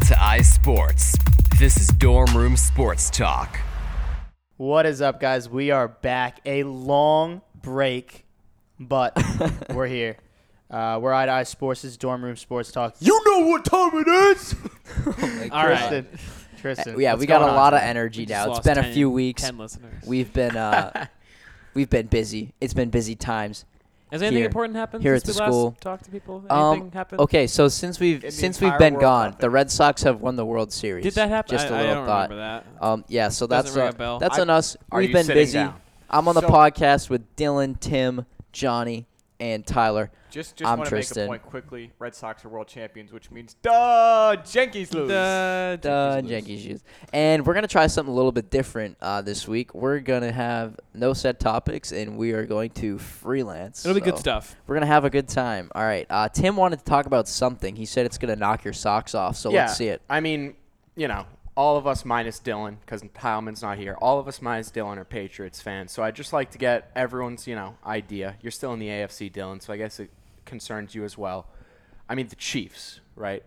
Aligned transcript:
Eye 0.00 0.06
to 0.06 0.22
Eye 0.22 0.40
Sports. 0.42 1.18
This 1.58 1.76
is 1.76 1.88
Dorm 1.88 2.34
Room 2.34 2.56
Sports 2.56 3.10
Talk. 3.10 3.60
What 4.56 4.86
is 4.86 5.02
up, 5.02 5.20
guys? 5.20 5.48
We 5.48 5.72
are 5.72 5.88
back. 5.88 6.40
A 6.46 6.62
long 6.62 7.42
break, 7.60 8.24
but 8.78 9.22
we're 9.70 9.88
here. 9.88 10.16
Uh, 10.70 10.98
we're 11.02 11.12
Eye 11.12 11.26
to 11.26 11.32
Eye 11.32 11.42
Sports. 11.42 11.82
This 11.82 11.92
is 11.92 11.96
Dorm 11.98 12.24
Room 12.24 12.36
Sports 12.36 12.72
Talk. 12.72 12.96
You 13.00 13.20
know 13.26 13.46
what 13.48 13.64
time 13.66 13.90
it 13.94 14.08
is. 14.08 14.54
All 15.52 15.66
right. 15.66 15.78
Tristan. 15.78 16.06
Tristan. 16.58 17.00
Yeah, 17.00 17.16
we 17.16 17.26
got 17.26 17.36
a 17.36 17.38
going 17.40 17.50
on 17.50 17.56
lot 17.56 17.74
of 17.74 17.80
energy 17.80 18.24
now. 18.24 18.50
It's 18.52 18.60
been 18.60 18.78
a 18.78 18.92
few 18.92 19.10
weeks. 19.10 19.42
Ten 19.42 19.58
listeners. 19.58 20.02
We've 20.06 20.32
been 20.32 20.56
uh, 20.56 21.08
we've 21.74 21.90
been 21.90 22.06
busy. 22.06 22.54
It's 22.60 22.74
been 22.74 22.90
busy 22.90 23.16
times. 23.16 23.66
Has 24.12 24.22
anything 24.22 24.38
here- 24.38 24.46
important 24.46 24.76
happened 24.76 25.02
here 25.02 25.16
since 25.18 25.30
at 25.30 25.36
the 25.36 25.42
we 25.44 25.46
school. 25.52 25.64
last 25.68 25.80
talked 25.80 26.04
to 26.04 26.10
people? 26.10 26.44
Um, 26.50 26.72
Anything 26.72 26.90
happened? 26.92 27.20
Okay, 27.20 27.46
so 27.46 27.68
since 27.68 28.00
we've 28.00 28.24
In 28.24 28.30
since 28.30 28.60
we've 28.60 28.76
been 28.78 28.98
gone, 28.98 29.26
nothing. 29.30 29.40
the 29.40 29.50
Red 29.50 29.70
Sox 29.70 30.02
have 30.02 30.20
won 30.20 30.36
the 30.36 30.44
World 30.44 30.72
Series. 30.72 31.04
Did 31.04 31.14
that 31.14 31.28
happen? 31.28 31.50
Just 31.56 31.68
a 31.68 31.74
I, 31.74 31.80
little 31.80 31.90
I 31.90 31.94
don't 31.94 32.06
thought. 32.06 32.30
that. 32.30 32.64
Um, 32.80 33.04
yeah, 33.08 33.28
so 33.28 33.46
Doesn't 33.46 33.74
that's 33.74 33.98
uh, 34.00 34.04
a 34.04 34.18
that's 34.18 34.38
I- 34.38 34.42
on 34.42 34.50
us. 34.50 34.76
Are 34.90 34.98
We've 35.00 35.08
you 35.10 35.14
been 35.14 35.26
busy. 35.26 35.54
down? 35.58 35.74
I'm 36.08 36.26
on 36.26 36.34
the 36.34 36.40
So- 36.40 36.48
podcast 36.48 37.08
with 37.10 37.36
Dylan, 37.36 37.78
Tim, 37.78 38.26
Johnny, 38.52 39.06
and 39.40 39.66
Tyler. 39.66 40.10
Just 40.30 40.56
just 40.56 40.70
I'm 40.70 40.78
want 40.78 40.88
to 40.90 40.94
make 40.94 41.04
Tristan. 41.06 41.24
a 41.24 41.26
point 41.28 41.42
quickly. 41.42 41.90
Red 41.98 42.14
Sox 42.14 42.44
are 42.44 42.48
world 42.48 42.68
champions, 42.68 43.12
which 43.12 43.30
means 43.32 43.54
duh, 43.62 44.36
Yankees 44.52 44.94
lose. 44.94 45.08
Duh, 45.08 45.76
Done, 45.76 46.26
Yankees 46.26 46.60
lose. 46.64 46.72
Shoes. 46.72 46.84
And 47.12 47.44
we're 47.44 47.54
gonna 47.54 47.66
try 47.66 47.88
something 47.88 48.12
a 48.12 48.16
little 48.16 48.30
bit 48.30 48.50
different 48.50 48.96
uh, 49.00 49.22
this 49.22 49.48
week. 49.48 49.74
We're 49.74 49.98
gonna 49.98 50.30
have 50.30 50.78
no 50.94 51.14
set 51.14 51.40
topics, 51.40 51.90
and 51.90 52.16
we 52.16 52.32
are 52.32 52.46
going 52.46 52.70
to 52.70 52.98
freelance. 52.98 53.84
It'll 53.84 53.94
be 53.94 54.00
good 54.00 54.18
stuff. 54.18 54.54
We're 54.68 54.76
gonna 54.76 54.86
have 54.86 55.04
a 55.04 55.10
good 55.10 55.26
time. 55.26 55.70
All 55.74 55.82
right. 55.82 56.06
Uh, 56.08 56.28
Tim 56.28 56.54
wanted 56.56 56.78
to 56.78 56.84
talk 56.84 57.06
about 57.06 57.26
something. 57.26 57.74
He 57.74 57.86
said 57.86 58.06
it's 58.06 58.18
gonna 58.18 58.36
knock 58.36 58.62
your 58.62 58.74
socks 58.74 59.14
off. 59.16 59.36
So 59.36 59.50
yeah, 59.50 59.62
let's 59.62 59.76
see 59.76 59.88
it. 59.88 60.02
I 60.08 60.20
mean, 60.20 60.54
you 60.94 61.08
know, 61.08 61.26
all 61.60 61.76
of 61.76 61.86
us 61.86 62.06
minus 62.06 62.40
Dylan, 62.40 62.76
because 62.80 63.02
Heilman's 63.02 63.60
not 63.60 63.76
here. 63.76 63.94
All 64.00 64.18
of 64.18 64.26
us 64.26 64.40
minus 64.40 64.70
Dylan 64.70 64.96
are 64.96 65.04
Patriots 65.04 65.60
fans. 65.60 65.92
So 65.92 66.02
I'd 66.02 66.16
just 66.16 66.32
like 66.32 66.52
to 66.52 66.58
get 66.58 66.90
everyone's, 66.96 67.46
you 67.46 67.54
know, 67.54 67.76
idea. 67.84 68.36
You're 68.40 68.50
still 68.50 68.72
in 68.72 68.78
the 68.78 68.88
AFC, 68.88 69.30
Dylan, 69.30 69.60
so 69.60 69.70
I 69.70 69.76
guess 69.76 70.00
it 70.00 70.10
concerns 70.46 70.94
you 70.94 71.04
as 71.04 71.18
well. 71.18 71.48
I 72.08 72.14
mean, 72.14 72.28
the 72.28 72.36
Chiefs, 72.36 73.00
right? 73.14 73.44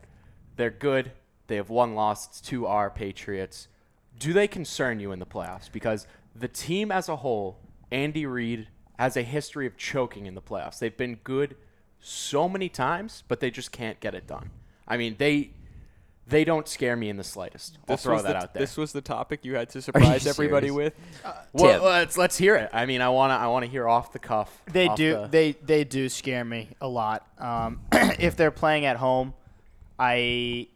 They're 0.58 0.70
good. 0.70 1.12
They 1.48 1.56
have 1.56 1.72
one 1.72 1.96
loss 1.96 2.40
to 2.42 2.68
our 2.68 2.92
Patriots. 2.92 3.68
Do 4.20 4.32
they 4.32 4.48
concern 4.48 5.00
you 5.00 5.12
in 5.12 5.18
the 5.18 5.26
playoffs? 5.26 5.72
Because 5.72 6.06
the 6.36 6.48
team 6.48 6.92
as 6.92 7.10
a 7.10 7.16
whole, 7.16 7.58
Andy 7.92 8.28
Reid, 8.28 8.68
has 9.00 9.18
a 9.18 9.24
history 9.24 9.66
of 9.66 9.76
choking 9.76 10.28
in 10.28 10.36
the 10.36 10.42
playoffs. 10.42 10.78
They've 10.78 10.96
been 10.96 11.16
good 11.24 11.56
so 12.00 12.48
many 12.48 12.70
times, 12.70 13.24
but 13.28 13.40
they 13.40 13.50
just 13.50 13.72
can't 13.72 14.00
get 14.00 14.14
it 14.14 14.28
done. 14.28 14.52
I 14.88 14.98
mean, 14.98 15.16
they 15.18 15.50
they 16.28 16.46
don't 16.46 16.68
scare 16.68 16.96
me 16.96 17.10
in 17.10 17.18
the 17.18 17.24
slightest. 17.24 17.78
I'll 17.88 17.96
This 17.96 18.04
throw 18.04 18.14
was 18.14 18.24
that 18.24 18.30
the, 18.34 18.38
out 18.38 18.54
there. 18.54 18.62
This 18.62 18.78
was 18.78 18.94
the 18.94 19.02
topic 19.02 19.44
you 19.44 19.56
had 19.56 19.70
to 19.72 19.82
surprise 19.82 20.26
everybody 20.26 20.70
serious? 20.70 20.94
with. 21.24 21.34
well, 21.54 21.84
let's 21.84 22.18
let's 22.18 22.38
hear 22.38 22.56
it. 22.56 22.70
I 22.74 22.86
mean, 22.86 23.02
I 23.02 23.10
wanna 23.10 23.34
I 23.36 23.48
wanna 23.48 23.66
hear 23.68 23.88
off 23.88 24.14
the 24.14 24.20
cuff. 24.20 24.62
They 24.72 24.88
do. 24.90 25.14
the- 25.14 25.28
They 25.28 25.52
they 25.52 25.84
do 25.84 26.08
scare 26.10 26.46
me 26.46 26.70
a 26.80 26.88
lot. 26.88 27.28
Um, 27.40 27.82
if 27.92 28.36
they're 28.38 28.52
playing 28.52 28.86
at 28.86 28.98
home, 28.98 29.34
I 30.00 30.68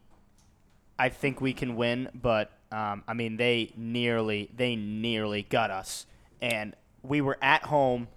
I 1.00 1.09
think 1.09 1.42
we 1.42 1.54
can 1.54 1.76
win. 1.76 2.09
But 2.14 2.52
um, 2.72 3.04
I 3.08 3.14
mean, 3.14 3.38
they 3.38 3.72
nearly 3.78 4.50
they 4.56 4.76
nearly 4.76 5.44
got 5.44 5.72
us, 5.72 6.06
and 6.42 6.76
we 7.04 7.22
were 7.22 7.38
at 7.42 7.64
home. 7.64 8.09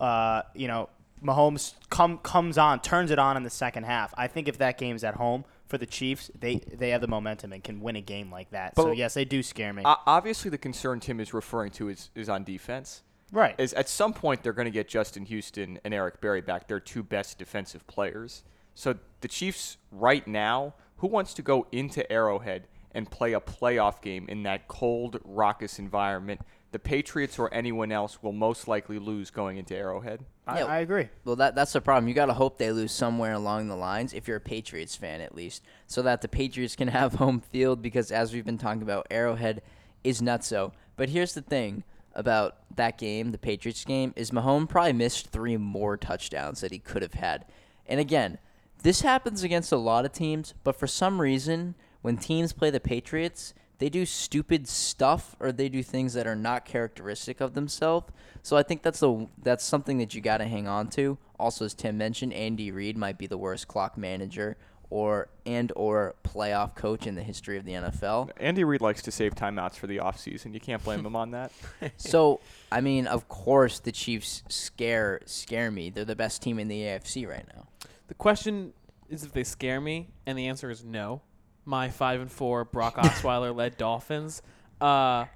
Uh, 0.00 0.42
you 0.54 0.68
know, 0.68 0.88
Mahomes 1.24 1.74
come 1.90 2.18
comes 2.18 2.58
on, 2.58 2.80
turns 2.80 3.10
it 3.10 3.18
on 3.18 3.36
in 3.36 3.42
the 3.42 3.50
second 3.50 3.84
half. 3.84 4.12
I 4.16 4.26
think 4.28 4.48
if 4.48 4.58
that 4.58 4.78
game's 4.78 5.02
at 5.02 5.14
home 5.14 5.44
for 5.68 5.78
the 5.78 5.86
Chiefs, 5.86 6.30
they 6.38 6.56
they 6.56 6.90
have 6.90 7.00
the 7.00 7.08
momentum 7.08 7.52
and 7.52 7.62
can 7.62 7.80
win 7.80 7.96
a 7.96 8.00
game 8.00 8.32
like 8.32 8.50
that. 8.50 8.74
so 8.74 8.90
yes, 8.92 9.14
they 9.14 9.24
do 9.24 9.42
scare 9.42 9.72
me. 9.72 9.82
Obviously, 9.84 10.50
the 10.50 10.58
concern 10.58 10.98
Tim 10.98 11.20
is 11.20 11.32
referring 11.32 11.70
to 11.72 11.88
is, 11.88 12.10
is 12.14 12.28
on 12.28 12.42
defense. 12.44 13.02
right. 13.30 13.54
Is 13.58 13.72
at 13.74 13.88
some 13.88 14.12
point 14.12 14.42
they're 14.42 14.52
going 14.52 14.66
to 14.66 14.72
get 14.72 14.88
Justin 14.88 15.26
Houston 15.26 15.78
and 15.84 15.94
Eric 15.94 16.20
Berry 16.20 16.40
back. 16.40 16.66
Their 16.68 16.80
two 16.80 17.02
best 17.02 17.38
defensive 17.38 17.86
players. 17.86 18.42
So 18.74 18.96
the 19.20 19.28
Chiefs 19.28 19.76
right 19.92 20.26
now, 20.26 20.74
who 20.96 21.06
wants 21.08 21.34
to 21.34 21.42
go 21.42 21.66
into 21.72 22.10
Arrowhead 22.10 22.68
and 22.92 23.10
play 23.10 23.34
a 23.34 23.40
playoff 23.40 24.00
game 24.00 24.26
in 24.28 24.44
that 24.44 24.68
cold, 24.68 25.20
raucous 25.24 25.78
environment? 25.78 26.40
The 26.70 26.78
Patriots 26.78 27.38
or 27.38 27.52
anyone 27.52 27.90
else 27.90 28.22
will 28.22 28.32
most 28.32 28.68
likely 28.68 28.98
lose 28.98 29.30
going 29.30 29.56
into 29.56 29.74
Arrowhead. 29.74 30.24
I, 30.46 30.58
Yeah. 30.58 30.64
I 30.66 30.78
agree. 30.78 31.08
Well, 31.24 31.36
that 31.36 31.54
that's 31.54 31.72
the 31.72 31.80
problem. 31.80 32.08
You 32.08 32.14
gotta 32.14 32.34
hope 32.34 32.58
they 32.58 32.72
lose 32.72 32.92
somewhere 32.92 33.32
along 33.32 33.68
the 33.68 33.76
lines, 33.76 34.12
if 34.12 34.28
you're 34.28 34.36
a 34.36 34.40
Patriots 34.40 34.94
fan 34.94 35.20
at 35.20 35.34
least, 35.34 35.62
so 35.86 36.02
that 36.02 36.20
the 36.20 36.28
Patriots 36.28 36.76
can 36.76 36.88
have 36.98 37.14
home 37.14 37.40
field. 37.40 37.80
Because 37.80 38.10
as 38.12 38.32
we've 38.32 38.44
been 38.44 38.58
talking 38.58 38.82
about, 38.82 39.06
Arrowhead 39.10 39.62
is 40.04 40.20
nutso. 40.20 40.72
But 40.96 41.08
here's 41.08 41.34
the 41.34 41.42
thing 41.42 41.84
about 42.14 42.56
that 42.76 42.98
game, 42.98 43.30
the 43.30 43.38
Patriots 43.38 43.84
game, 43.84 44.12
is 44.16 44.30
Mahomes 44.30 44.68
probably 44.68 44.92
missed 44.92 45.28
three 45.28 45.56
more 45.56 45.96
touchdowns 45.96 46.60
that 46.60 46.72
he 46.72 46.78
could 46.78 47.02
have 47.02 47.14
had. 47.14 47.44
And 47.86 48.00
again, 48.00 48.38
this 48.82 49.00
happens 49.00 49.42
against 49.42 49.72
a 49.72 49.76
lot 49.76 50.04
of 50.04 50.12
teams, 50.12 50.54
but 50.64 50.76
for 50.76 50.86
some 50.86 51.20
reason, 51.20 51.74
when 52.02 52.16
teams 52.16 52.52
play 52.52 52.70
the 52.70 52.80
Patriots, 52.80 53.54
they 53.78 53.88
do 53.88 54.04
stupid 54.04 54.68
stuff 54.68 55.36
or 55.40 55.52
they 55.52 55.68
do 55.68 55.82
things 55.82 56.14
that 56.14 56.26
are 56.26 56.36
not 56.36 56.64
characteristic 56.64 57.40
of 57.40 57.54
themselves. 57.54 58.12
So 58.42 58.56
I 58.56 58.62
think 58.62 58.82
that's 58.82 59.00
the 59.00 59.28
that's 59.42 59.64
something 59.64 59.98
that 59.98 60.14
you 60.14 60.20
got 60.20 60.38
to 60.38 60.44
hang 60.44 60.66
on 60.66 60.88
to. 60.90 61.18
Also, 61.38 61.64
as 61.64 61.74
Tim 61.74 61.96
mentioned, 61.96 62.32
Andy 62.32 62.70
Reid 62.70 62.96
might 62.96 63.18
be 63.18 63.26
the 63.26 63.38
worst 63.38 63.68
clock 63.68 63.96
manager 63.96 64.56
or 64.90 65.28
and 65.44 65.72
or 65.76 66.14
playoff 66.24 66.74
coach 66.74 67.06
in 67.06 67.14
the 67.14 67.22
history 67.22 67.56
of 67.56 67.64
the 67.64 67.72
NFL. 67.72 68.30
Andy 68.38 68.64
Reid 68.64 68.80
likes 68.80 69.02
to 69.02 69.10
save 69.10 69.34
timeouts 69.34 69.74
for 69.74 69.86
the 69.86 69.98
offseason. 69.98 70.54
You 70.54 70.60
can't 70.60 70.82
blame 70.82 71.04
him 71.04 71.14
on 71.14 71.32
that. 71.32 71.52
so 71.96 72.40
I 72.72 72.80
mean, 72.80 73.06
of 73.06 73.28
course, 73.28 73.78
the 73.78 73.92
Chiefs 73.92 74.42
scare 74.48 75.20
scare 75.26 75.70
me. 75.70 75.90
They're 75.90 76.04
the 76.04 76.16
best 76.16 76.42
team 76.42 76.58
in 76.58 76.68
the 76.68 76.82
AFC 76.82 77.28
right 77.28 77.46
now. 77.54 77.68
The 78.08 78.14
question 78.14 78.72
is 79.08 79.24
if 79.24 79.32
they 79.32 79.44
scare 79.44 79.80
me, 79.80 80.08
and 80.26 80.38
the 80.38 80.48
answer 80.48 80.70
is 80.70 80.84
no. 80.84 81.22
My 81.68 81.90
five 81.90 82.20
and 82.22 82.32
four 82.32 82.64
Brock 82.64 82.96
Osweiler 83.04 83.54
led 83.54 83.76
Dolphins, 83.76 84.40
uh, 84.80 85.26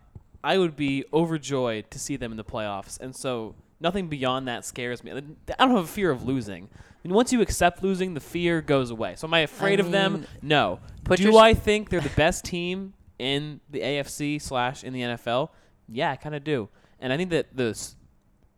I 0.42 0.56
would 0.58 0.76
be 0.76 1.04
overjoyed 1.12 1.90
to 1.90 1.98
see 1.98 2.16
them 2.16 2.30
in 2.30 2.36
the 2.38 2.44
playoffs, 2.44 2.98
and 2.98 3.14
so 3.14 3.54
nothing 3.80 4.08
beyond 4.08 4.48
that 4.48 4.64
scares 4.64 5.04
me. 5.04 5.12
I 5.12 5.20
don't 5.20 5.70
have 5.76 5.84
a 5.84 5.86
fear 5.86 6.10
of 6.10 6.24
losing. 6.24 6.68
I 6.72 7.08
mean, 7.08 7.14
once 7.14 7.32
you 7.32 7.42
accept 7.42 7.82
losing, 7.82 8.14
the 8.14 8.20
fear 8.20 8.62
goes 8.62 8.90
away. 8.90 9.14
So 9.16 9.26
am 9.26 9.34
I 9.34 9.40
afraid 9.40 9.78
of 9.80 9.90
them? 9.92 10.26
No. 10.40 10.80
Do 11.18 11.36
I 11.36 11.52
think 11.54 11.90
they're 11.90 12.00
the 12.00 12.08
best 12.10 12.44
team 12.44 12.94
in 13.18 13.60
the 13.70 13.80
AFC 13.80 14.40
slash 14.40 14.82
in 14.84 14.92
the 14.94 15.00
NFL? 15.02 15.50
Yeah, 15.88 16.12
I 16.12 16.16
kind 16.16 16.34
of 16.34 16.44
do, 16.44 16.68
and 16.98 17.12
I 17.12 17.16
think 17.18 17.28
that 17.30 17.54
the 17.54 17.70
s- 17.70 17.96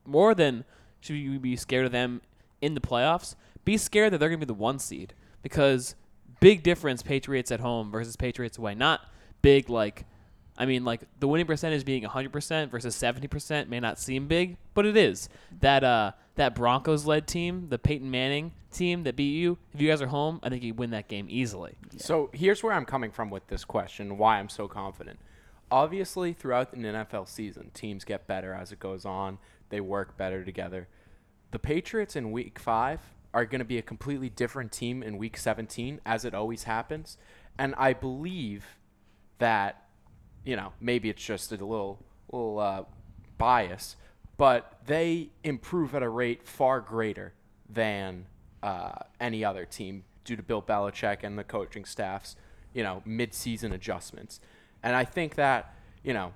more 0.07 0.35
than 0.35 0.65
should 1.01 1.17
you 1.17 1.41
be 1.41 1.57
scared 1.57 1.87
of 1.87 1.93
them 1.93 2.21
in 2.61 2.75
the 2.75 2.81
playoffs, 2.81 3.35
be 3.65 3.77
scared 3.77 4.13
that 4.13 4.19
they're 4.19 4.29
going 4.29 4.39
to 4.41 4.47
be 4.47 4.49
the 4.49 4.55
one 4.55 4.79
seed 4.79 5.13
because 5.43 5.97
big 6.41 6.63
difference 6.63 7.03
Patriots 7.03 7.51
at 7.51 7.61
home 7.61 7.91
versus 7.91 8.17
Patriots 8.17 8.59
away. 8.59 8.75
Not 8.75 9.01
big 9.43 9.69
like 9.69 10.05
I 10.57 10.67
mean 10.67 10.85
like 10.85 11.03
the 11.21 11.29
winning 11.29 11.47
percentage 11.47 11.85
being 11.85 12.03
100% 12.03 12.71
versus 12.71 12.97
70% 12.97 13.69
may 13.69 13.81
not 13.81 13.99
seem 13.99 14.27
big, 14.27 14.57
but 14.75 14.87
it 14.87 14.97
is. 14.97 15.29
That 15.61 15.85
uh 15.85 16.13
that 16.37 16.55
Broncos 16.55 17.07
led 17.07 17.27
team, 17.29 17.69
the 17.69 17.79
Peyton 17.79 18.11
Manning 18.11 18.53
team 18.73 19.05
that 19.05 19.15
beat 19.15 19.35
you, 19.35 19.59
if 19.73 19.81
you 19.81 19.89
guys 19.89 20.03
are 20.03 20.09
home, 20.09 20.41
I 20.43 20.49
think 20.49 20.65
you 20.65 20.75
win 20.75 20.91
that 20.91 21.07
game 21.09 21.27
easily. 21.29 21.75
So 21.97 22.31
here's 22.33 22.63
where 22.63 22.73
I'm 22.73 22.85
coming 22.85 23.13
from 23.13 23.31
with 23.31 23.47
this 23.47 23.65
question, 23.65 24.19
why 24.19 24.41
I'm 24.41 24.49
so 24.49 24.67
confident. 24.67 25.21
Obviously, 25.71 26.33
throughout 26.33 26.73
an 26.75 26.83
NFL 26.83 27.29
season, 27.29 27.71
teams 27.73 28.05
get 28.05 28.27
better 28.27 28.53
as 28.53 28.73
it 28.73 28.81
goes 28.81 29.05
on. 29.05 29.39
They 29.71 29.81
work 29.81 30.17
better 30.17 30.45
together. 30.45 30.89
The 31.53 31.59
Patriots 31.59 32.17
in 32.17 32.33
week 32.33 32.59
five 32.59 33.01
are 33.35 33.45
going 33.45 33.59
to 33.59 33.65
be 33.65 33.77
a 33.77 33.83
completely 33.83 34.31
different 34.31 34.71
team 34.71 35.03
in 35.03 35.19
week 35.19 35.37
17, 35.37 36.01
as 36.07 36.25
it 36.25 36.35
always 36.35 36.63
happens. 36.63 37.19
And 37.59 37.75
I 37.77 37.93
believe 37.93 38.79
that, 39.39 39.89
you 40.45 40.55
know, 40.55 40.73
maybe 40.81 41.11
it's 41.11 41.23
just 41.23 41.51
a 41.51 41.57
little, 41.57 41.99
little 42.31 42.61
uh, 42.61 42.85
bias, 43.37 43.97
but 44.37 44.79
they 44.87 45.31
improve 45.43 45.95
at 45.95 46.03
a 46.03 46.09
rate 46.09 46.47
far 46.47 46.81
greater 46.81 47.35
than 47.69 48.27
uh, 48.63 48.93
any 49.21 49.45
other 49.45 49.65
team 49.65 50.05
due 50.25 50.37
to 50.37 50.43
Bill 50.43 50.63
Belichick 50.63 51.25
and 51.25 51.37
the 51.37 51.45
coaching 51.45 51.85
staff's, 51.85 52.37
you 52.73 52.85
know, 52.85 53.03
mid-season 53.05 53.73
adjustments. 53.73 54.41
And 54.83 54.95
I 54.95 55.05
think 55.05 55.35
that, 55.35 55.75
you 56.05 56.15
know, 56.15 56.33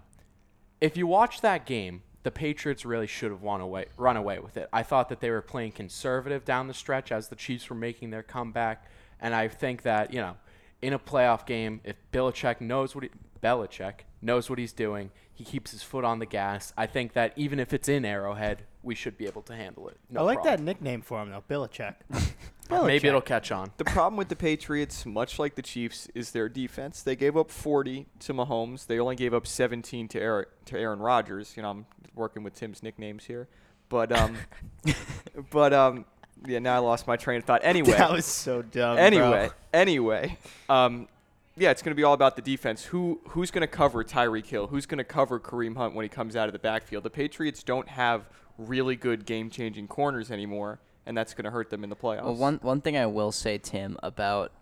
if 0.80 0.96
you 0.96 1.06
watch 1.06 1.42
that 1.42 1.64
game, 1.64 2.02
the 2.22 2.30
Patriots 2.30 2.84
really 2.84 3.06
should 3.06 3.30
have 3.30 3.42
won 3.42 3.60
away, 3.60 3.86
run 3.96 4.16
away 4.16 4.38
with 4.38 4.56
it. 4.56 4.68
I 4.72 4.82
thought 4.82 5.08
that 5.08 5.20
they 5.20 5.30
were 5.30 5.42
playing 5.42 5.72
conservative 5.72 6.44
down 6.44 6.68
the 6.68 6.74
stretch 6.74 7.12
as 7.12 7.28
the 7.28 7.36
Chiefs 7.36 7.70
were 7.70 7.76
making 7.76 8.10
their 8.10 8.22
comeback, 8.22 8.84
and 9.20 9.34
I 9.34 9.48
think 9.48 9.82
that 9.82 10.12
you 10.12 10.20
know, 10.20 10.36
in 10.82 10.92
a 10.92 10.98
playoff 10.98 11.46
game, 11.46 11.80
if 11.84 11.96
Belichick 12.12 12.60
knows 12.60 12.94
what 12.94 13.04
he, 13.04 13.10
Belichick 13.42 14.00
knows 14.20 14.50
what 14.50 14.58
he's 14.58 14.72
doing, 14.72 15.10
he 15.32 15.44
keeps 15.44 15.70
his 15.70 15.82
foot 15.82 16.04
on 16.04 16.18
the 16.18 16.26
gas. 16.26 16.72
I 16.76 16.86
think 16.86 17.12
that 17.12 17.32
even 17.36 17.60
if 17.60 17.72
it's 17.72 17.88
in 17.88 18.04
Arrowhead, 18.04 18.64
we 18.82 18.94
should 18.94 19.16
be 19.16 19.26
able 19.26 19.42
to 19.42 19.54
handle 19.54 19.88
it. 19.88 19.96
No 20.10 20.20
I 20.20 20.22
like 20.24 20.42
that 20.42 20.60
nickname 20.60 21.02
for 21.02 21.22
him 21.22 21.30
though, 21.30 21.44
Belichick. 21.48 21.94
Maybe 22.70 22.76
Belichick. 23.00 23.04
it'll 23.04 23.20
catch 23.20 23.50
on. 23.52 23.70
The 23.78 23.84
problem 23.84 24.16
with 24.16 24.28
the 24.28 24.36
Patriots, 24.36 25.06
much 25.06 25.38
like 25.38 25.54
the 25.54 25.62
Chiefs, 25.62 26.08
is 26.14 26.32
their 26.32 26.48
defense. 26.48 27.02
They 27.02 27.16
gave 27.16 27.36
up 27.36 27.50
40 27.50 28.06
to 28.20 28.34
Mahomes. 28.34 28.86
They 28.86 28.98
only 28.98 29.16
gave 29.16 29.32
up 29.34 29.46
17 29.46 30.08
to 30.08 30.20
Aaron, 30.20 30.46
to 30.66 30.78
Aaron 30.78 30.98
Rodgers. 30.98 31.54
You 31.56 31.62
know, 31.62 31.70
I'm 31.70 31.86
working 32.14 32.42
with 32.42 32.54
Tim's 32.54 32.82
nicknames 32.82 33.24
here, 33.24 33.48
but 33.88 34.12
um, 34.12 34.36
but 35.50 35.72
um, 35.72 36.04
yeah. 36.46 36.58
Now 36.58 36.76
I 36.76 36.78
lost 36.78 37.06
my 37.06 37.16
train 37.16 37.38
of 37.38 37.44
thought. 37.44 37.60
Anyway, 37.64 37.92
That 37.92 38.12
was 38.12 38.24
so 38.26 38.62
dumb. 38.62 38.96
bro. 38.96 39.04
anyway, 39.04 39.50
anyway, 39.72 40.38
um, 40.68 41.08
yeah, 41.56 41.70
it's 41.70 41.82
going 41.82 41.92
to 41.92 41.96
be 41.96 42.04
all 42.04 42.14
about 42.14 42.36
the 42.36 42.42
defense. 42.42 42.84
Who 42.84 43.20
who's 43.28 43.50
going 43.50 43.62
to 43.62 43.66
cover 43.66 44.04
Tyreek 44.04 44.46
Hill? 44.46 44.66
Who's 44.68 44.86
going 44.86 44.98
to 44.98 45.04
cover 45.04 45.40
Kareem 45.40 45.76
Hunt 45.76 45.94
when 45.94 46.04
he 46.04 46.08
comes 46.08 46.36
out 46.36 46.48
of 46.48 46.52
the 46.52 46.58
backfield? 46.58 47.02
The 47.04 47.10
Patriots 47.10 47.62
don't 47.62 47.88
have 47.88 48.28
really 48.56 48.96
good 48.96 49.24
game-changing 49.24 49.86
corners 49.86 50.30
anymore, 50.32 50.80
and 51.08 51.16
that's 51.16 51.34
going 51.34 51.46
to 51.46 51.50
hurt 51.50 51.70
them 51.70 51.82
in 51.82 51.90
the 51.90 51.96
playoffs. 51.96 52.24
Well, 52.24 52.36
one 52.36 52.58
one 52.62 52.80
thing 52.82 52.96
I 52.96 53.06
will 53.06 53.32
say, 53.32 53.58
Tim, 53.58 53.98
about 54.02 54.52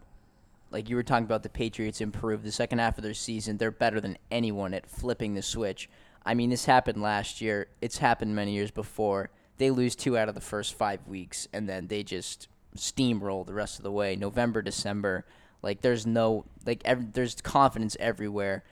like 0.71 0.89
you 0.89 0.97
were 0.97 1.03
talking 1.03 1.25
about 1.25 1.43
the 1.43 1.49
Patriots 1.49 2.01
improved 2.01 2.45
the 2.45 2.53
second 2.53 2.79
half 2.79 2.97
of 2.97 3.05
their 3.05 3.15
season. 3.15 3.59
They're 3.59 3.71
better 3.71 4.01
than 4.01 4.17
anyone 4.31 4.73
at 4.73 4.89
flipping 4.89 5.35
the 5.35 5.43
switch. 5.43 5.91
I 6.25 6.35
mean, 6.35 6.51
this 6.51 6.65
happened 6.65 7.03
last 7.03 7.41
year. 7.41 7.69
It's 7.81 7.99
happened 7.99 8.35
many 8.35 8.53
years 8.53 8.71
before. 8.71 9.31
They 9.59 9.71
lose 9.71 9.97
two 9.97 10.17
out 10.17 10.29
of 10.29 10.35
the 10.35 10.41
first 10.41 10.75
five 10.75 11.07
weeks, 11.07 11.49
and 11.53 11.69
then 11.69 11.89
they 11.89 12.03
just 12.03 12.49
steamroll 12.77 13.45
the 13.45 13.55
rest 13.55 13.79
of 13.79 13.83
the 13.83 13.93
way. 13.93 14.15
November, 14.17 14.63
December, 14.63 15.25
like 15.63 15.81
there's 15.81 16.07
no 16.07 16.45
like 16.65 16.81
ev- 16.85 17.13
there's 17.13 17.35
confidence 17.41 17.97
everywhere. 17.99 18.63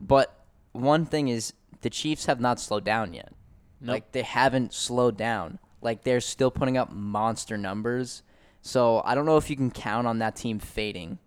But 0.00 0.44
one 0.72 1.04
thing 1.04 1.28
is 1.28 1.52
the 1.80 1.90
Chiefs 1.90 2.26
have 2.26 2.40
not 2.40 2.60
slowed 2.60 2.84
down 2.84 3.12
yet. 3.12 3.32
Nope. 3.80 3.92
Like 3.92 4.12
they 4.12 4.22
haven't 4.22 4.72
slowed 4.72 5.16
down. 5.16 5.58
Like 5.80 6.04
they're 6.04 6.20
still 6.20 6.50
putting 6.50 6.76
up 6.76 6.92
monster 6.92 7.56
numbers. 7.56 8.22
So 8.62 9.02
I 9.04 9.14
don't 9.14 9.26
know 9.26 9.36
if 9.36 9.48
you 9.50 9.56
can 9.56 9.70
count 9.70 10.06
on 10.06 10.18
that 10.18 10.36
team 10.36 10.58
fading 10.58 11.18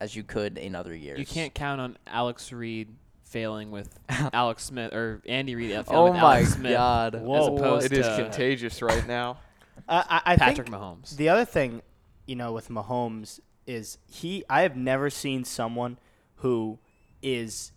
as 0.00 0.16
you 0.16 0.22
could 0.22 0.58
in 0.58 0.74
other 0.74 0.94
years. 0.94 1.18
You 1.18 1.26
can't 1.26 1.54
count 1.54 1.80
on 1.80 1.98
Alex 2.06 2.52
Reed 2.52 2.88
failing 3.22 3.70
with 3.70 3.96
oh 4.10 4.30
Alex 4.32 4.64
Smith 4.64 4.92
or 4.92 5.22
Andy 5.26 5.54
Reid 5.54 5.70
failing 5.70 5.86
Oh 5.90 6.04
with 6.04 6.14
my 6.14 6.38
Alex 6.38 6.54
Smith 6.54 6.72
God. 6.72 7.14
as 7.14 7.22
Whoa, 7.22 7.56
opposed 7.56 7.86
it 7.86 7.92
is 7.92 8.06
to 8.06 8.16
contagious 8.16 8.82
right 8.82 9.06
now. 9.06 9.38
I, 9.88 9.98
I, 10.24 10.32
I 10.32 10.36
Patrick 10.36 10.68
think 10.68 10.76
Mahomes. 10.76 11.16
The 11.16 11.28
other 11.28 11.44
thing, 11.44 11.82
you 12.26 12.36
know, 12.36 12.52
with 12.52 12.68
Mahomes 12.68 13.40
is 13.66 13.98
he. 14.06 14.44
I 14.50 14.62
have 14.62 14.76
never 14.76 15.10
seen 15.10 15.44
someone 15.44 15.98
who 16.36 16.78
is 17.22 17.72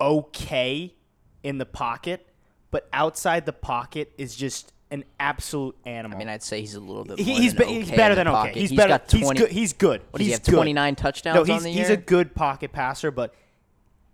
okay 0.00 0.94
in 1.42 1.58
the 1.58 1.66
pocket, 1.66 2.26
but 2.70 2.88
outside 2.92 3.46
the 3.46 3.52
pocket 3.52 4.12
is 4.18 4.34
just 4.34 4.72
an 4.92 5.04
absolute 5.18 5.74
animal. 5.84 6.16
I 6.16 6.18
mean, 6.18 6.28
I'd 6.28 6.42
say 6.42 6.60
he's 6.60 6.74
a 6.74 6.80
little 6.80 7.04
bit. 7.04 7.18
He- 7.18 7.32
More 7.32 7.40
he's 7.40 7.54
than 7.54 7.66
be- 7.66 7.74
he's 7.74 7.90
better 7.90 8.14
the 8.14 8.24
than 8.24 8.28
okay. 8.28 8.52
He's, 8.52 8.70
He's 8.70 8.76
better. 8.76 8.88
got 8.90 9.10
he's 9.10 9.30
good. 9.32 9.50
He's 9.50 9.72
good. 9.72 10.02
What 10.10 10.20
he's 10.20 10.26
he 10.28 10.32
have? 10.32 10.42
Twenty 10.44 10.72
nine 10.72 10.94
touchdowns 10.94 11.34
No, 11.36 11.54
he's 11.54 11.62
the 11.64 11.70
he's 11.70 11.88
year. 11.88 11.92
a 11.98 12.00
good 12.00 12.34
pocket 12.34 12.72
passer, 12.72 13.10
but 13.10 13.34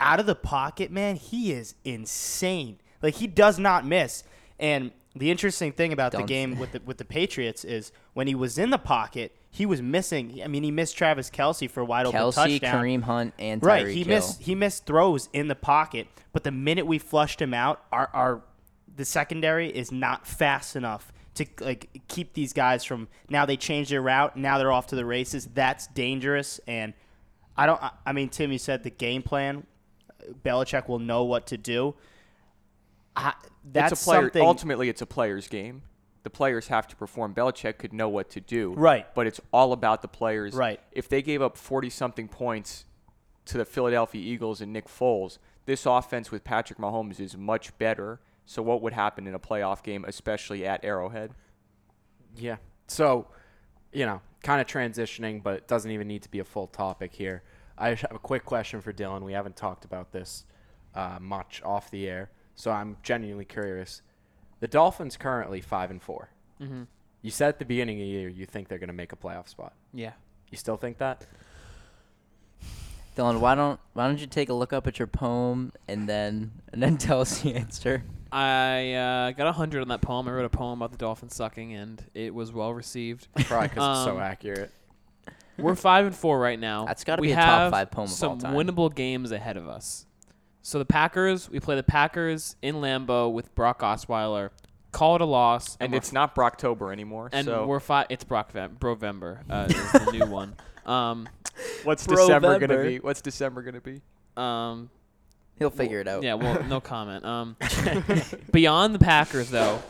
out 0.01 0.21
of 0.21 0.27
the 0.27 0.35
pocket, 0.37 0.91
man, 0.91 1.17
he 1.17 1.53
is 1.53 1.75
insane. 1.85 2.79
Like 3.03 3.15
he 3.17 3.27
does 3.27 3.59
not 3.59 3.85
miss. 3.85 4.25
And 4.59 4.93
the 5.15 5.31
interesting 5.31 5.73
thing 5.73 5.93
about 5.93 6.13
the 6.13 6.19
Don't- 6.19 6.27
game 6.27 6.59
with 6.59 6.73
the 6.73 6.81
with 6.85 6.99
the 6.99 7.05
Patriots 7.05 7.65
is 7.65 7.93
when 8.15 8.27
he 8.29 8.35
was 8.35 8.57
in 8.59 8.71
the 8.71 8.79
pocket, 8.79 9.35
he 9.51 9.67
was 9.67 9.83
missing. 9.83 10.41
I 10.45 10.47
mean, 10.47 10.63
he 10.63 10.71
missed 10.71 10.97
Travis 10.97 11.31
Kelce 11.31 11.69
for 11.69 11.81
a 11.81 11.85
wide 11.85 12.07
open 12.07 12.21
Kelce, 12.21 12.35
touchdown. 12.35 12.85
Kareem 12.85 13.03
Hunt, 13.03 13.35
and 13.39 13.63
Right, 13.63 13.87
he 13.89 14.05
Hill. 14.05 14.09
missed 14.17 14.43
he 14.43 14.55
missed 14.55 14.87
throws 14.87 15.29
in 15.33 15.49
the 15.49 15.55
pocket, 15.57 16.07
but 16.33 16.45
the 16.45 16.53
minute 16.53 16.87
we 16.87 16.99
flushed 16.99 17.43
him 17.43 17.53
out, 17.55 17.83
our 17.91 18.09
our 18.13 18.43
the 18.99 19.05
secondary 19.05 19.71
is 19.71 19.91
not 19.91 20.27
fast 20.27 20.77
enough 20.77 21.13
to 21.37 21.47
like 21.61 22.03
keep 22.09 22.35
these 22.35 22.53
guys 22.53 22.85
from. 22.85 23.09
Now 23.31 23.47
they 23.47 23.57
changed 23.57 23.91
their 23.93 24.03
route. 24.03 24.37
Now 24.37 24.59
they're 24.59 24.73
off 24.73 24.89
to 24.89 24.97
the 24.97 25.07
races. 25.07 25.47
That's 25.55 25.87
dangerous. 25.87 26.61
And 26.67 26.93
I 27.57 27.65
don't. 27.67 27.83
I- 27.83 27.93
I 28.05 28.13
mean, 28.13 28.29
Tim, 28.29 28.51
you 28.53 28.59
said 28.59 28.83
the 28.83 28.91
game 28.91 29.23
plan. 29.23 29.65
Belichick 30.45 30.89
will 30.89 30.99
know 30.99 31.25
what 31.25 31.47
to 31.47 31.57
do. 31.57 31.95
I, 33.17 33.35
that's 33.65 33.93
it's 33.93 34.03
a 34.03 34.05
player. 34.05 34.23
something. 34.23 34.43
Ultimately, 34.43 34.89
it's 34.89 35.01
a 35.01 35.07
player's 35.07 35.49
game. 35.49 35.83
The 36.25 36.31
players 36.31 36.69
have 36.69 36.87
to 36.89 36.97
perform. 36.97 37.35
Belichick 37.35 37.79
could 37.79 37.93
know 37.93 38.09
what 38.09 38.29
to 38.31 38.41
do. 38.41 38.75
Right. 38.75 39.07
But 39.15 39.27
it's 39.27 39.41
all 39.53 39.73
about 39.73 40.03
the 40.03 40.09
players. 40.09 40.55
Right. 40.55 40.81
If 40.93 41.09
they 41.09 41.23
gave 41.23 41.41
up 41.41 41.57
40 41.57 41.89
something 41.89 42.29
points 42.29 42.85
to 43.47 43.57
the 43.57 43.65
Philadelphia 43.65 44.21
Eagles 44.21 44.61
and 44.61 44.73
Nick 44.73 44.89
Foles, 44.89 45.39
this 45.67 45.87
offense 45.87 46.31
with 46.31 46.45
Patrick 46.45 46.79
Mahomes 46.79 47.21
is 47.21 47.37
much 47.37 47.77
better. 47.79 48.21
So 48.49 48.63
what 48.63 48.81
would 48.81 48.95
happen 48.95 49.27
in 49.27 49.35
a 49.35 49.39
playoff 49.39 49.83
game, 49.83 50.07
especially 50.09 50.65
at 50.67 50.83
Arrowhead? 50.83 51.33
Yeah. 52.35 52.57
So, 52.87 53.27
you 53.93 54.07
know, 54.07 54.23
kind 54.43 54.59
of 54.59 54.67
transitioning, 54.67 55.43
but 55.43 55.55
it 55.55 55.69
doesn't 55.69 55.91
even 55.91 56.09
need 56.09 56.23
to 56.23 56.31
be 56.31 56.39
a 56.39 56.45
full 56.45 56.67
topic 56.67 57.13
here. 57.13 57.43
I 57.77 57.91
just 57.91 58.01
have 58.03 58.15
a 58.15 58.19
quick 58.19 58.47
question 58.47 58.81
for 58.81 58.91
Dylan. 58.91 59.21
We 59.23 59.35
haven't 59.35 59.57
talked 59.57 59.85
about 59.85 60.13
this 60.13 60.47
uh, 60.95 61.19
much 61.21 61.61
off 61.63 61.91
the 61.91 62.09
air, 62.09 62.31
so 62.55 62.71
I'm 62.71 62.97
genuinely 63.03 63.45
curious. 63.45 64.01
The 64.61 64.67
Dolphins 64.67 65.19
currently 65.19 65.61
five 65.61 65.91
and 65.91 66.03
4 66.03 66.31
Mm-hmm. 66.61 66.83
You 67.23 67.31
said 67.31 67.51
at 67.51 67.59
the 67.59 67.65
beginning 67.65 67.99
of 68.01 68.07
the 68.07 68.11
year 68.11 68.29
you 68.29 68.47
think 68.47 68.67
they're 68.69 68.79
going 68.79 68.89
to 68.89 68.95
make 68.95 69.13
a 69.13 69.17
playoff 69.17 69.47
spot. 69.47 69.75
Yeah. 69.93 70.13
You 70.51 70.57
still 70.57 70.77
think 70.77 70.99
that? 70.99 71.25
Dylan, 73.15 73.39
why 73.41 73.55
don't 73.55 73.79
why 73.93 74.09
don't 74.09 74.19
you 74.19 74.27
take 74.27 74.49
a 74.49 74.55
look 74.55 74.73
up 74.73 74.87
at 74.87 74.99
your 74.99 75.07
poem 75.07 75.73
and 75.87 76.09
then 76.09 76.51
and 76.73 76.83
then 76.83 76.97
tell 76.99 77.21
us 77.21 77.43
the 77.43 77.55
answer? 77.55 78.03
I 78.33 78.93
uh, 78.93 79.31
got 79.33 79.47
a 79.47 79.53
hundred 79.53 79.81
on 79.83 79.89
that 79.89 80.03
poem. 80.03 80.29
I 80.29 80.33
wrote 80.33 80.45
a 80.45 80.51
poem 80.51 80.79
about 80.81 80.93
the 80.93 80.99
Dolphins 80.99 81.35
sucking, 81.35 81.73
and 81.75 82.03
it 82.15 82.35
was 82.35 82.53
well 82.53 82.73
received. 82.75 83.29
Probably 83.47 83.69
because 83.69 83.99
it's 83.99 84.05
so 84.05 84.17
Um, 84.17 84.23
accurate. 84.23 84.71
We're 85.57 85.75
five 85.75 86.07
and 86.07 86.15
four 86.15 86.39
right 86.39 86.59
now. 86.59 86.85
That's 86.85 87.03
gotta 87.05 87.21
we 87.21 87.29
be 87.29 87.33
a 87.33 87.37
top 87.37 87.45
have 87.45 87.73
five 87.73 87.91
poem 87.91 88.05
of 88.05 88.11
Some 88.11 88.31
all 88.33 88.37
time. 88.37 88.55
winnable 88.55 88.95
games 88.95 89.33
ahead 89.33 89.57
of 89.57 89.69
us. 89.69 90.07
So 90.63 90.79
the 90.79 90.85
Packers, 90.85 91.49
we 91.51 91.59
play 91.61 91.75
the 91.77 91.83
Packers 91.83 92.55
in 92.63 92.77
Lambeau 92.77 93.33
with 93.33 93.55
Brock 93.55 93.81
Osweiler. 93.81 94.51
Call 94.93 95.17
it 95.17 95.21
a 95.21 95.25
loss, 95.25 95.77
And 95.81 95.93
we're 95.93 95.99
it's 95.99 96.13
not 96.13 96.35
Brocktober 96.35 96.93
anymore. 96.93 97.29
and 97.33 97.45
so 97.47 97.67
we're 97.67 97.81
five. 97.81 98.07
It's 98.11 98.25
Brock 98.25 98.53
Brovember 98.53 99.39
uh, 99.51 99.67
is 99.69 99.93
the 99.93 100.13
new 100.13 100.27
one. 100.31 100.55
Um, 100.87 101.29
what's 101.85 102.07
December 102.07 102.59
gonna 102.59 102.83
be? 102.83 102.99
What's 103.01 103.21
December 103.21 103.63
gonna 103.63 103.81
be? 103.81 104.01
um, 104.37 104.91
He'll 105.59 105.71
figure 105.71 106.01
it 106.01 106.09
out. 106.09 106.23
yeah, 106.23 106.35
well, 106.35 106.63
no 106.65 106.81
comment. 106.95 107.25
Um, 107.25 107.57
beyond 108.53 108.95
the 108.95 108.99
Packers, 108.99 109.51
though, 109.51 109.83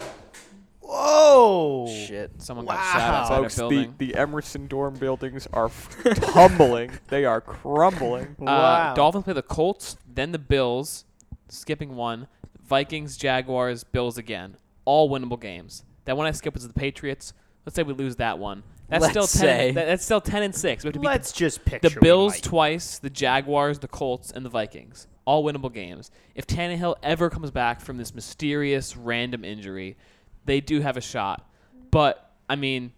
Whoa! 0.81 1.87
Shit. 2.07 2.31
someone 2.41 2.65
got 2.65 2.77
shot 2.93 3.01
outside 3.03 3.37
Folks, 3.37 3.55
a 3.55 3.57
the, 3.57 3.69
building. 3.69 3.95
the 3.99 4.15
Emerson 4.15 4.67
dorm 4.67 4.95
buildings 4.95 5.47
are 5.53 5.67
f- 5.67 5.97
tumbling. 6.33 6.93
They 7.09 7.25
are 7.27 7.41
crumbling. 7.43 8.37
Uh, 8.41 8.45
Wow. 8.45 8.95
Dolphins 8.95 9.25
play 9.25 9.35
the 9.35 9.43
Colts, 9.43 9.97
then 10.13 10.33
the 10.33 10.39
Bills, 10.39 11.05
skipping 11.49 11.95
one. 11.97 12.27
Vikings, 12.65 13.17
Jaguars, 13.19 13.85
Bills 13.85 14.17
again. 14.19 14.57
All 14.87 15.11
winnable 15.11 15.39
games. 15.41 15.85
That 16.07 16.17
one 16.17 16.27
I 16.27 16.31
skipped 16.31 16.55
was 16.57 16.67
the 16.67 16.73
Patriots. 16.75 17.35
Let's 17.67 17.77
say 17.77 17.83
we 17.83 17.93
lose 17.93 18.17
that 18.17 18.39
one. 18.39 18.63
That's 18.89 19.03
Let's 19.03 19.13
still 19.13 19.27
ten. 19.27 19.59
say. 19.59 19.71
that- 19.73 19.87
that's 19.87 20.05
still 20.05 20.23
ten 20.23 20.43
and 20.43 20.55
six. 20.55 20.83
We 20.85 20.89
have 20.89 20.95
to 20.95 21.01
beat 21.01 21.07
Let's 21.07 21.33
just 21.33 21.63
the, 21.65 21.71
picture 21.71 21.89
the 21.91 21.95
we 21.97 22.01
Bills 22.01 22.33
might. 22.35 22.43
twice, 22.43 22.99
the 22.99 23.11
Jaguars, 23.11 23.79
the 23.81 23.89
Colts, 23.89 24.31
and 24.31 24.43
the 24.47 24.49
Vikings. 24.49 25.07
All 25.29 25.45
winnable 25.45 25.71
games. 25.71 26.11
If 26.35 26.47
Tannehill 26.47 26.97
ever 27.03 27.29
comes 27.29 27.51
back 27.51 27.83
from 27.83 27.99
this 27.99 28.15
mysterious 28.15 28.97
random 28.97 29.45
injury, 29.45 29.99
they 30.47 30.63
do 30.63 30.81
have 30.81 30.97
a 30.97 31.03
shot. 31.03 31.47
But 31.91 32.33
I 32.49 32.57
mean, 32.57 32.93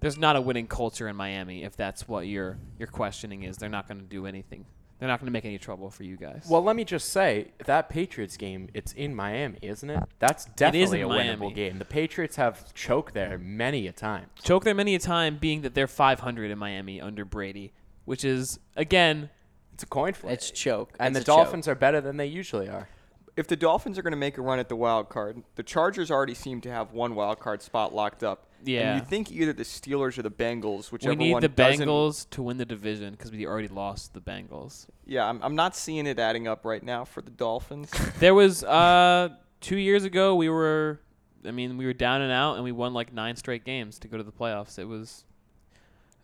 there's 0.00 0.18
not 0.18 0.36
a 0.36 0.40
winning 0.42 0.66
culture 0.66 1.08
in 1.08 1.16
Miami. 1.16 1.64
If 1.64 1.74
that's 1.74 2.06
what 2.06 2.26
your 2.26 2.58
your 2.78 2.88
questioning 2.88 3.44
is, 3.44 3.56
they're 3.56 3.70
not 3.70 3.88
going 3.88 4.00
to 4.00 4.06
do 4.06 4.26
anything. 4.26 4.66
They're 4.98 5.08
not 5.08 5.18
going 5.18 5.28
to 5.28 5.32
make 5.32 5.46
any 5.46 5.56
trouble 5.56 5.88
for 5.88 6.04
you 6.04 6.18
guys. 6.18 6.46
Well, 6.46 6.62
let 6.62 6.76
me 6.76 6.84
just 6.84 7.08
say 7.08 7.52
that 7.64 7.88
Patriots 7.88 8.36
game, 8.36 8.68
it's 8.74 8.92
in 8.92 9.14
Miami, 9.14 9.58
isn't 9.62 9.88
it? 9.88 10.02
That's 10.18 10.44
definitely 10.44 11.00
in 11.00 11.06
a 11.06 11.08
Miami. 11.08 11.46
winnable 11.46 11.54
game. 11.54 11.78
The 11.78 11.86
Patriots 11.86 12.36
have 12.36 12.74
choked 12.74 13.14
there 13.14 13.38
many 13.38 13.86
a 13.86 13.92
time. 13.92 14.26
Choked 14.42 14.66
there 14.66 14.74
many 14.74 14.94
a 14.94 14.98
time, 14.98 15.38
being 15.38 15.62
that 15.62 15.74
they're 15.74 15.86
500 15.86 16.50
in 16.50 16.58
Miami 16.58 17.00
under 17.00 17.24
Brady, 17.24 17.72
which 18.04 18.24
is 18.26 18.58
again 18.76 19.30
It's 19.76 19.82
a 19.82 19.86
coin 19.86 20.14
flip. 20.14 20.32
It's 20.32 20.50
choke. 20.50 20.96
and 20.98 21.14
the 21.14 21.20
It's 21.20 21.28
a 21.28 21.32
choke. 21.32 21.36
Dolphins 21.36 21.68
are 21.68 21.74
better 21.74 22.00
than 22.00 22.16
they 22.16 22.24
usually 22.24 22.66
are. 22.66 22.88
If 23.36 23.46
the 23.46 23.56
Dolphins 23.56 23.98
are 23.98 24.02
going 24.02 24.12
to 24.12 24.16
make 24.16 24.38
a 24.38 24.40
run 24.40 24.58
at 24.58 24.70
the 24.70 24.74
wild 24.74 25.10
card, 25.10 25.42
the 25.56 25.62
Chargers 25.62 26.10
already 26.10 26.32
seem 26.32 26.62
to 26.62 26.70
have 26.70 26.92
one 26.92 27.14
wild 27.14 27.40
card 27.40 27.60
spot 27.60 27.94
locked 27.94 28.24
up. 28.24 28.46
Yeah. 28.64 28.92
And 28.92 29.00
you 29.02 29.06
think 29.06 29.30
either 29.30 29.52
the 29.52 29.64
Steelers 29.64 30.16
or 30.16 30.22
the 30.22 30.30
Bengals, 30.30 30.90
whichever 30.90 31.10
one. 31.10 31.18
we 31.18 31.24
need 31.26 31.32
one 31.34 31.42
the 31.42 31.50
Bengals 31.50 32.26
to 32.30 32.42
win 32.42 32.56
the 32.56 32.64
division 32.64 33.10
because 33.10 33.30
we 33.30 33.46
already 33.46 33.68
lost 33.68 34.14
the 34.14 34.20
Bengals. 34.22 34.86
Yeah, 35.04 35.26
I'm, 35.28 35.42
I'm 35.42 35.54
not 35.54 35.76
seeing 35.76 36.06
it 36.06 36.18
adding 36.18 36.48
up 36.48 36.64
right 36.64 36.82
now 36.82 37.04
for 37.04 37.20
the 37.20 37.30
Dolphins. 37.30 37.90
There 38.18 38.32
was 38.34 38.64
uh 38.64 39.28
two 39.60 39.76
years 39.76 40.04
ago 40.04 40.34
we 40.36 40.48
were, 40.48 41.00
I 41.44 41.50
mean 41.50 41.76
we 41.76 41.84
were 41.84 41.92
down 41.92 42.22
and 42.22 42.32
out 42.32 42.54
and 42.54 42.64
we 42.64 42.72
won 42.72 42.94
like 42.94 43.12
nine 43.12 43.36
straight 43.36 43.66
games 43.66 43.98
to 43.98 44.08
go 44.08 44.16
to 44.16 44.22
the 44.22 44.32
playoffs. 44.32 44.78
It 44.78 44.86
was 44.86 45.26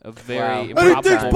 a 0.02 0.12
very 0.12 0.73
Wow. 0.73 0.92
improbable 0.92 1.30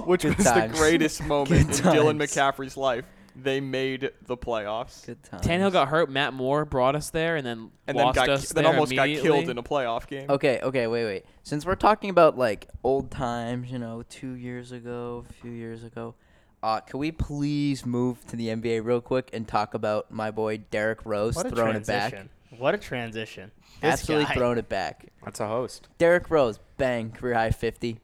run. 0.00 0.02
which 0.08 0.22
Good 0.22 0.36
was 0.38 0.46
times. 0.46 0.72
the 0.72 0.78
greatest 0.78 1.22
moment 1.24 1.60
in 1.60 1.66
Good 1.68 1.76
Dylan. 1.84 2.16
McCaffrey's 2.18 2.76
life. 2.76 3.04
they 3.36 3.60
made 3.60 4.10
the 4.26 4.36
playoffs 4.36 5.06
Good 5.06 5.22
times. 5.22 5.46
Tannehill 5.46 5.72
got 5.72 5.88
hurt. 5.88 6.10
Matt 6.10 6.32
Moore 6.34 6.64
brought 6.64 6.96
us 6.96 7.10
there, 7.10 7.36
and 7.36 7.46
then 7.46 7.70
and 7.86 7.96
then 7.98 8.12
got 8.12 8.28
us 8.28 8.48
then 8.52 8.66
almost 8.66 8.94
got 8.94 9.06
killed 9.08 9.48
in 9.48 9.56
a 9.58 9.62
playoff 9.62 10.06
game. 10.08 10.28
Okay, 10.30 10.58
okay, 10.62 10.86
wait, 10.86 11.04
wait. 11.04 11.24
Since 11.42 11.64
we're 11.64 11.76
talking 11.76 12.10
about 12.10 12.36
like 12.36 12.68
old 12.82 13.10
times, 13.10 13.70
you 13.70 13.78
know, 13.78 14.02
two 14.08 14.32
years 14.32 14.72
ago, 14.72 15.24
a 15.28 15.32
few 15.34 15.52
years 15.52 15.84
ago, 15.84 16.14
uh, 16.62 16.80
can 16.80 16.98
we 16.98 17.12
please 17.12 17.86
move 17.86 18.26
to 18.26 18.36
the 18.36 18.48
NBA 18.48 18.84
real 18.84 19.00
quick 19.00 19.30
and 19.32 19.46
talk 19.48 19.74
about 19.74 20.10
my 20.10 20.30
boy 20.30 20.58
Derrick 20.70 21.06
Rose 21.06 21.36
What 21.36 21.46
a 21.46 21.50
throwing 21.50 21.76
it 21.76 21.86
back? 21.86 22.14
Transition. 22.50 22.62
What 22.62 22.74
a 22.74 22.78
transition. 22.78 23.50
This 23.80 23.92
Absolutely 23.92 24.26
guy. 24.26 24.34
throwing 24.34 24.58
it 24.58 24.68
back. 24.68 25.06
That's 25.24 25.40
a 25.40 25.46
host. 25.46 25.88
Derrick 25.98 26.30
Rose, 26.30 26.58
bang, 26.76 27.10
career 27.10 27.34
high 27.34 27.50
50. 27.50 27.98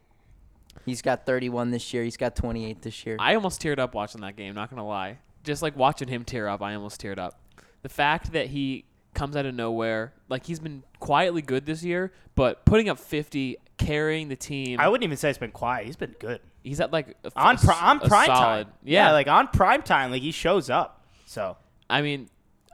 He's 0.85 1.03
got 1.03 1.27
31 1.27 1.71
this 1.73 1.93
year. 1.93 2.05
He's 2.05 2.17
got 2.17 2.37
28 2.37 2.83
this 2.83 3.05
year. 3.05 3.17
I 3.19 3.35
almost 3.35 3.61
teared 3.61 3.79
up 3.79 3.95
watching 3.95 4.21
that 4.21 4.37
game. 4.37 4.55
Not 4.55 4.71
gonna 4.71 4.87
lie, 4.87 5.19
just 5.45 5.63
like 5.63 5.77
watching 5.77 6.09
him 6.09 6.25
tear 6.25 6.49
up, 6.49 6.63
I 6.63 6.75
almost 6.75 7.01
teared 7.01 7.19
up. 7.19 7.41
The 7.83 7.89
fact 7.89 8.33
that 8.33 8.49
he 8.49 8.85
comes 9.15 9.35
out 9.37 9.47
of 9.47 9.55
nowhere, 9.55 10.13
like 10.29 10.47
he's 10.47 10.61
been 10.61 10.85
quietly 11.01 11.43
good 11.43 11.67
this 11.67 11.83
year, 11.83 12.13
but 12.35 12.65
putting 12.65 12.89
up 12.89 12.99
50, 12.99 13.57
carrying 13.79 14.29
the 14.29 14.37
team. 14.37 14.79
I 14.79 14.89
wouldn't 14.89 15.05
even 15.05 15.17
say 15.17 15.29
it's 15.31 15.39
been 15.39 15.51
quiet. 15.51 15.87
He's 15.87 15.97
been 15.97 16.15
good. 16.19 16.41
he's 16.63 16.81
at 16.81 16.93
like 16.93 17.17
a, 17.25 17.33
On, 17.37 17.57
a 17.57 17.59
pri- 17.59 17.81
on 17.81 17.97
a 18.03 18.09
prime 18.09 18.27
solid, 18.27 18.65
time. 18.67 18.73
Yeah, 18.85 19.13
like 19.13 19.27
on 19.27 19.49
prime 19.49 19.83
time, 19.83 20.11
like 20.13 20.23
he 20.23 20.31
shows 20.31 20.71
up. 20.71 21.05
So 21.25 21.57
I 21.91 22.03
mean, 22.03 22.29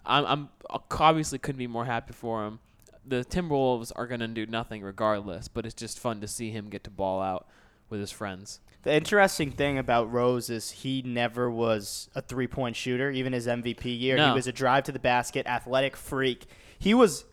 I'm, 0.04 0.25
I'm 0.26 0.49
obviously 0.90 1.38
couldn't 1.38 1.59
be 1.59 1.66
more 1.66 1.85
happy 1.85 2.12
for 2.12 2.44
him. 2.44 2.59
The 3.04 3.25
Timberwolves 3.25 3.90
are 3.97 4.06
gonna 4.06 4.28
do 4.28 4.47
nothing 4.47 4.82
regardless, 4.82 5.49
but 5.49 5.66
it's 5.66 5.75
just 5.75 5.99
fun 5.99 6.21
to 6.21 6.28
see 6.28 6.50
him 6.50 6.68
get 6.68 6.85
to 6.85 6.90
ball 6.90 7.21
out 7.21 7.47
with 7.90 8.00
his 8.00 8.11
friends. 8.12 8.61
the 8.85 8.94
interesting 8.94 9.50
thing 9.52 9.76
about 9.78 10.11
Rose 10.11 10.49
is 10.50 10.71
he 10.71 11.02
never 11.02 11.50
was 11.50 12.09
a 12.14 12.23
three 12.23 12.47
point 12.47 12.75
shooter. 12.76 13.11
Even 13.11 13.32
his 13.32 13.47
MVP 13.47 13.99
year, 14.00 14.16
he 14.16 14.32
was 14.32 14.47
a 14.47 14.52
drive 14.52 14.85
to 14.85 14.92
the 14.92 14.99
basket, 14.99 15.47
athletic 15.47 15.97
freak. 15.97 16.47
He 16.78 16.94
was. 16.94 17.25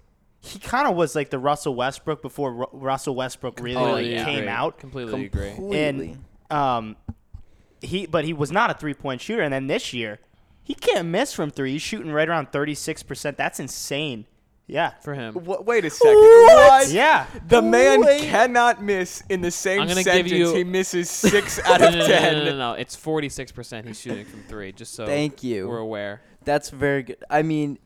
He 0.42 0.58
kind 0.58 0.88
of 0.88 0.96
was 0.96 1.16
like 1.16 1.32
the 1.32 1.38
Russell 1.40 1.76
Westbrook 1.76 2.22
before 2.22 2.54
Ru- 2.54 2.68
Russell 2.72 3.14
Westbrook 3.14 3.60
really 3.60 3.76
like, 3.76 4.06
Completely 4.06 4.24
came 4.24 4.38
agree. 4.38 4.48
out. 4.48 4.78
Completely 4.80 5.26
agree. 5.26 5.54
Completely. 5.54 6.18
And 6.50 6.58
um, 6.58 6.96
he 7.82 8.06
but 8.06 8.24
he 8.24 8.32
was 8.32 8.50
not 8.50 8.70
a 8.70 8.74
three 8.74 8.94
point 8.94 9.20
shooter. 9.20 9.42
And 9.42 9.54
then 9.54 9.68
this 9.68 9.94
year, 9.94 10.20
he 10.70 10.76
can't 10.76 11.08
miss 11.08 11.34
from 11.34 11.50
three. 11.50 11.72
He's 11.74 11.82
shooting 11.82 12.12
right 12.12 12.30
around 12.30 12.52
thirty 12.54 12.76
six 12.76 13.02
percent. 13.04 13.36
That's 13.38 13.60
insane. 13.60 14.26
Yeah. 14.68 14.92
For 15.02 15.16
him, 15.16 15.34
Wha- 15.34 15.62
wait 15.62 15.84
a 15.84 15.90
second. 15.90 16.14
What? 16.16 16.90
Yeah. 16.90 17.26
The 17.48 17.60
man 17.60 18.02
Wait. 18.02 18.22
cannot 18.22 18.84
miss 18.84 19.24
in 19.28 19.42
the 19.42 19.50
same 19.50 19.82
I'm 19.82 19.88
gonna 19.88 20.04
give 20.04 20.14
sentence. 20.14 20.32
you- 20.32 20.54
he 20.54 20.64
misses 20.64 21.10
six 21.32 21.60
out 21.66 21.82
of 21.82 21.94
no, 21.94 22.00
no, 22.02 22.08
ten. 22.08 22.34
no, 22.34 22.44
no, 22.44 22.52
no, 22.52 22.58
no. 22.58 22.74
It's 22.74 22.96
46 22.96 23.52
percent 23.52 23.88
he's 23.88 24.00
shooting 24.00 24.26
from 24.26 24.44
three. 24.44 24.72
Just 24.72 24.94
so 24.94 25.08
Thank 25.08 25.44
you. 25.44 25.68
we're 25.68 25.80
aware. 25.80 26.22
That's 26.46 26.70
very 26.70 27.02
good. 27.02 27.18
I 27.32 27.42
mean, 27.42 27.80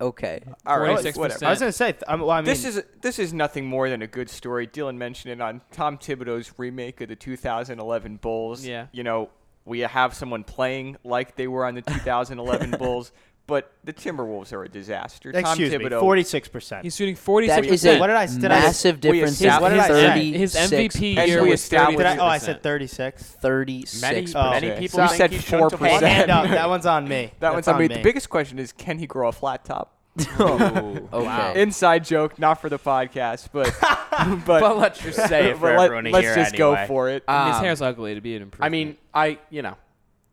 okay. 0.00 0.40
All 0.64 0.78
right, 0.78 0.96
46%. 1.04 1.16
whatever. 1.16 1.46
I 1.46 1.50
was 1.50 1.58
gonna 1.58 1.72
say. 1.72 1.92
th- 1.92 2.04
um, 2.06 2.20
well, 2.20 2.30
I 2.30 2.36
mean, 2.42 2.44
This 2.44 2.64
is 2.64 2.80
this 3.02 3.18
is 3.18 3.32
nothing 3.34 3.66
more 3.66 3.90
than 3.90 4.00
a 4.00 4.06
good 4.06 4.30
story. 4.30 4.68
Dylan 4.68 4.96
mentioned 4.96 5.32
it 5.32 5.40
on 5.40 5.62
Tom 5.72 5.98
Thibodeau's 5.98 6.52
remake 6.58 7.00
of 7.00 7.08
the 7.08 7.16
2011 7.16 8.16
Bulls. 8.18 8.64
Yeah. 8.64 8.86
You 8.92 9.02
know, 9.02 9.30
we 9.64 9.80
have 9.80 10.14
someone 10.14 10.44
playing 10.44 10.96
like 11.04 11.36
they 11.36 11.46
were 11.48 11.64
on 11.64 11.74
the 11.74 11.82
2011 11.82 12.70
Bulls, 12.78 13.12
but 13.46 13.72
the 13.84 13.92
Timberwolves 13.92 14.52
are 14.54 14.62
a 14.64 14.68
disaster. 14.68 15.30
excuse 15.30 15.70
Tom 15.70 15.78
me, 15.82 15.88
Thibodeau. 15.88 16.00
forty 16.00 16.22
six 16.22 16.48
percent. 16.48 16.82
He's 16.82 16.96
shooting 16.96 17.14
46 17.14 17.54
That 17.56 17.64
is 17.66 17.70
percent. 17.82 17.96
a 17.96 18.00
What 18.00 18.06
did 18.06 18.16
I- 18.16 18.26
did 18.26 18.44
I- 18.46 18.48
massive 18.60 18.96
we 18.96 19.00
difference. 19.00 19.32
established- 19.34 19.60
what 19.60 19.68
did 19.70 19.78
I 19.80 20.14
say? 20.14 20.30
His 20.32 20.54
MVP 20.54 21.16
And 21.18 21.28
year 21.28 21.42
was 21.44 21.60
established- 21.60 21.98
Did 21.98 22.06
I, 22.06 22.16
oh, 22.18 22.26
I 22.26 22.38
said 22.38 22.62
thirty 22.62 22.86
six. 22.86 23.22
36. 23.40 24.34
Oh. 24.34 24.50
Many 24.50 24.70
Okay. 24.70 24.80
people 24.80 24.96
So 24.96 25.02
you 25.02 25.08
think 25.08 25.16
said 25.18 25.30
he 25.32 25.38
shouldn't 25.38 25.72
have 25.72 25.80
4%. 25.80 25.90
won. 25.92 26.02
Hey, 26.02 26.08
hand 26.08 26.30
up. 26.30 26.48
That 26.48 26.68
one's 26.68 26.86
on 26.86 27.06
me. 27.06 27.24
That 27.24 27.32
That's 27.40 27.54
one's 27.54 27.68
on 27.68 27.78
me. 27.78 27.88
me. 27.88 27.94
The 27.96 28.02
biggest 28.02 28.30
question 28.30 28.58
is, 28.58 28.72
can 28.72 28.98
he 28.98 29.06
grow 29.06 29.28
a 29.28 29.32
flat 29.32 29.64
top? 29.64 29.93
Ooh. 30.40 31.08
Okay. 31.12 31.60
Inside 31.62 32.04
joke, 32.04 32.38
not 32.38 32.60
for 32.60 32.68
the 32.68 32.78
podcast, 32.78 33.48
but 33.52 33.74
but, 34.46 34.60
But 34.60 34.78
let's 34.78 35.00
just 35.00 35.26
say 35.28 35.50
it 35.50 35.58
for 35.58 35.66
let, 35.76 35.84
everyone 35.86 36.04
to 36.04 36.10
let's 36.10 36.26
hear 36.26 36.34
just 36.36 36.56
go 36.56 36.76
for 36.86 37.08
it. 37.08 37.24
And 37.26 37.48
his 37.48 37.56
Um, 37.58 37.64
hair's 37.64 37.82
ugly 37.82 38.14
to 38.14 38.20
be 38.20 38.36
an 38.36 38.42
improvement. 38.42 38.66
I 38.66 38.68
mean, 38.70 38.96
I 39.12 39.38
you 39.50 39.62
know, 39.62 39.76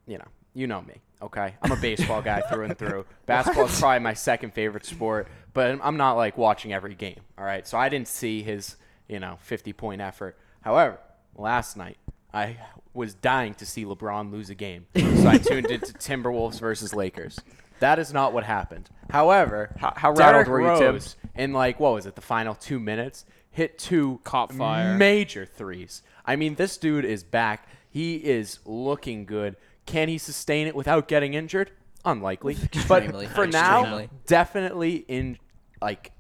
you 0.07 0.17
know, 0.17 0.27
you 0.53 0.67
know 0.67 0.81
me. 0.81 0.95
Okay, 1.21 1.53
I'm 1.61 1.71
a 1.71 1.75
baseball 1.75 2.21
guy 2.21 2.41
through 2.41 2.65
and 2.65 2.77
through. 2.77 3.05
Basketball 3.27 3.65
is 3.65 3.79
probably 3.79 3.99
my 3.99 4.15
second 4.15 4.53
favorite 4.53 4.85
sport, 4.85 5.27
but 5.53 5.79
I'm 5.83 5.95
not 5.97 6.13
like 6.13 6.35
watching 6.37 6.73
every 6.73 6.95
game. 6.95 7.19
All 7.37 7.45
right, 7.45 7.67
so 7.67 7.77
I 7.77 7.89
didn't 7.89 8.07
see 8.07 8.41
his 8.41 8.75
you 9.07 9.19
know 9.19 9.37
50 9.41 9.73
point 9.73 10.01
effort. 10.01 10.37
However, 10.61 10.99
last 11.35 11.77
night 11.77 11.97
I 12.33 12.57
was 12.93 13.13
dying 13.13 13.53
to 13.55 13.65
see 13.65 13.85
LeBron 13.85 14.31
lose 14.31 14.49
a 14.49 14.55
game, 14.55 14.87
so 14.95 15.27
I 15.27 15.37
tuned 15.37 15.67
into 15.67 15.93
Timberwolves 15.93 16.59
versus 16.59 16.93
Lakers. 16.93 17.39
That 17.81 17.99
is 17.99 18.13
not 18.13 18.31
what 18.31 18.43
happened. 18.45 18.89
However, 19.09 19.75
How- 19.77 19.93
how 19.95 20.13
Derrick 20.13 20.47
rattled 20.47 20.47
were 20.47 20.61
you, 20.73 20.79
Tim? 20.79 20.93
Rose, 20.93 21.15
in 21.35 21.51
like 21.51 21.79
what 21.79 21.93
was 21.93 22.05
it, 22.05 22.15
the 22.15 22.21
final 22.21 22.55
two 22.55 22.79
minutes, 22.79 23.25
hit 23.51 23.77
two 23.77 24.21
Caught 24.23 24.53
fire. 24.53 24.95
major 24.97 25.45
threes. 25.45 26.01
I 26.25 26.35
mean, 26.37 26.55
this 26.55 26.77
dude 26.77 27.03
is 27.05 27.23
back. 27.23 27.67
He 27.89 28.15
is 28.15 28.59
looking 28.65 29.25
good. 29.25 29.57
Can 29.85 30.07
he 30.07 30.17
sustain 30.17 30.67
it 30.67 30.75
without 30.75 31.07
getting 31.07 31.33
injured? 31.33 31.71
Unlikely. 32.05 32.55
Extremely. 32.63 33.25
But 33.25 33.35
for 33.35 33.47
now, 33.47 33.79
Extremely. 33.81 34.09
definitely 34.27 34.95
in 35.07 35.37
like 35.81 36.11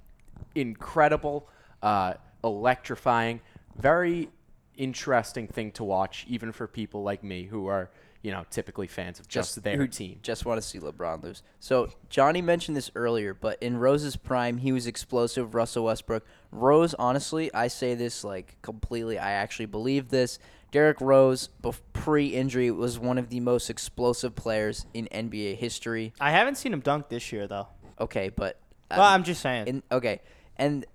incredible, 0.55 1.47
uh, 1.81 2.15
electrifying, 2.43 3.39
very 3.77 4.29
interesting 4.75 5.47
thing 5.47 5.71
to 5.73 5.83
watch, 5.83 6.25
even 6.27 6.51
for 6.51 6.67
people 6.67 7.03
like 7.03 7.23
me 7.23 7.43
who 7.43 7.67
are 7.67 7.89
you 8.21 8.31
know 8.31 8.45
typically 8.49 8.87
fans 8.87 9.19
of 9.19 9.27
just, 9.27 9.61
their 9.63 9.77
who 9.77 9.87
team. 9.87 10.19
Just 10.21 10.45
want 10.45 10.61
to 10.61 10.67
see 10.67 10.79
LeBron 10.79 11.23
lose. 11.23 11.41
So 11.59 11.89
Johnny 12.09 12.41
mentioned 12.41 12.77
this 12.77 12.91
earlier, 12.95 13.33
but 13.33 13.61
in 13.61 13.77
Rose's 13.77 14.15
prime, 14.15 14.57
he 14.57 14.71
was 14.71 14.87
explosive. 14.87 15.55
Russell 15.55 15.85
Westbrook. 15.85 16.25
Rose, 16.51 16.93
honestly, 16.95 17.53
I 17.53 17.67
say 17.67 17.95
this 17.95 18.23
like 18.23 18.57
completely. 18.61 19.17
I 19.17 19.31
actually 19.31 19.65
believe 19.67 20.09
this. 20.09 20.37
Derrick 20.71 21.01
Rose, 21.01 21.49
pre-injury, 21.91 22.71
was 22.71 22.97
one 22.97 23.17
of 23.17 23.29
the 23.29 23.39
most 23.41 23.69
explosive 23.69 24.35
players 24.35 24.85
in 24.93 25.07
NBA 25.11 25.57
history. 25.57 26.13
I 26.19 26.31
haven't 26.31 26.55
seen 26.55 26.71
him 26.73 26.79
dunk 26.79 27.09
this 27.09 27.31
year 27.33 27.45
though. 27.47 27.67
Okay, 27.99 28.29
but 28.29 28.57
um, 28.89 28.99
Well, 28.99 29.07
I'm 29.07 29.23
just 29.23 29.41
saying. 29.41 29.67
in, 29.67 29.83
okay, 29.91 30.21
and 30.57 30.85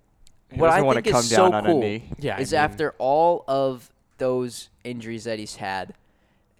He 0.51 0.59
what 0.59 0.71
I 0.71 0.75
doesn't 0.77 0.87
wanna 0.87 1.03
think 1.03 1.13
come 1.15 1.21
is 1.25 1.31
down 1.31 1.51
so 1.51 1.57
on 1.57 1.67
a 1.67 1.69
cool 1.71 1.81
knee. 1.81 2.05
Yeah, 2.19 2.37
I 2.37 2.41
is 2.41 2.53
mean- 2.53 2.61
after 2.61 2.95
all 2.99 3.45
of 3.47 3.91
those 4.19 4.71
injuries 4.83 5.25
that 5.25 5.39
he's 5.39 5.57
had, 5.57 5.93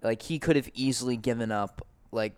like 0.01 0.23
he 0.23 0.39
could 0.39 0.55
have 0.55 0.69
easily 0.73 1.17
given 1.17 1.51
up. 1.51 1.85
Like 2.11 2.37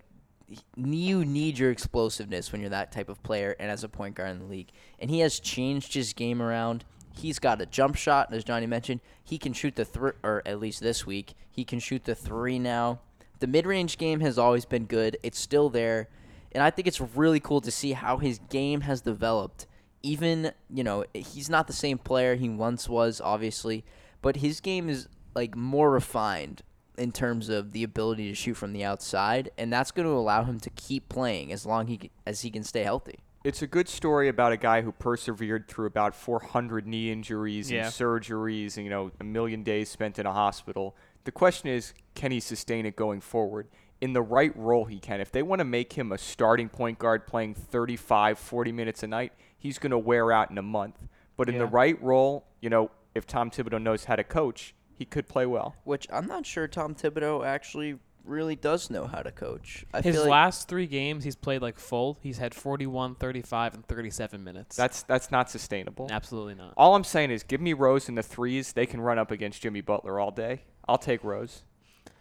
you 0.75 1.25
need 1.25 1.57
your 1.59 1.71
explosiveness 1.71 2.51
when 2.51 2.61
you're 2.61 2.69
that 2.71 2.91
type 2.91 3.09
of 3.09 3.21
player 3.23 3.55
and 3.59 3.69
as 3.69 3.83
a 3.83 3.89
point 3.89 4.15
guard 4.15 4.31
in 4.31 4.39
the 4.39 4.45
league, 4.45 4.71
and 4.99 5.09
he 5.09 5.19
has 5.19 5.39
changed 5.39 5.93
his 5.93 6.13
game 6.13 6.41
around. 6.41 6.85
He's 7.13 7.39
got 7.39 7.61
a 7.61 7.65
jump 7.65 7.95
shot, 7.95 8.33
as 8.33 8.43
Johnny 8.43 8.65
mentioned. 8.65 9.01
He 9.23 9.37
can 9.37 9.53
shoot 9.53 9.75
the 9.75 9.85
three, 9.85 10.13
or 10.23 10.41
at 10.45 10.59
least 10.59 10.79
this 10.79 11.05
week, 11.05 11.33
he 11.49 11.65
can 11.65 11.79
shoot 11.79 12.05
the 12.05 12.15
three 12.15 12.59
now. 12.59 12.99
The 13.39 13.47
mid-range 13.47 13.97
game 13.97 14.19
has 14.21 14.37
always 14.37 14.65
been 14.65 14.85
good. 14.85 15.17
It's 15.23 15.39
still 15.39 15.69
there, 15.69 16.09
and 16.51 16.63
I 16.63 16.71
think 16.71 16.87
it's 16.87 17.01
really 17.01 17.39
cool 17.39 17.61
to 17.61 17.71
see 17.71 17.93
how 17.93 18.17
his 18.17 18.39
game 18.49 18.81
has 18.81 19.01
developed. 19.01 19.65
Even 20.01 20.53
you 20.73 20.83
know 20.83 21.03
he's 21.13 21.49
not 21.49 21.67
the 21.67 21.73
same 21.73 21.97
player 21.97 22.35
he 22.35 22.49
once 22.49 22.87
was, 22.87 23.19
obviously, 23.21 23.83
but 24.21 24.37
his 24.37 24.61
game 24.61 24.89
is 24.89 25.07
like 25.35 25.55
more 25.55 25.91
refined 25.91 26.63
in 26.99 27.11
terms 27.11 27.49
of 27.49 27.71
the 27.71 27.83
ability 27.83 28.27
to 28.29 28.35
shoot 28.35 28.55
from 28.55 28.73
the 28.73 28.83
outside, 28.83 29.49
and 29.57 29.71
that's 29.71 29.91
going 29.91 30.07
to 30.07 30.13
allow 30.13 30.43
him 30.43 30.59
to 30.59 30.69
keep 30.71 31.09
playing 31.09 31.51
as 31.51 31.65
long 31.65 31.87
he, 31.87 32.11
as 32.25 32.41
he 32.41 32.51
can 32.51 32.63
stay 32.63 32.83
healthy. 32.83 33.19
it's 33.45 33.61
a 33.61 33.67
good 33.67 33.87
story 33.87 34.27
about 34.27 34.51
a 34.51 34.57
guy 34.57 34.81
who 34.81 34.91
persevered 34.91 35.67
through 35.69 35.85
about 35.87 36.13
400 36.13 36.85
knee 36.85 37.09
injuries 37.11 37.71
Yeah. 37.71 37.85
and 37.85 37.93
surgeries 37.93 38.75
and 38.75 38.83
you 38.85 38.89
know 38.89 39.11
a 39.19 39.23
million 39.23 39.63
days 39.63 39.87
spent 39.89 40.19
in 40.19 40.25
a 40.25 40.33
hospital. 40.33 40.95
The 41.23 41.31
question 41.31 41.69
is, 41.69 41.93
can 42.15 42.31
he 42.31 42.39
sustain 42.41 42.85
it 42.85 42.95
going 42.97 43.21
forward? 43.21 43.67
In 44.01 44.13
the 44.13 44.21
right 44.21 44.55
role, 44.57 44.85
he 44.85 44.99
can. 44.99 45.21
If 45.21 45.31
they 45.31 45.41
want 45.43 45.59
to 45.59 45.65
make 45.65 45.93
him 45.93 46.11
a 46.11 46.17
starting 46.17 46.67
point 46.69 46.99
guard 46.99 47.27
playing 47.27 47.53
35, 47.55 48.37
40 48.39 48.71
minutes 48.73 49.03
a 49.03 49.07
night, 49.07 49.31
he's 49.57 49.77
going 49.79 49.91
to 49.91 49.97
wear 49.97 50.31
out 50.31 50.51
in 50.51 50.57
a 50.57 50.61
month. 50.61 50.97
But 51.37 51.47
in 51.49 51.57
the 51.57 51.65
right 51.65 52.01
role, 52.01 52.45
you 52.61 52.69
know, 52.69 52.91
if 53.15 53.25
Tom 53.25 53.49
Thibodeau 53.51 53.81
knows 53.81 54.05
how 54.05 54.15
to 54.17 54.23
coach, 54.23 54.73
he 54.99 55.05
could 55.05 55.29
play 55.29 55.45
well. 55.45 55.75
Which 55.85 56.07
I'm 56.11 56.27
not 56.27 56.45
sure 56.45 56.67
Tom 56.67 56.93
Thibodeau 56.93 57.45
actually 57.45 57.97
really 58.25 58.57
does 58.57 58.89
know 58.89 59.07
how 59.07 59.21
to 59.21 59.31
coach. 59.31 59.85
I 59.93 60.01
his 60.01 60.15
feel 60.15 60.23
like 60.23 60.31
last 60.31 60.67
three 60.67 60.87
games, 60.87 61.23
he's 61.23 61.37
played 61.37 61.61
like 61.61 61.79
full. 61.79 62.19
He's 62.21 62.37
had 62.37 62.53
41, 62.53 63.15
35, 63.15 63.75
and 63.75 63.87
37 63.87 64.43
minutes. 64.43 64.75
That's 64.75 65.03
that's 65.03 65.31
not 65.31 65.49
sustainable. 65.49 66.09
absolutely 66.11 66.55
not. 66.55 66.73
All 66.75 66.95
I'm 66.95 67.05
saying 67.05 67.31
is, 67.31 67.43
give 67.43 67.61
me 67.61 67.71
Rose 67.71 68.09
in 68.09 68.15
the 68.15 68.21
threes. 68.21 68.73
They 68.73 68.85
can 68.85 68.99
run 68.99 69.17
up 69.17 69.31
against 69.31 69.61
Jimmy 69.61 69.79
Butler 69.79 70.19
all 70.19 70.31
day. 70.31 70.63
I'll 70.87 70.97
take 70.97 71.23
Rose. 71.23 71.63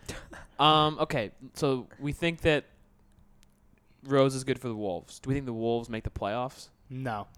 Um. 0.60 0.98
Okay. 0.98 1.30
So 1.54 1.86
we 2.00 2.10
think 2.10 2.40
that 2.40 2.64
Rose 4.02 4.34
is 4.34 4.42
good 4.42 4.58
for 4.58 4.66
the 4.66 4.74
Wolves. 4.74 5.20
Do 5.20 5.28
we 5.28 5.34
think 5.34 5.46
the 5.46 5.52
Wolves 5.52 5.88
make 5.88 6.02
the 6.02 6.10
playoffs? 6.10 6.70
no. 6.90 7.28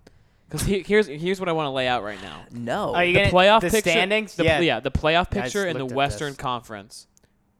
Because 0.50 0.66
he, 0.66 0.82
here's 0.86 1.06
here's 1.06 1.38
what 1.38 1.48
I 1.48 1.52
want 1.52 1.66
to 1.66 1.70
lay 1.70 1.86
out 1.86 2.02
right 2.02 2.20
now. 2.20 2.42
no. 2.50 2.94
Are 2.94 3.04
you 3.04 3.12
The 3.14 3.20
gonna- 3.20 3.30
playoff 3.32 3.60
the 3.60 3.70
picture, 3.70 3.90
standings? 3.90 4.34
The, 4.34 4.44
Yeah. 4.44 4.80
the 4.80 4.90
playoff 4.90 5.28
I 5.30 5.34
just 5.34 5.54
picture 5.54 5.66
in 5.66 5.76
the 5.76 5.84
looked 5.84 5.92
at 5.92 5.96
Western 5.96 6.30
this. 6.30 6.36
Conference 6.38 7.06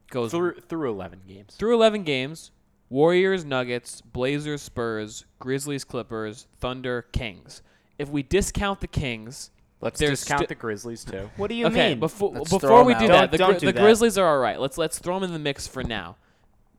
goes 0.09 0.31
through 0.31 0.55
through 0.67 0.89
11 0.91 1.21
games. 1.27 1.55
through 1.55 1.73
11 1.75 2.03
games. 2.03 2.51
Warriors, 2.89 3.45
Nuggets, 3.45 4.01
Blazers, 4.01 4.61
Spurs, 4.61 5.23
Grizzlies, 5.39 5.85
Clippers, 5.85 6.47
Thunder, 6.59 7.03
Kings. 7.13 7.61
If 7.97 8.09
we 8.09 8.21
discount 8.23 8.81
the 8.81 8.87
Kings, 8.87 9.51
Let's 9.83 9.99
There's 9.99 10.19
discount 10.19 10.41
sti- 10.41 10.45
the 10.47 10.55
Grizzlies 10.55 11.03
too. 11.03 11.31
What 11.37 11.47
do 11.47 11.55
you 11.55 11.65
okay, 11.67 11.89
mean? 11.91 11.99
before 11.99 12.29
Let's 12.33 12.49
throw 12.51 12.59
before 12.59 12.79
'em 12.81 12.85
we 12.85 12.93
out. 12.93 12.99
do 12.99 13.07
Don't- 13.07 13.15
that, 13.21 13.31
the, 13.31 13.37
don't 13.39 13.49
Gri- 13.51 13.59
do 13.61 13.65
the 13.67 13.71
that. 13.71 13.81
Grizzlies 13.81 14.15
are 14.17 14.27
all 14.27 14.37
right. 14.37 14.59
Let's 14.59 14.77
let's 14.77 14.99
throw 14.99 15.15
them 15.15 15.23
in 15.23 15.33
the 15.33 15.39
mix 15.39 15.65
for 15.65 15.83
now. 15.83 16.17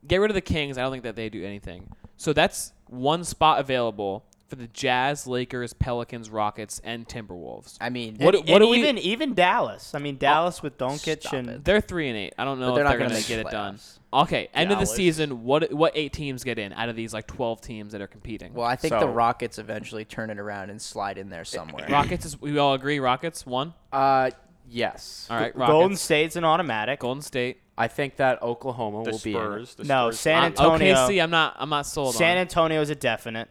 Get 0.07 0.17
rid 0.21 0.31
of 0.31 0.35
the 0.35 0.41
Kings. 0.41 0.77
I 0.77 0.83
don't 0.83 0.91
think 0.91 1.03
that 1.03 1.17
they 1.17 1.27
do 1.27 1.43
anything. 1.43 1.89
So 2.15 2.31
that's 2.31 2.71
one 2.87 3.25
spot 3.25 3.59
available 3.59 4.23
for 4.53 4.61
the 4.61 4.67
Jazz, 4.67 5.25
Lakers, 5.25 5.73
Pelicans, 5.73 6.29
Rockets, 6.29 6.79
and 6.83 7.07
Timberwolves. 7.07 7.77
I 7.81 7.89
mean, 7.89 8.17
What- 8.19 8.35
And- 8.35 8.43
what 8.49 8.61
and 8.61 8.63
do 8.63 8.69
we- 8.69 8.77
even 8.79 8.97
even 8.99 9.33
Dallas. 9.33 9.95
I 9.95 9.99
mean 9.99 10.17
Dallas 10.17 10.61
with 10.61 10.77
Doncic 10.77 11.21
Stop 11.21 11.33
and 11.33 11.49
it. 11.49 11.65
They're 11.65 11.81
three 11.81 12.07
and 12.09 12.17
eight. 12.17 12.33
I 12.37 12.45
don't 12.45 12.59
know 12.59 12.69
if 12.69 12.75
they're 12.75 12.83
they're, 12.83 12.93
not 12.93 12.99
gonna 12.99 13.09
gonna 13.15 13.27
get 13.27 13.39
it 13.39 13.49
done. 13.49 13.75
playoffs. 13.77 13.99
Okay, 14.13 14.47
end 14.53 14.71
of 14.71 14.79
the 14.79 14.85
season. 14.85 15.43
What 15.43 15.73
what 15.73 15.93
eight 15.95 16.13
teams 16.13 16.43
get 16.43 16.59
in 16.59 16.71
out 16.73 16.87
of 16.89 16.95
these 16.95 17.13
like 17.15 17.25
twelve 17.25 17.61
teams 17.61 17.93
that 17.93 18.01
are 18.01 18.07
competing? 18.07 18.53
well, 18.53 18.67
I 18.67 18.75
think 18.75 18.93
the 18.99 19.07
Rockets 19.07 19.57
eventually 19.57 20.05
turn 20.05 20.29
it 20.29 20.37
around 20.37 20.69
and 20.69 20.79
slide 20.79 21.17
in 21.17 21.29
there 21.29 21.45
somewhere. 21.45 21.87
Rockets 21.89 22.25
is 22.25 22.39
we 22.39 22.57
all 22.59 22.75
agree. 22.75 22.99
Rockets 22.99 23.43
one. 23.45 23.73
Uh, 23.91 24.29
yes. 24.69 25.27
All 25.31 25.37
right, 25.37 25.55
Rockets. 25.55 25.71
Golden 25.71 25.97
State's 25.97 26.35
an 26.35 26.43
automatic. 26.43 26.99
Golden 26.99 27.23
State. 27.23 27.61
I 27.75 27.87
think 27.87 28.17
that 28.17 28.39
Oklahoma 28.43 29.03
The 29.03 29.11
will 29.11 29.19
be 29.19 29.33
in. 29.33 29.41
The 29.77 29.83
No, 29.85 30.11
Spurs. 30.11 30.19
San 30.19 30.43
Uh, 30.43 30.45
Antonio. 30.45 30.93
OKC. 30.95 31.19
I'm 31.23 31.31
not. 31.31 31.55
I'm 31.57 31.69
not 31.69 31.87
sold 31.87 32.13
San 32.13 32.33
on. 32.37 32.41
Antonio 32.41 32.81
is 32.81 32.91
a 32.91 32.95
definite. 32.95 33.49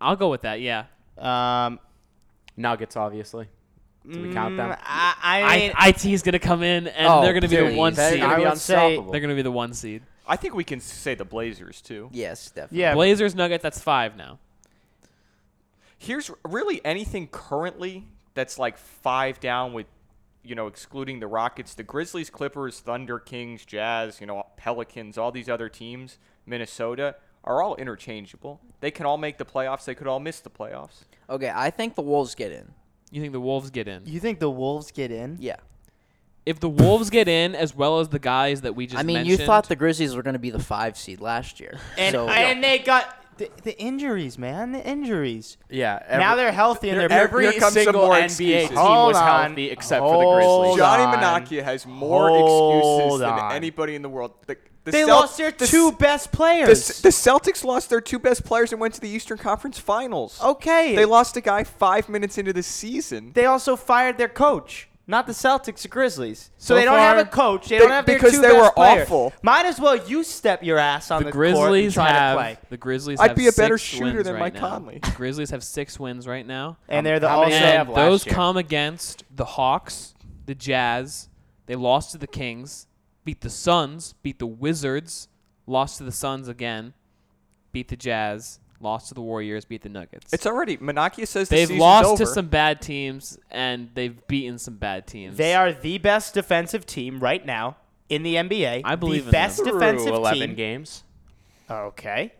I'll 0.00 0.16
go 0.16 0.30
with 0.30 0.42
that. 0.42 0.60
Yeah. 0.60 0.84
Um, 1.18 1.80
Nuggets, 2.56 2.96
obviously. 2.96 3.48
Do 4.10 4.22
we 4.22 4.32
count 4.32 4.56
them? 4.56 4.70
mm, 4.70 4.78
I, 4.82 5.14
I 5.44 5.58
mean, 5.58 5.72
I, 5.76 5.88
IT 5.90 6.04
is 6.06 6.22
gonna 6.22 6.38
come 6.38 6.62
in 6.62 6.86
and 6.88 7.06
Oh, 7.06 7.20
they're 7.20 7.34
gonna 7.34 7.48
be 7.48 7.56
the 7.56 7.74
one 7.76 7.92
they're 7.94 8.12
seed. 8.12 8.20
gonna 8.20 8.32
I 8.32 8.36
be 8.38 8.44
would 8.44 8.56
say- 8.58 8.74
unstoppable. 8.94 9.12
They're 9.12 9.20
gonna 9.20 9.34
be 9.34 9.42
the 9.42 9.50
one 9.50 9.74
seed. 9.74 10.02
I 10.26 10.36
think 10.36 10.54
we 10.54 10.64
can 10.64 10.80
say 10.80 11.14
the 11.14 11.24
Blazers 11.24 11.80
too. 11.82 12.08
yes, 12.12 12.50
definitely. 12.50 12.80
yeah. 12.80 12.94
Blazers, 12.94 13.34
Nuggets. 13.34 13.62
That's 13.62 13.80
five 13.80 14.16
now. 14.16 14.38
Here's 15.98 16.30
really 16.44 16.80
anything 16.84 17.26
currently 17.28 18.06
that's 18.34 18.58
like 18.58 18.78
five 18.78 19.40
down 19.40 19.72
with, 19.72 19.86
you 20.44 20.54
know, 20.54 20.68
excluding 20.68 21.18
the 21.20 21.26
Rockets, 21.26 21.74
the 21.74 21.82
Grizzlies, 21.82 22.30
Clippers, 22.30 22.78
Thunder, 22.80 23.18
Kings, 23.18 23.64
Jazz, 23.64 24.20
you 24.20 24.26
know, 24.26 24.46
Pelicans, 24.56 25.18
all 25.18 25.32
these 25.32 25.48
other 25.48 25.68
teams, 25.68 26.18
Minnesota, 26.46 27.16
are 27.48 27.62
all 27.62 27.74
interchangeable. 27.76 28.60
They 28.80 28.90
can 28.90 29.06
all 29.06 29.16
make 29.16 29.38
the 29.38 29.44
playoffs. 29.44 29.84
They 29.86 29.94
could 29.94 30.06
all 30.06 30.20
miss 30.20 30.40
the 30.40 30.50
playoffs. 30.50 31.04
Okay, 31.28 31.50
I 31.52 31.70
think 31.70 31.94
the 31.96 32.02
Wolves 32.02 32.34
get 32.34 32.52
in. 32.52 32.72
You 33.10 33.20
think 33.20 33.32
the 33.32 33.40
Wolves 33.40 33.70
get 33.70 33.88
in? 33.88 34.02
You 34.04 34.20
think 34.20 34.38
the 34.38 34.50
Wolves 34.50 34.90
get 34.92 35.10
in? 35.10 35.38
Yeah. 35.40 35.56
If 36.46 36.60
the 36.60 36.68
Wolves 36.68 37.10
get 37.10 37.26
in, 37.26 37.54
as 37.54 37.74
well 37.74 38.00
as 38.00 38.08
the 38.08 38.18
guys 38.18 38.60
that 38.62 38.76
we 38.76 38.86
just 38.86 38.98
I 38.98 39.02
mean, 39.02 39.14
mentioned, 39.16 39.40
you 39.40 39.46
thought 39.46 39.68
the 39.68 39.76
Grizzlies 39.76 40.14
were 40.14 40.22
going 40.22 40.34
to 40.34 40.38
be 40.38 40.50
the 40.50 40.58
five 40.58 40.96
seed 40.96 41.20
last 41.20 41.58
year. 41.58 41.78
And 41.98 42.12
so 42.12 42.28
and 42.28 42.62
they 42.62 42.78
got 42.78 43.14
the, 43.38 43.50
the 43.62 43.78
injuries, 43.80 44.38
man. 44.38 44.72
The 44.72 44.86
injuries. 44.86 45.56
Yeah. 45.70 46.02
now 46.10 46.32
every- 46.32 46.44
they're 46.44 46.52
healthy 46.52 46.90
and 46.90 47.00
they're 47.00 47.12
every 47.12 47.44
here 47.44 47.52
comes 47.52 47.74
some 47.74 47.84
single 47.84 48.06
more 48.06 48.14
NBA 48.14 48.24
excuses. 48.24 48.68
team 48.68 48.78
Hold 48.78 49.08
was 49.08 49.16
on. 49.16 49.46
healthy 49.46 49.70
except 49.70 50.00
for 50.00 50.18
the 50.18 50.24
Hold 50.24 50.36
Grizzlies. 50.36 50.76
Johnny 50.78 51.02
on. 51.04 51.14
Manacchia 51.18 51.62
has 51.64 51.86
more 51.86 52.28
Hold 52.28 52.76
excuses 53.12 53.20
than 53.20 53.52
anybody 53.52 53.94
in 53.94 54.02
the 54.02 54.08
world. 54.08 54.32
The, 54.46 54.56
the 54.84 54.90
they 54.92 55.04
Celt- 55.04 55.20
lost 55.20 55.36
their 55.38 55.50
the 55.50 55.66
two 55.66 55.88
S- 55.88 55.96
best 55.96 56.32
players. 56.32 56.68
S- 56.90 57.00
the 57.00 57.08
Celtics 57.10 57.64
lost 57.64 57.90
their 57.90 58.00
two 58.00 58.18
best 58.18 58.44
players 58.44 58.72
and 58.72 58.80
went 58.80 58.94
to 58.94 59.00
the 59.00 59.08
Eastern 59.08 59.38
Conference 59.38 59.78
Finals. 59.78 60.40
okay. 60.42 60.94
They 60.96 61.04
lost 61.04 61.36
a 61.36 61.40
guy 61.40 61.64
five 61.64 62.08
minutes 62.08 62.38
into 62.38 62.52
the 62.52 62.62
season. 62.62 63.32
They 63.34 63.46
also 63.46 63.76
fired 63.76 64.18
their 64.18 64.28
coach. 64.28 64.88
Not 65.10 65.26
the 65.26 65.32
Celtics, 65.32 65.80
the 65.80 65.88
Grizzlies. 65.88 66.50
So, 66.58 66.68
So 66.68 66.74
they 66.74 66.84
don't 66.84 66.98
far- 66.98 67.16
have 67.16 67.18
a 67.18 67.24
coach. 67.24 67.68
They, 67.68 67.76
They- 67.76 67.84
don't 67.84 67.90
have 67.92 68.04
their 68.04 68.16
because 68.16 68.32
two 68.32 68.42
they 68.42 68.48
best 68.52 68.60
were 68.62 68.70
players. 68.72 69.06
awful. 69.06 69.32
Might 69.42 69.64
as 69.64 69.80
well 69.80 69.96
you 69.96 70.22
step 70.22 70.62
your 70.62 70.76
ass 70.76 71.10
on 71.10 71.22
the 71.22 71.30
the, 71.30 71.32
court 71.32 71.46
and 71.46 71.54
Grizzlies 71.56 71.94
try 71.94 72.08
have 72.10 72.36
to 72.36 72.42
play. 72.42 72.58
the 72.68 72.76
Grizzlies. 72.76 73.18
I'd 73.18 73.28
have 73.28 73.36
be 73.36 73.46
a 73.46 73.52
better 73.52 73.78
shooter 73.78 74.22
than 74.22 74.34
right 74.34 74.40
Mike 74.40 74.54
now. 74.54 74.68
Conley. 74.68 74.98
The 74.98 75.10
Grizzlies 75.12 75.48
have 75.48 75.64
six 75.64 75.98
wins 75.98 76.26
right 76.28 76.46
now. 76.46 76.76
And 76.90 76.98
um, 76.98 77.04
they're 77.04 77.20
the 77.20 77.28
how 77.30 77.40
many 77.40 77.54
also 77.54 77.64
they 77.64 77.72
have 77.72 77.88
last 77.88 77.96
those 77.96 78.26
year? 78.26 78.34
come 78.34 78.58
against 78.58 79.24
the 79.34 79.46
Hawks, 79.46 80.12
the 80.44 80.54
Jazz. 80.54 81.30
They 81.64 81.74
lost 81.74 82.12
to 82.12 82.18
the 82.18 82.26
Kings, 82.26 82.86
beat 83.28 83.42
the 83.42 83.50
Suns, 83.50 84.14
beat 84.22 84.38
the 84.38 84.46
Wizards, 84.46 85.28
lost 85.66 85.98
to 85.98 86.02
the 86.04 86.10
Suns 86.10 86.48
again, 86.48 86.94
beat 87.72 87.88
the 87.88 87.96
Jazz, 87.96 88.58
lost 88.80 89.08
to 89.08 89.14
the 89.14 89.20
Warriors, 89.20 89.66
beat 89.66 89.82
the 89.82 89.90
Nuggets. 89.90 90.32
It's 90.32 90.46
already 90.46 90.78
Manacchia 90.78 91.26
says 91.28 91.50
the 91.50 91.56
they've 91.56 91.68
season's 91.68 91.78
lost 91.78 92.06
over. 92.06 92.24
to 92.24 92.26
some 92.26 92.46
bad 92.46 92.80
teams 92.80 93.38
and 93.50 93.90
they've 93.92 94.26
beaten 94.28 94.56
some 94.56 94.76
bad 94.78 95.06
teams. 95.06 95.36
They 95.36 95.54
are 95.54 95.74
the 95.74 95.98
best 95.98 96.32
defensive 96.32 96.86
team 96.86 97.20
right 97.20 97.44
now 97.44 97.76
in 98.08 98.22
the 98.22 98.36
NBA. 98.36 98.80
I 98.82 98.94
believe 98.96 99.24
the 99.24 99.28
in 99.28 99.32
them. 99.32 99.32
best 99.32 99.58
Through 99.58 99.72
defensive 99.72 100.14
11 100.14 100.40
team. 100.40 100.54
games. 100.56 101.04
Okay. 101.70 102.32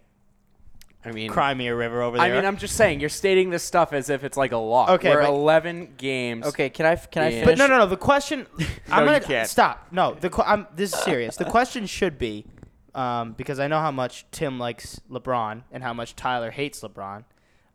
I 1.08 1.12
mean, 1.12 1.30
Cry 1.30 1.54
me 1.54 1.66
a 1.68 1.74
river 1.74 2.02
over 2.02 2.16
there. 2.16 2.26
I 2.26 2.30
mean, 2.30 2.44
I'm 2.44 2.56
just 2.56 2.76
saying 2.76 3.00
you're 3.00 3.08
stating 3.08 3.50
this 3.50 3.62
stuff 3.62 3.92
as 3.92 4.10
if 4.10 4.24
it's 4.24 4.36
like 4.36 4.52
a 4.52 4.56
lock. 4.56 4.90
Okay, 4.90 5.10
We're 5.14 5.22
but- 5.22 5.30
11 5.30 5.94
games. 5.96 6.46
okay, 6.46 6.70
can 6.70 6.86
I 6.86 6.96
can 6.96 7.22
I 7.22 7.28
Yeah. 7.28 7.44
finish? 7.44 7.58
But 7.58 7.58
no, 7.58 7.66
no, 7.66 7.78
no. 7.78 7.86
The 7.86 7.96
question. 7.96 8.46
I'm 8.90 9.04
you 9.04 9.06
gonna 9.06 9.20
can't. 9.20 9.48
stop. 9.48 9.88
No, 9.90 10.14
the 10.14 10.30
que- 10.30 10.44
I'm, 10.46 10.66
this 10.74 10.92
is 10.92 11.00
serious. 11.00 11.36
The 11.36 11.44
question 11.44 11.86
should 11.86 12.18
be, 12.18 12.46
um, 12.94 13.32
because 13.32 13.58
I 13.60 13.66
know 13.68 13.80
how 13.80 13.90
much 13.90 14.26
Tim 14.30 14.58
likes 14.58 15.00
LeBron 15.10 15.62
and 15.72 15.82
how 15.82 15.92
much 15.94 16.16
Tyler 16.16 16.50
hates 16.50 16.80
LeBron. 16.82 17.24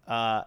Uh, 0.07 0.43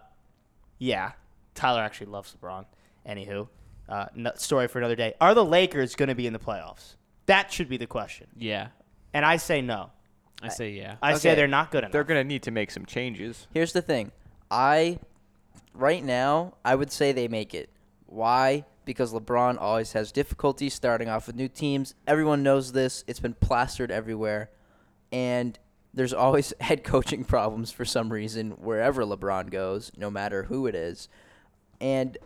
yeah, 0.79 1.13
Tyler 1.55 1.81
actually 1.81 2.07
loves 2.07 2.35
LeBron. 2.39 2.65
Anywho, 3.07 3.47
uh, 3.89 4.05
no, 4.15 4.31
story 4.35 4.67
for 4.67 4.77
another 4.79 4.95
day. 4.95 5.13
Are 5.21 5.33
the 5.33 5.45
Lakers 5.45 5.95
going 5.95 6.09
to 6.09 6.15
be 6.15 6.27
in 6.27 6.33
the 6.33 6.39
playoffs? 6.39 6.95
That 7.25 7.51
should 7.51 7.69
be 7.69 7.77
the 7.77 7.87
question. 7.87 8.27
yeah, 8.37 8.67
And 9.13 9.25
I 9.25 9.37
say 9.37 9.61
no. 9.61 9.91
I 10.41 10.49
say 10.49 10.69
yeah. 10.71 10.97
I 11.01 11.15
say 11.15 11.29
Okay. 11.31 11.35
they're 11.35 11.47
not 11.47 11.71
good 11.71 11.79
enough. 11.79 11.91
They're 11.91 12.03
going 12.03 12.19
to 12.19 12.27
need 12.27 12.43
to 12.43 12.51
make 12.51 12.69
some 12.71 12.85
changes. 12.85 13.47
Here's 13.53 13.73
the 13.73 13.81
thing. 13.81 14.11
I 14.51 14.99
right 15.73 16.03
now 16.03 16.53
I 16.63 16.75
would 16.75 16.91
say 16.91 17.11
they 17.11 17.27
make 17.27 17.53
it. 17.53 17.69
Why? 18.05 18.65
Because 18.85 19.11
LeBron 19.13 19.57
always 19.59 19.93
has 19.93 20.11
difficulty 20.11 20.69
starting 20.69 21.09
off 21.09 21.27
with 21.27 21.35
new 21.35 21.47
teams. 21.49 21.93
Everyone 22.07 22.41
knows 22.43 22.71
this. 22.71 23.03
It's 23.07 23.19
been 23.19 23.33
plastered 23.33 23.91
everywhere. 23.91 24.49
And 25.11 25.57
there's 25.93 26.13
always 26.13 26.53
head 26.61 26.83
coaching 26.83 27.23
problems 27.25 27.71
for 27.71 27.83
some 27.83 28.13
reason 28.13 28.51
wherever 28.51 29.03
LeBron 29.03 29.49
goes, 29.49 29.91
no 29.97 30.09
matter 30.11 30.43
who 30.43 30.67
it 30.67 30.75
is. 30.75 31.09
And 31.81 32.17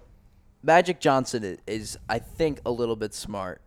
Magic 0.62 1.00
Johnson 1.00 1.44
i- 1.44 1.58
is 1.72 1.98
I 2.10 2.20
think 2.20 2.60
a 2.66 2.72
little 2.72 2.96
bit 2.96 3.14
smart. 3.14 3.62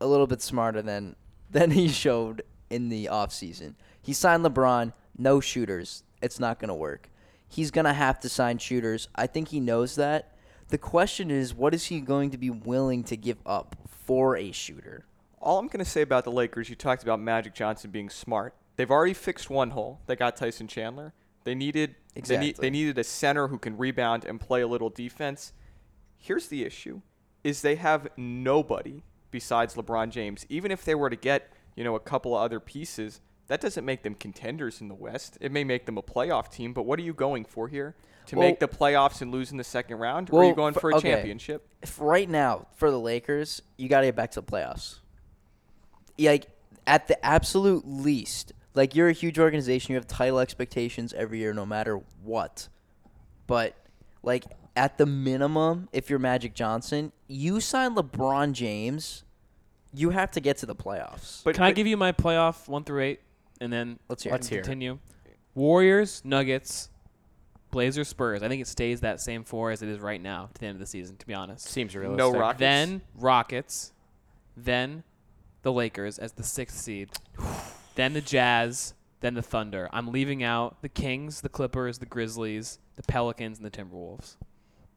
A 0.00 0.06
little 0.06 0.26
bit 0.26 0.42
smarter 0.42 0.82
than 0.82 1.16
than 1.50 1.70
he 1.72 1.88
showed 1.88 2.42
in 2.74 2.88
the 2.88 3.06
offseason. 3.06 3.74
He 4.02 4.12
signed 4.12 4.44
LeBron, 4.44 4.92
no 5.16 5.40
shooters. 5.40 6.02
It's 6.20 6.40
not 6.40 6.58
going 6.58 6.68
to 6.68 6.74
work. 6.74 7.08
He's 7.48 7.70
going 7.70 7.84
to 7.84 7.92
have 7.92 8.18
to 8.20 8.28
sign 8.28 8.58
shooters. 8.58 9.08
I 9.14 9.26
think 9.28 9.48
he 9.48 9.60
knows 9.60 9.94
that. 9.94 10.34
The 10.68 10.78
question 10.78 11.30
is, 11.30 11.54
what 11.54 11.72
is 11.74 11.84
he 11.84 12.00
going 12.00 12.30
to 12.30 12.38
be 12.38 12.50
willing 12.50 13.04
to 13.04 13.16
give 13.16 13.38
up 13.46 13.76
for 13.86 14.36
a 14.36 14.50
shooter? 14.50 15.04
All 15.40 15.58
I'm 15.58 15.68
going 15.68 15.84
to 15.84 15.90
say 15.90 16.02
about 16.02 16.24
the 16.24 16.32
Lakers, 16.32 16.68
you 16.68 16.74
talked 16.74 17.02
about 17.02 17.20
Magic 17.20 17.54
Johnson 17.54 17.90
being 17.90 18.10
smart. 18.10 18.54
They've 18.76 18.90
already 18.90 19.14
fixed 19.14 19.50
one 19.50 19.70
hole. 19.70 20.00
They 20.06 20.16
got 20.16 20.36
Tyson 20.36 20.66
Chandler. 20.66 21.12
They 21.44 21.54
needed 21.54 21.94
they, 22.14 22.18
Exactly. 22.18 22.46
need, 22.46 22.56
they 22.56 22.70
needed 22.70 22.98
a 22.98 23.04
center 23.04 23.48
who 23.48 23.58
can 23.58 23.76
rebound 23.76 24.24
and 24.24 24.40
play 24.40 24.62
a 24.62 24.66
little 24.66 24.90
defense. 24.90 25.52
Here's 26.16 26.48
the 26.48 26.64
issue: 26.64 27.02
is 27.44 27.60
they 27.60 27.74
have 27.76 28.08
nobody 28.16 29.02
besides 29.30 29.74
LeBron 29.74 30.10
James. 30.10 30.46
Even 30.48 30.70
if 30.72 30.84
they 30.84 30.94
were 30.94 31.10
to 31.10 31.16
get 31.16 31.52
you 31.74 31.84
know 31.84 31.94
a 31.94 32.00
couple 32.00 32.36
of 32.36 32.42
other 32.42 32.60
pieces, 32.60 33.20
that 33.48 33.60
doesn't 33.60 33.84
make 33.84 34.02
them 34.02 34.14
contenders 34.14 34.80
in 34.80 34.88
the 34.88 34.94
West. 34.94 35.36
It 35.40 35.52
may 35.52 35.64
make 35.64 35.86
them 35.86 35.98
a 35.98 36.02
playoff 36.02 36.50
team, 36.50 36.72
but 36.72 36.84
what 36.84 36.98
are 36.98 37.02
you 37.02 37.14
going 37.14 37.44
for 37.44 37.68
here? 37.68 37.94
To 38.26 38.36
Well- 38.36 38.48
make 38.48 38.60
the 38.60 38.68
playoffs 38.68 39.20
and 39.20 39.30
lose 39.30 39.50
in 39.50 39.58
the 39.58 39.64
second 39.64 39.98
round, 39.98 40.30
or 40.32 40.42
are 40.42 40.46
you 40.46 40.54
going 40.54 40.74
for 40.74 40.90
a 40.90 40.96
okay. 40.96 41.12
championship? 41.12 41.68
If 41.82 42.00
right 42.00 42.28
now 42.28 42.68
for 42.76 42.90
the 42.90 42.98
Lakers, 42.98 43.60
you 43.76 43.88
got 43.88 44.00
to 44.00 44.06
get 44.06 44.16
back 44.16 44.30
to 44.32 44.40
the 44.40 44.46
playoffs. 44.46 45.00
Like 46.18 46.46
at 46.86 47.08
the 47.08 47.22
absolute 47.24 47.86
least, 47.86 48.52
like 48.74 48.94
you're 48.94 49.08
a 49.08 49.12
huge 49.12 49.38
organization, 49.38 49.92
you 49.92 49.96
have 49.96 50.06
title 50.06 50.38
expectations 50.38 51.12
every 51.12 51.38
year, 51.38 51.52
no 51.52 51.66
matter 51.66 52.00
what. 52.22 52.68
But 53.46 53.76
like 54.22 54.44
at 54.76 54.98
the 54.98 55.06
minimum, 55.06 55.88
if 55.92 56.10
you're 56.10 56.18
Magic 56.18 56.54
Johnson, 56.54 57.12
you 57.28 57.60
sign 57.60 57.94
LeBron 57.94 58.52
James, 58.52 59.24
you 59.94 60.10
have 60.10 60.30
to 60.32 60.40
get 60.40 60.58
to 60.58 60.66
the 60.66 60.74
playoffs. 60.74 61.42
But 61.44 61.54
Can 61.54 61.64
I 61.64 61.72
give 61.72 61.86
you 61.86 61.96
my 61.96 62.12
playoff 62.12 62.68
one 62.68 62.84
through 62.84 63.02
eight, 63.02 63.20
and 63.60 63.72
then 63.72 63.98
Let's 64.08 64.22
hear 64.22 64.30
it. 64.30 64.34
Let's 64.34 64.48
hear 64.48 64.58
it. 64.60 64.62
continue? 64.62 64.98
Warriors, 65.54 66.22
Nuggets, 66.24 66.90
Blazers, 67.70 68.08
Spurs. 68.08 68.42
I 68.42 68.48
think 68.48 68.60
it 68.60 68.66
stays 68.68 69.00
that 69.00 69.20
same 69.20 69.44
four 69.44 69.70
as 69.70 69.82
it 69.82 69.88
is 69.88 70.00
right 70.00 70.20
now 70.20 70.48
to 70.52 70.60
the 70.60 70.66
end 70.66 70.76
of 70.76 70.80
the 70.80 70.86
season. 70.86 71.16
To 71.16 71.26
be 71.26 71.34
honest. 71.34 71.68
Seems 71.68 71.94
realistic. 71.94 72.18
no 72.18 72.32
Rockets? 72.32 72.58
Then 72.58 73.02
Rockets, 73.14 73.92
then 74.56 75.04
the 75.62 75.72
Lakers 75.72 76.18
as 76.18 76.32
the 76.32 76.42
sixth 76.42 76.78
seed, 76.78 77.10
then 77.94 78.12
the 78.12 78.20
Jazz, 78.20 78.94
then 79.20 79.34
the 79.34 79.42
Thunder. 79.42 79.88
I'm 79.92 80.10
leaving 80.12 80.42
out 80.42 80.82
the 80.82 80.88
Kings, 80.88 81.40
the 81.40 81.48
Clippers, 81.48 81.98
the 81.98 82.06
Grizzlies, 82.06 82.78
the 82.96 83.02
Pelicans, 83.02 83.58
and 83.58 83.66
the 83.66 83.70
Timberwolves. 83.70 84.36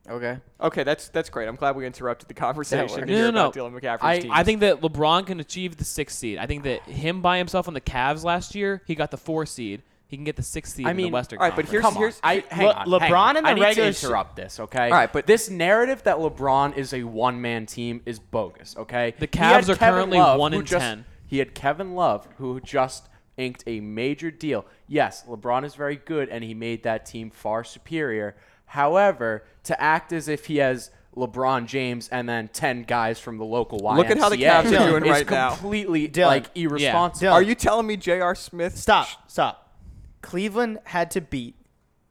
Okay. 0.10 0.38
Okay, 0.62 0.84
that's 0.84 1.10
that's 1.10 1.30
great. 1.30 1.48
I'm 1.48 1.56
glad 1.56 1.76
we 1.76 1.86
interrupted 1.86 2.28
the 2.30 2.34
conversation 2.46 2.84
works. 2.88 2.94
to 2.96 3.06
No, 3.06 3.14
hear 3.14 3.24
no, 3.32 3.40
about 3.48 3.56
no. 3.56 3.64
Dylan 3.70 3.80
McCaffrey's 3.80 4.00
I- 4.04 4.20
team. 4.20 4.32
I 4.34 4.44
think 4.44 4.62
that 4.62 4.82
LeBron 4.82 5.26
can 5.28 5.40
achieve 5.40 5.78
the 5.78 5.84
sixth 5.84 6.18
seed. 6.18 6.38
I 6.38 6.46
think 6.46 6.64
that 6.64 6.82
him 6.84 7.22
by 7.22 7.38
himself 7.38 7.68
on 7.68 7.74
the 7.74 7.82
Cavs 7.82 8.24
last 8.24 8.56
year, 8.56 8.82
he 8.86 8.96
got 8.96 9.12
the 9.12 9.18
four 9.18 9.46
seed. 9.46 9.82
He 10.10 10.16
can 10.16 10.24
get 10.24 10.38
the 10.38 10.44
sixth 10.44 10.74
seed 10.76 10.88
I 10.88 10.92
in 10.92 10.98
the 10.98 11.04
mean- 11.04 11.12
Western 11.12 11.40
all 11.40 11.44
right, 11.50 11.54
but 11.54 11.66
Conference. 11.70 11.72
here's- 11.72 11.84
Come 11.84 11.96
on. 11.98 12.02
here's- 12.02 12.20
I, 12.50 12.56
hang 12.56 12.68
Le- 12.68 12.74
on, 12.74 12.88
LeBron 12.88 13.02
hang 13.02 13.14
on. 13.14 13.38
in 13.38 13.44
the 13.44 13.50
I 13.50 13.54
need 13.56 13.62
regular 13.62 13.92
to 13.92 14.06
interrupt 14.06 14.36
this, 14.38 14.60
okay? 14.62 14.86
All 14.86 14.92
right, 14.92 15.12
but- 15.12 15.28
this 15.28 15.50
narrative 15.50 16.04
that 16.04 16.16
LeBron 16.16 16.78
is 16.78 16.94
a 16.94 17.04
one-man 17.04 17.66
team 17.66 18.02
is 18.06 18.18
bogus, 18.18 18.76
okay? 18.78 19.14
The 19.20 19.26
He 19.26 19.28
Cavs 19.28 19.64
are 19.68 19.76
Kevin 19.76 19.78
currently 19.96 20.18
Love, 20.20 20.40
1 20.40 20.54
in 20.54 20.64
just- 20.66 20.82
10. 20.82 21.04
He 21.26 21.40
had 21.40 21.54
Kevin 21.54 21.94
Love, 21.94 22.26
who 22.38 22.62
just 22.62 23.10
inked 23.36 23.66
a 23.68 23.82
major 23.82 24.32
deal. 24.32 24.66
Yes, 24.88 25.26
LeBron 25.28 25.66
is 25.66 25.76
very 25.76 25.98
good, 25.98 26.30
and 26.30 26.42
he 26.42 26.54
made 26.54 26.84
that 26.84 27.06
team 27.06 27.30
far 27.30 27.66
superior. 27.66 28.38
However, 28.68 29.44
to 29.64 29.80
act 29.82 30.14
as 30.14 30.28
if 30.28 30.46
he 30.46 30.58
has 30.58 30.92
LeBron 31.16 31.66
James 31.66 32.08
and 32.10 32.30
then 32.30 32.48
ten 32.50 32.84
guys 32.84 33.20
from 33.20 33.38
the 33.38 33.46
local 33.46 33.80
YMCA 33.80 33.98
Look 33.98 34.10
at 34.12 34.18
how 34.20 34.30
the 34.30 34.38
Cavs 34.38 34.66
are 34.80 34.90
doing 34.90 35.06
is 35.06 35.10
right 35.10 35.30
now. 35.30 35.50
completely 35.52 36.08
Dylan. 36.08 36.26
like 36.28 36.46
irresponsible. 36.56 37.32
Dylan. 37.32 37.34
Are 37.34 37.42
you 37.42 37.56
telling 37.56 37.88
me 37.88 37.98
J.R. 37.98 38.36
Smith? 38.36 38.78
Stop, 38.78 39.08
stop. 39.28 39.76
Cleveland 40.22 40.80
had 40.86 41.10
to 41.12 41.22
beat 41.22 41.56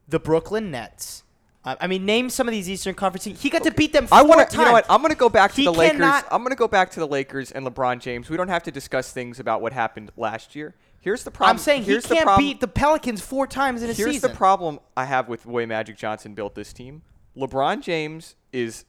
the 0.09 0.19
Brooklyn 0.19 0.71
Nets. 0.71 1.23
Uh, 1.65 1.75
I 1.81 1.89
mean, 1.89 2.05
name 2.05 2.31
some 2.31 2.47
of 2.49 2.53
these 2.53 2.71
Eastern 2.71 2.95
Conference 2.95 3.25
teams. 3.25 3.43
He 3.43 3.51
got 3.51 3.65
to 3.65 3.73
beat 3.73 3.93
them 3.93 4.07
four 4.07 4.19
I 4.19 4.23
want 4.23 4.39
to. 4.39 4.45
times. 4.47 4.55
You 4.55 4.65
know 4.67 4.73
what? 4.73 4.87
I'm 4.89 5.01
going 5.03 5.13
to 5.13 5.19
go 5.19 5.29
back 5.29 5.51
to 5.51 5.57
He 5.57 5.65
the 5.65 5.73
Lakers. 5.73 5.99
cannot- 5.99 6.25
I'm 6.31 6.43
going 6.43 6.51
to 6.51 6.57
go 6.57 6.69
back 6.69 6.91
to 6.93 7.01
the 7.01 7.09
Lakers 7.09 7.51
and 7.51 7.67
LeBron 7.67 7.99
James. 8.01 8.31
We 8.31 8.37
don't 8.37 8.49
have 8.49 8.63
to 8.65 8.71
discuss 8.71 9.13
things 9.13 9.41
about 9.41 9.61
what 9.63 9.73
happened 9.73 10.13
last 10.17 10.55
year. 10.55 10.75
Here's 11.07 11.23
the 11.23 11.31
problem. 11.31 11.55
I'm 11.55 11.63
saying 11.63 11.85
he 11.85 11.93
here's 11.93 12.03
the 12.03 12.17
can't 12.17 12.25
problem- 12.25 12.45
beat 12.45 12.59
the 12.59 12.67
Pelicans 12.67 13.21
four 13.21 13.47
times 13.47 13.81
in 13.81 13.91
a 13.91 13.93
Here's 13.93 13.99
season. 13.99 14.11
Here's 14.11 14.23
the 14.23 14.31
problem 14.31 14.81
I 14.97 15.05
have 15.05 15.29
with 15.29 15.45
the 15.45 15.51
way 15.51 15.65
Magic 15.65 15.97
Johnson 15.97 16.35
built 16.35 16.57
this 16.57 16.73
team. 16.73 17.03
LeBron 17.37 17.81
James 17.81 18.35
is 18.53 18.87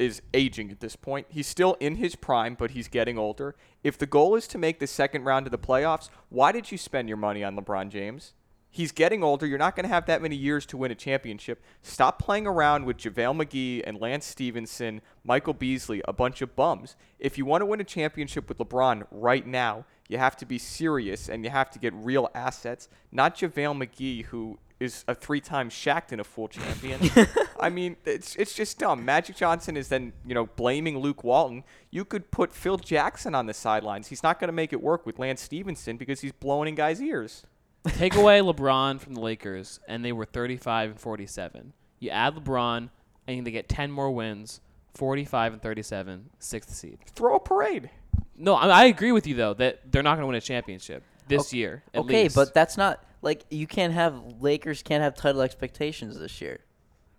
is 0.00 0.20
aging 0.34 0.72
at 0.72 0.80
this 0.80 0.96
point. 0.96 1.28
He's 1.30 1.46
still 1.46 1.76
in 1.78 1.94
his 1.94 2.16
prime, 2.16 2.56
but 2.56 2.72
he's 2.72 2.88
getting 2.88 3.16
older. 3.16 3.54
If 3.84 3.96
the 3.96 4.06
goal 4.06 4.34
is 4.34 4.48
to 4.48 4.58
make 4.58 4.80
the 4.80 4.88
second 4.88 5.22
round 5.22 5.46
of 5.46 5.52
the 5.52 5.58
playoffs, 5.58 6.08
why 6.28 6.50
did 6.50 6.72
you 6.72 6.76
spend 6.76 7.06
your 7.06 7.18
money 7.18 7.44
on 7.44 7.56
LeBron 7.56 7.88
James? 7.88 8.32
He's 8.68 8.90
getting 8.90 9.22
older. 9.22 9.46
You're 9.46 9.56
not 9.56 9.76
going 9.76 9.84
to 9.84 9.94
have 9.94 10.06
that 10.06 10.20
many 10.20 10.34
years 10.34 10.66
to 10.66 10.76
win 10.76 10.90
a 10.90 10.96
championship. 10.96 11.62
Stop 11.82 12.18
playing 12.18 12.48
around 12.48 12.84
with 12.84 12.96
JaVale 12.96 13.44
McGee 13.44 13.84
and 13.86 14.00
Lance 14.00 14.26
Stephenson, 14.26 15.02
Michael 15.22 15.54
Beasley, 15.54 16.02
a 16.08 16.12
bunch 16.12 16.42
of 16.42 16.56
bums. 16.56 16.96
If 17.20 17.38
you 17.38 17.44
want 17.44 17.62
to 17.62 17.66
win 17.66 17.80
a 17.80 17.84
championship 17.84 18.48
with 18.48 18.58
LeBron 18.58 19.06
right 19.12 19.46
now, 19.46 19.84
you 20.08 20.18
have 20.18 20.36
to 20.36 20.46
be 20.46 20.58
serious 20.58 21.28
and 21.28 21.44
you 21.44 21.50
have 21.50 21.70
to 21.70 21.78
get 21.78 21.92
real 21.94 22.30
assets, 22.34 22.88
not 23.10 23.36
JaVale 23.36 23.86
McGee, 23.86 24.24
who 24.26 24.58
is 24.80 25.04
a 25.08 25.14
three-time 25.14 25.70
Shaqtin' 25.70 26.18
a 26.20 26.24
Fool 26.24 26.48
champion. 26.48 27.00
I 27.60 27.70
mean, 27.70 27.96
it's 28.04 28.36
it's 28.36 28.54
just 28.54 28.78
dumb. 28.78 29.04
Magic 29.04 29.36
Johnson 29.36 29.76
is 29.76 29.88
then 29.88 30.12
you 30.26 30.34
know 30.34 30.46
blaming 30.46 30.98
Luke 30.98 31.24
Walton. 31.24 31.64
You 31.90 32.04
could 32.04 32.30
put 32.30 32.52
Phil 32.52 32.76
Jackson 32.76 33.34
on 33.34 33.46
the 33.46 33.54
sidelines. 33.54 34.08
He's 34.08 34.22
not 34.22 34.38
going 34.38 34.48
to 34.48 34.52
make 34.52 34.72
it 34.72 34.82
work 34.82 35.06
with 35.06 35.18
Lance 35.18 35.40
Stephenson 35.40 35.96
because 35.96 36.20
he's 36.20 36.32
blowing 36.32 36.68
in 36.68 36.74
guys' 36.74 37.00
ears. 37.00 37.44
Take 37.86 38.14
away 38.14 38.40
LeBron 38.40 38.98
from 38.98 39.14
the 39.14 39.20
Lakers, 39.20 39.78
and 39.86 40.04
they 40.04 40.12
were 40.12 40.24
35 40.24 40.90
and 40.90 41.00
47. 41.00 41.74
You 42.00 42.10
add 42.10 42.34
LeBron, 42.34 42.88
and 43.26 43.46
they 43.46 43.50
get 43.50 43.68
10 43.68 43.90
more 43.90 44.10
wins, 44.10 44.60
45 44.94 45.54
and 45.54 45.62
37, 45.62 46.30
sixth 46.38 46.70
seed. 46.70 46.98
Throw 47.14 47.36
a 47.36 47.40
parade. 47.40 47.90
No, 48.36 48.54
I, 48.54 48.68
I 48.68 48.84
agree 48.86 49.12
with 49.12 49.26
you 49.26 49.34
though 49.34 49.54
that 49.54 49.80
they're 49.90 50.02
not 50.02 50.14
going 50.14 50.22
to 50.22 50.26
win 50.26 50.36
a 50.36 50.40
championship 50.40 51.02
this 51.28 51.52
year. 51.52 51.82
At 51.92 52.00
okay, 52.02 52.24
least. 52.24 52.34
but 52.34 52.54
that's 52.54 52.76
not 52.76 53.02
like 53.22 53.44
you 53.50 53.66
can't 53.66 53.92
have 53.92 54.20
Lakers 54.40 54.82
can't 54.82 55.02
have 55.02 55.14
title 55.14 55.40
expectations 55.42 56.18
this 56.18 56.40
year. 56.40 56.60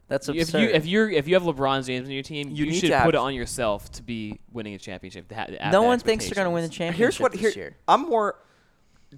That's 0.07 0.29
if 0.29 0.35
absurd. 0.35 0.61
you 0.61 0.69
if 0.69 0.85
you're 0.85 1.09
if 1.09 1.27
you 1.27 1.33
have 1.33 1.43
LeBron 1.43 1.85
James 1.85 2.07
on 2.07 2.13
your 2.13 2.21
team, 2.23 2.49
You 2.49 2.65
you, 2.65 2.71
need 2.71 2.79
should 2.79 2.89
to 2.89 2.97
have- 2.97 3.05
put 3.05 3.15
it 3.15 3.19
on 3.19 3.33
yourself 3.33 3.91
to 3.93 4.03
be 4.03 4.39
winning 4.51 4.75
a 4.75 4.77
championship. 4.77 5.27
To 5.29 5.35
ha- 5.35 5.45
to 5.45 5.57
have 5.57 5.71
no 5.71 5.81
one 5.81 5.99
thinks 5.99 6.25
they're 6.25 6.35
going 6.35 6.45
to 6.45 6.51
win 6.51 6.63
the 6.63 6.69
championship 6.69 6.97
Here's 6.97 7.19
what 7.19 7.31
this 7.31 7.41
here. 7.41 7.51
year. 7.55 7.77
I'm 7.87 8.01
more 8.01 8.35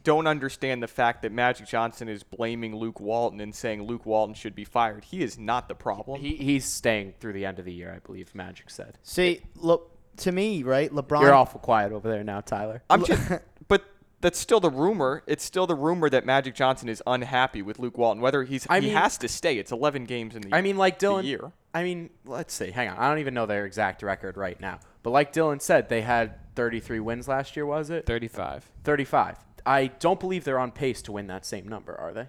don't 0.03 0.27
understand 0.27 0.83
the 0.83 0.87
fact 0.87 1.23
that 1.23 1.31
Magic 1.31 1.67
Johnson 1.67 2.07
is 2.07 2.21
blaming 2.21 2.75
Luke 2.75 2.99
Walton 2.99 3.39
and 3.41 3.53
saying 3.53 3.83
Luke 3.83 4.05
Walton 4.05 4.35
should 4.35 4.53
be 4.53 4.63
fired. 4.63 5.03
He 5.03 5.23
is 5.23 5.39
not 5.39 5.67
the 5.67 5.75
problem. 5.75 6.21
He, 6.21 6.35
he's 6.35 6.65
staying 6.65 7.15
through 7.19 7.33
the 7.33 7.45
end 7.45 7.57
of 7.57 7.65
the 7.65 7.73
year, 7.73 7.91
I 7.95 7.99
believe. 8.05 8.33
Magic 8.35 8.69
said. 8.69 8.97
See, 9.01 9.41
look 9.55 9.96
to 10.17 10.31
me, 10.31 10.63
right? 10.63 10.91
LeBron. 10.91 11.21
You're 11.21 11.33
awful 11.33 11.59
quiet 11.59 11.91
over 11.91 12.09
there 12.09 12.23
now, 12.23 12.41
Tyler. 12.41 12.83
I'm 12.89 13.03
just, 13.05 13.31
but 13.67 13.83
that's 14.21 14.39
still 14.39 14.59
the 14.59 14.69
rumor. 14.69 15.23
It's 15.27 15.43
still 15.43 15.67
the 15.67 15.75
rumor 15.75 16.09
that 16.09 16.25
Magic 16.25 16.55
Johnson 16.55 16.89
is 16.89 17.01
unhappy 17.07 17.61
with 17.61 17.79
Luke 17.79 17.97
Walton. 17.97 18.21
Whether 18.21 18.43
he's 18.43 18.65
I 18.69 18.79
he 18.79 18.87
mean- 18.87 18.95
has 18.95 19.17
to 19.19 19.27
stay. 19.27 19.57
It's 19.57 19.71
11 19.71 20.05
games 20.05 20.35
in 20.35 20.41
the. 20.43 20.55
I 20.55 20.61
mean, 20.61 20.77
like 20.77 20.99
Dylan. 20.99 21.23
year. 21.23 21.51
I 21.73 21.83
mean, 21.83 22.09
let's 22.25 22.53
see. 22.53 22.71
Hang 22.71 22.89
on. 22.89 22.97
I 22.97 23.07
don't 23.09 23.19
even 23.19 23.33
know 23.35 23.45
their 23.45 23.65
exact 23.65 24.01
record 24.01 24.35
right 24.37 24.59
now. 24.59 24.79
But 25.03 25.11
like 25.11 25.31
Dylan 25.31 25.61
said, 25.61 25.89
they 25.89 26.01
had 26.01 26.53
33 26.55 26.99
wins 26.99 27.27
last 27.27 27.55
year. 27.55 27.65
Was 27.65 27.89
it 27.91 28.05
35. 28.07 28.69
35? 28.83 29.37
I 29.65 29.87
don't 29.87 30.19
believe 30.19 30.43
they're 30.43 30.57
on 30.59 30.71
pace 30.71 31.01
to 31.03 31.11
win 31.11 31.27
that 31.27 31.45
same 31.45 31.67
number. 31.67 31.93
Are 31.95 32.13
they? 32.13 32.27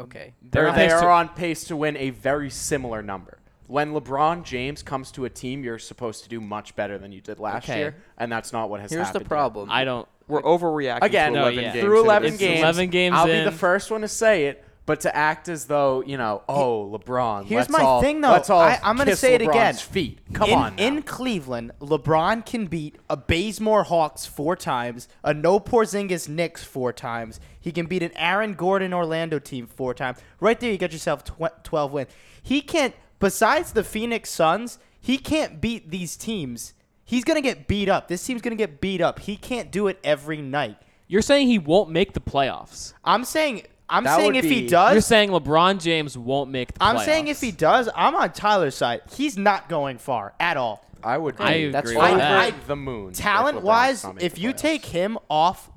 Okay. 0.00 0.34
They're, 0.42 0.64
They're 0.64 0.72
they 0.74 0.90
are 0.90 1.00
to- 1.02 1.06
on 1.06 1.28
pace 1.30 1.64
to 1.64 1.76
win 1.76 1.96
a 1.96 2.10
very 2.10 2.50
similar 2.50 3.02
number. 3.02 3.38
When 3.66 3.92
LeBron 3.92 4.44
James 4.44 4.82
comes 4.82 5.10
to 5.12 5.24
a 5.24 5.30
team, 5.30 5.64
you're 5.64 5.78
supposed 5.78 6.22
to 6.22 6.28
do 6.28 6.40
much 6.40 6.76
better 6.76 6.98
than 6.98 7.10
you 7.12 7.20
did 7.20 7.40
last 7.40 7.64
Okay. 7.68 7.78
year, 7.78 7.96
and 8.16 8.30
that's 8.30 8.52
not 8.52 8.70
what 8.70 8.80
has 8.80 8.90
happened. 8.90 9.06
Here's 9.06 9.22
the 9.22 9.28
problem. 9.28 9.70
I 9.70 9.84
don't. 9.84 10.08
We're 10.28 10.42
overreacting 10.42 11.02
Again, 11.02 11.32
to 11.32 11.38
no, 11.38 11.42
11 11.46 11.62
yeah. 11.64 11.72
games. 11.72 11.84
through 11.84 12.00
11 12.02 12.28
It's 12.30 12.38
games, 12.38 12.58
11 12.60 12.90
games 12.90 13.14
I'll 13.16 13.26
be 13.26 13.44
the 13.44 13.52
first 13.52 13.90
one 13.92 14.00
to 14.00 14.08
say 14.08 14.46
it, 14.46 14.64
but 14.84 15.00
to 15.00 15.14
act 15.16 15.48
as 15.48 15.66
though 15.66 16.02
you 16.02 16.16
know, 16.16 16.42
oh, 16.48 16.96
LeBron. 16.98 17.46
Here's 17.46 17.68
let's 17.68 17.70
my 17.70 17.80
all, 17.82 18.00
thing, 18.00 18.20
though. 18.20 18.30
Let's 18.32 18.50
all 18.50 18.60
I- 18.60 18.80
I'm 18.82 18.96
gonna 18.96 19.10
kiss 19.12 19.20
say 19.20 19.34
it 19.34 19.40
LeBron's 19.42 19.50
again. 19.50 19.74
Feet. 19.74 20.18
Come 20.32 20.50
in, 20.50 20.58
on. 20.58 20.76
Now. 20.76 20.82
In 20.84 21.02
Cleveland, 21.02 21.72
LeBron 21.80 22.44
can 22.46 22.66
beat 22.66 22.96
a 23.10 23.16
Bazemore 23.16 23.84
Hawks 23.84 24.26
four 24.26 24.54
times, 24.56 25.08
a 25.24 25.32
No 25.34 25.58
Porzingis 25.60 26.28
Knicks 26.28 26.62
four 26.64 26.92
times. 26.92 27.38
He 27.60 27.70
can 27.72 27.86
beat 27.86 28.02
an 28.02 28.12
Aaron 28.16 28.54
Gordon 28.54 28.92
Orlando 28.94 29.38
team 29.40 29.66
four 29.68 29.92
times. 29.94 30.18
Right 30.40 30.58
there, 30.58 30.70
you 30.72 30.78
got 30.78 30.92
yourself 30.92 31.24
tw- 31.24 31.64
12 31.64 31.92
wins. 31.92 32.10
He 32.42 32.60
can't. 32.60 32.94
Besides 33.18 33.72
the 33.72 33.84
Phoenix 33.84 34.30
Suns, 34.30 34.78
he 35.00 35.18
can't 35.18 35.60
beat 35.60 35.90
these 35.90 36.16
teams. 36.16 36.74
He's 37.04 37.24
gonna 37.24 37.40
get 37.40 37.68
beat 37.68 37.88
up. 37.88 38.08
This 38.08 38.24
team's 38.24 38.42
gonna 38.42 38.56
get 38.56 38.80
beat 38.80 39.00
up. 39.00 39.20
He 39.20 39.36
can't 39.36 39.70
do 39.70 39.86
it 39.86 39.98
every 40.02 40.42
night. 40.42 40.76
You're 41.08 41.22
saying 41.22 41.46
he 41.46 41.58
won't 41.58 41.90
make 41.90 42.12
the 42.14 42.20
playoffs. 42.20 42.92
I'm 43.04 43.24
saying. 43.24 43.62
I'm 43.88 44.02
That 44.02 44.16
saying 44.16 44.26
would 44.34 44.36
if 44.44 44.44
he 44.46 44.62
be- 44.62 44.68
does, 44.68 44.92
You're 44.94 45.00
saying 45.00 45.30
LeBron 45.30 45.80
James 45.80 46.18
won't 46.18 46.50
make 46.50 46.72
the 46.72 46.80
playoffs. 46.80 46.86
I'm 46.88 46.98
saying 47.04 47.28
if 47.28 47.40
he 47.40 47.52
does, 47.52 47.88
I'm 47.94 48.16
on 48.16 48.32
Tyler's 48.32 48.74
side. 48.74 49.02
He's 49.14 49.38
not 49.38 49.68
going 49.68 49.98
far 49.98 50.34
at 50.40 50.56
all. 50.56 50.84
I 51.04 51.16
would. 51.18 51.36
I 51.40 51.52
be 51.52 51.70
That's 51.70 51.88
agree 51.90 52.00
fine. 52.00 52.14
with 52.16 52.22
over 52.24 52.34
that. 52.34 52.52
I- 52.54 52.66
the 52.66 52.74
moon. 52.74 53.10
if 53.10 53.16
Talent 53.16 53.58
LeBron's 53.58 53.64
wise, 53.64 54.02
not 54.04 54.14
making 54.16 54.26
if 54.26 54.34
the 54.34 54.40
you 54.40 54.50
playoffs. 54.50 54.56
take 54.56 54.84
him 54.86 55.18
off, 55.30 55.70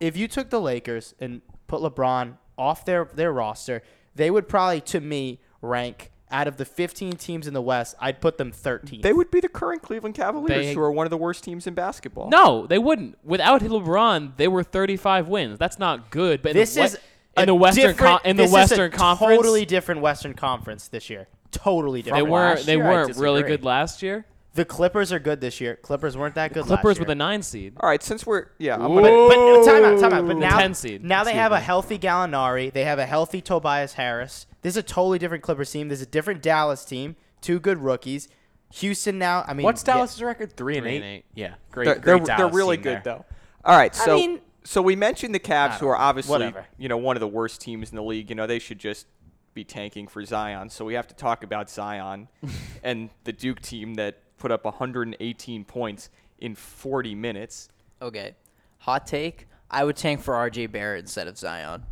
if 0.00 0.16
you 0.16 0.26
took 0.26 0.50
the 0.50 0.60
Lakers 0.60 1.14
and 1.20 1.40
put 1.68 1.80
LeBron 1.82 2.36
off 2.58 2.84
their 2.84 3.04
their 3.14 3.32
roster, 3.32 3.82
they 4.16 4.28
would 4.28 4.48
probably, 4.48 4.80
to 4.80 5.00
me, 5.00 5.38
rank 5.60 6.10
out 6.32 6.48
of 6.48 6.56
the 6.56 6.64
15 6.64 7.12
teams 7.12 7.46
in 7.46 7.54
the 7.54 7.62
West. 7.62 7.94
I'd 8.00 8.20
put 8.20 8.38
them 8.38 8.50
13. 8.50 9.02
They 9.02 9.12
would 9.12 9.30
be 9.30 9.40
the 9.40 9.48
current 9.48 9.82
Cleveland 9.82 10.14
Cavaliers, 10.14 10.66
They- 10.66 10.74
who 10.74 10.80
are 10.80 10.90
one 10.90 11.06
of 11.06 11.10
the 11.10 11.16
worst 11.16 11.44
teams 11.44 11.66
in 11.66 11.74
basketball. 11.74 12.30
No, 12.30 12.66
they 12.66 12.78
wouldn't. 12.78 13.18
Without 13.24 13.60
LeBron, 13.60 14.36
they 14.36 14.48
were 14.48 14.62
35 14.62 15.28
wins. 15.28 15.58
That's 15.58 15.78
not 15.78 16.10
good. 16.10 16.42
But 16.42 16.52
in 16.52 16.56
this 16.56 16.74
the, 16.74 16.80
we- 16.80 16.86
is 16.86 16.94
in 17.36 17.42
a 17.44 17.46
the 17.46 17.54
Western 17.54 17.86
different- 17.88 17.98
con- 18.22 18.30
in 18.30 18.36
the 18.36 18.42
this 18.44 18.50
is 18.50 18.54
a 18.54 18.56
Western 18.56 18.90
Conference. 18.90 19.36
totally 19.36 19.64
different 19.64 20.00
Western 20.00 20.34
Conference 20.34 20.88
this 20.88 21.08
year. 21.10 21.28
Totally 21.50 22.00
they 22.00 22.06
different. 22.10 22.28
weren't. 22.30 22.56
last 22.56 22.66
They 22.66 22.76
year, 22.76 22.86
I 22.86 22.90
weren't 22.90 23.16
really 23.16 23.42
disagree. 23.42 23.56
good 23.58 23.64
last 23.64 24.02
year. 24.02 24.24
the 24.54 24.64
Clippers 24.66 25.12
are 25.12 25.18
good 25.18 25.40
this 25.40 25.62
year. 25.62 25.76
Clippers 25.76 26.14
weren't 26.14 26.34
that 26.34 26.52
good. 26.52 26.64
Clippers 26.64 26.84
last 26.84 26.96
year. 26.98 27.02
with 27.02 27.10
a 27.10 27.14
nine 27.14 27.40
seed. 27.42 27.72
All 27.80 27.88
right, 27.88 28.02
since 28.02 28.26
we're 28.26 28.46
yeah, 28.58 28.74
I'm 28.74 28.94
But, 28.94 29.02
gonna, 29.02 29.28
but 29.28 29.64
time 29.64 29.84
out, 29.84 29.98
time 30.00 30.12
out. 30.12 30.26
But 30.26 30.36
Ooh. 30.36 30.40
now, 30.40 30.58
10 30.58 30.74
seed. 30.74 31.02
now 31.04 31.24
they 31.24 31.30
Excuse 31.30 31.40
have 31.40 31.52
a 31.52 31.56
me. 31.56 31.62
healthy 31.62 31.98
Gallinari. 31.98 32.70
They 32.70 32.84
have 32.84 32.98
a 32.98 33.06
healthy 33.06 33.40
Tobias 33.40 33.94
Harris. 33.94 34.46
This 34.62 34.74
is 34.74 34.76
a 34.78 34.82
totally 34.82 35.18
different 35.18 35.42
Clippers 35.42 35.70
team. 35.70 35.88
This 35.88 36.00
is 36.00 36.06
a 36.06 36.10
different 36.10 36.42
Dallas 36.42 36.84
team. 36.84 37.16
Two 37.40 37.60
good 37.60 37.78
rookies. 37.78 38.28
Houston 38.74 39.18
now. 39.18 39.44
I 39.46 39.52
mean, 39.54 39.64
What's 39.64 39.82
yeah, 39.86 39.94
Dallas' 39.94 40.20
record? 40.22 40.56
Three 40.56 40.76
and 40.76 40.84
Three 40.84 40.92
eight. 40.92 40.96
and 40.96 41.04
eight. 41.04 41.24
Yeah, 41.34 41.54
great. 41.70 41.84
they're, 41.84 41.94
great 41.96 42.24
they're, 42.24 42.36
they're 42.36 42.48
really 42.48 42.76
team 42.76 42.84
good 42.84 42.92
there. 42.94 43.02
though. 43.04 43.24
All 43.64 43.76
right, 43.76 43.94
so 43.94 44.16
mean- 44.16 44.40
so 44.64 44.80
we 44.80 44.96
mentioned 44.96 45.34
the 45.34 45.40
Cavs, 45.40 45.78
who 45.78 45.88
are 45.88 45.96
obviously 45.96 46.30
whatever. 46.32 46.66
you 46.78 46.88
know 46.88 46.96
one 46.96 47.16
of 47.16 47.20
the 47.20 47.28
worst 47.28 47.60
teams 47.60 47.90
in 47.90 47.96
the 47.96 48.02
league. 48.02 48.30
You 48.30 48.36
know 48.36 48.46
they 48.46 48.58
should 48.60 48.78
just 48.78 49.06
be 49.54 49.64
tanking 49.64 50.06
for 50.08 50.24
Zion. 50.24 50.70
So 50.70 50.84
we 50.84 50.94
have 50.94 51.06
to 51.08 51.14
talk 51.14 51.44
about 51.44 51.68
Zion 51.68 52.28
and 52.82 53.10
the 53.24 53.32
Duke 53.32 53.60
team 53.60 53.94
that 53.94 54.20
put 54.38 54.50
up 54.50 54.64
118 54.64 55.64
points 55.64 56.08
in 56.38 56.54
40 56.54 57.14
minutes. 57.14 57.68
Okay. 58.00 58.34
Hot 58.78 59.06
take. 59.06 59.46
I 59.70 59.84
would 59.84 59.96
tank 59.96 60.22
for 60.22 60.34
RJ 60.34 60.72
Barrett 60.72 61.00
instead 61.00 61.28
of 61.28 61.36
Zion. 61.36 61.84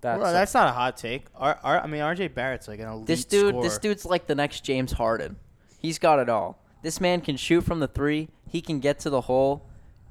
That's, 0.00 0.20
Well, 0.20 0.32
that's 0.32 0.54
not 0.54 0.68
a 0.68 0.72
hot 0.72 0.96
take. 0.96 1.26
R, 1.34 1.58
R, 1.62 1.80
I 1.80 1.86
mean, 1.86 2.00
RJ 2.00 2.34
Barrett's 2.34 2.68
like 2.68 2.80
an 2.80 2.88
elite 2.88 3.06
This 3.06 3.24
dude, 3.24 3.50
scorer. 3.50 3.62
this 3.62 3.78
dude's 3.78 4.04
like 4.04 4.26
the 4.26 4.34
next 4.34 4.60
James 4.64 4.92
Harden. 4.92 5.36
He's 5.78 5.98
got 5.98 6.18
it 6.18 6.28
all. 6.28 6.58
This 6.82 7.00
man 7.00 7.20
can 7.20 7.36
shoot 7.36 7.62
from 7.62 7.80
the 7.80 7.88
three. 7.88 8.28
He 8.48 8.60
can 8.60 8.78
get 8.80 8.98
to 9.00 9.10
the 9.10 9.22
hole. 9.22 9.66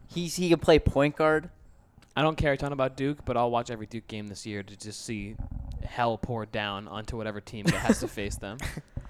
He's 0.08 0.36
he 0.36 0.50
can 0.50 0.60
play 0.60 0.80
point 0.80 1.16
guard. 1.16 1.50
I 2.16 2.22
don't 2.22 2.36
care 2.38 2.54
a 2.54 2.58
ton 2.58 2.74
about 2.74 2.98
Duke, 2.98 3.20
but 3.26 3.38
I'll 3.38 3.52
watch 3.52 3.70
every 3.70 3.86
Duke 3.86 4.08
game 4.08 4.28
this 4.28 4.46
year 4.46 4.64
to 4.64 4.76
just 4.76 5.06
see 5.06 5.36
hell 5.84 6.18
pour 6.18 6.46
down 6.46 6.88
onto 6.88 7.16
whatever 7.16 7.40
team 7.40 7.66
that 7.66 7.76
has 7.76 8.00
to 8.00 8.08
face 8.10 8.36
them. 8.38 8.58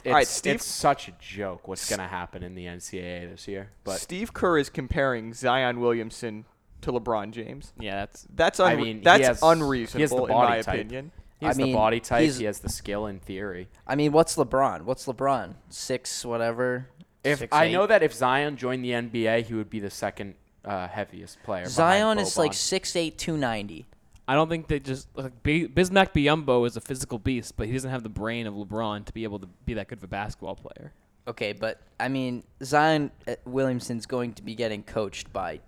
It's, 0.03 0.13
right, 0.13 0.27
Steve- 0.27 0.55
it's 0.55 0.65
such 0.65 1.07
a 1.07 1.13
joke 1.19 1.67
what's 1.67 1.89
going 1.89 1.99
to 1.99 2.07
happen 2.07 2.43
in 2.43 2.53
the 2.53 2.65
NCAA 2.65 3.29
this 3.31 3.47
year. 3.47 3.71
But 3.83 3.99
Steve 3.99 4.33
Kerr 4.33 4.57
is 4.57 4.69
comparing 4.69 5.33
Zion 5.33 5.79
Williamson 5.79 6.45
to 6.81 6.91
LeBron 6.91 7.31
James. 7.31 7.73
Yeah, 7.79 7.95
that's 7.97 8.27
That's 8.33 8.59
I 8.59 8.75
unre- 8.75 8.77
mean, 8.83 8.97
he 8.97 9.03
that's 9.03 9.17
has- 9.19 9.25
he 9.25 9.29
has 9.29 9.39
the 9.39 9.47
unreasonable 9.47 10.25
in 10.27 10.33
my 10.33 10.61
type. 10.61 10.67
opinion. 10.75 11.11
he 11.39 11.45
has 11.45 11.57
I 11.57 11.61
mean, 11.63 11.67
the 11.71 11.73
body 11.77 11.99
type. 11.99 12.31
He 12.31 12.43
has 12.45 12.59
the 12.59 12.69
skill 12.69 13.07
in 13.07 13.19
theory. 13.19 13.67
I 13.85 13.95
mean, 13.95 14.11
what's 14.11 14.35
LeBron? 14.35 14.81
What's 14.83 15.05
LeBron? 15.05 15.55
Six, 15.69 16.23
whatever. 16.25 16.87
If 17.23 17.39
Six, 17.39 17.55
I 17.55 17.69
know 17.71 17.87
that 17.87 18.03
if 18.03 18.13
Zion 18.13 18.55
joined 18.57 18.83
the 18.83 18.91
NBA, 18.91 19.45
he 19.45 19.53
would 19.53 19.69
be 19.69 19.79
the 19.79 19.89
second 19.89 20.35
uh, 20.63 20.87
heaviest 20.87 21.41
player. 21.43 21.65
Zion 21.65 22.19
is 22.19 22.37
like 22.37 22.51
Boban. 22.51 23.11
6'8", 23.11 23.17
290. 23.17 23.85
I 24.29 24.33
don't 24.35 24.49
think 24.49 24.67
they 24.67 24.79
just 24.79 25.07
like 25.15 25.41
B- 25.43 25.67
Bismack 25.67 26.11
Biyombo 26.13 26.67
is 26.67 26.75
a 26.75 26.81
physical 26.81 27.17
beast, 27.17 27.55
but 27.55 27.67
he 27.67 27.73
doesn't 27.73 27.89
have 27.89 28.03
the 28.03 28.09
brain 28.09 28.45
of 28.45 28.53
LeBron 28.53 29.05
to 29.05 29.13
be 29.13 29.23
able 29.23 29.39
to 29.39 29.47
be 29.65 29.73
that 29.75 29.87
good 29.87 29.99
of 29.99 30.03
a 30.03 30.07
basketball 30.07 30.55
player. 30.55 30.91
Okay, 31.29 31.53
but 31.53 31.79
I 31.99 32.07
mean, 32.09 32.43
Zion 32.63 33.11
uh, 33.27 33.35
Williamson's 33.45 34.05
going 34.05 34.33
to 34.33 34.41
be 34.43 34.53
getting 34.55 34.83
coached 34.83 35.31
by 35.31 35.59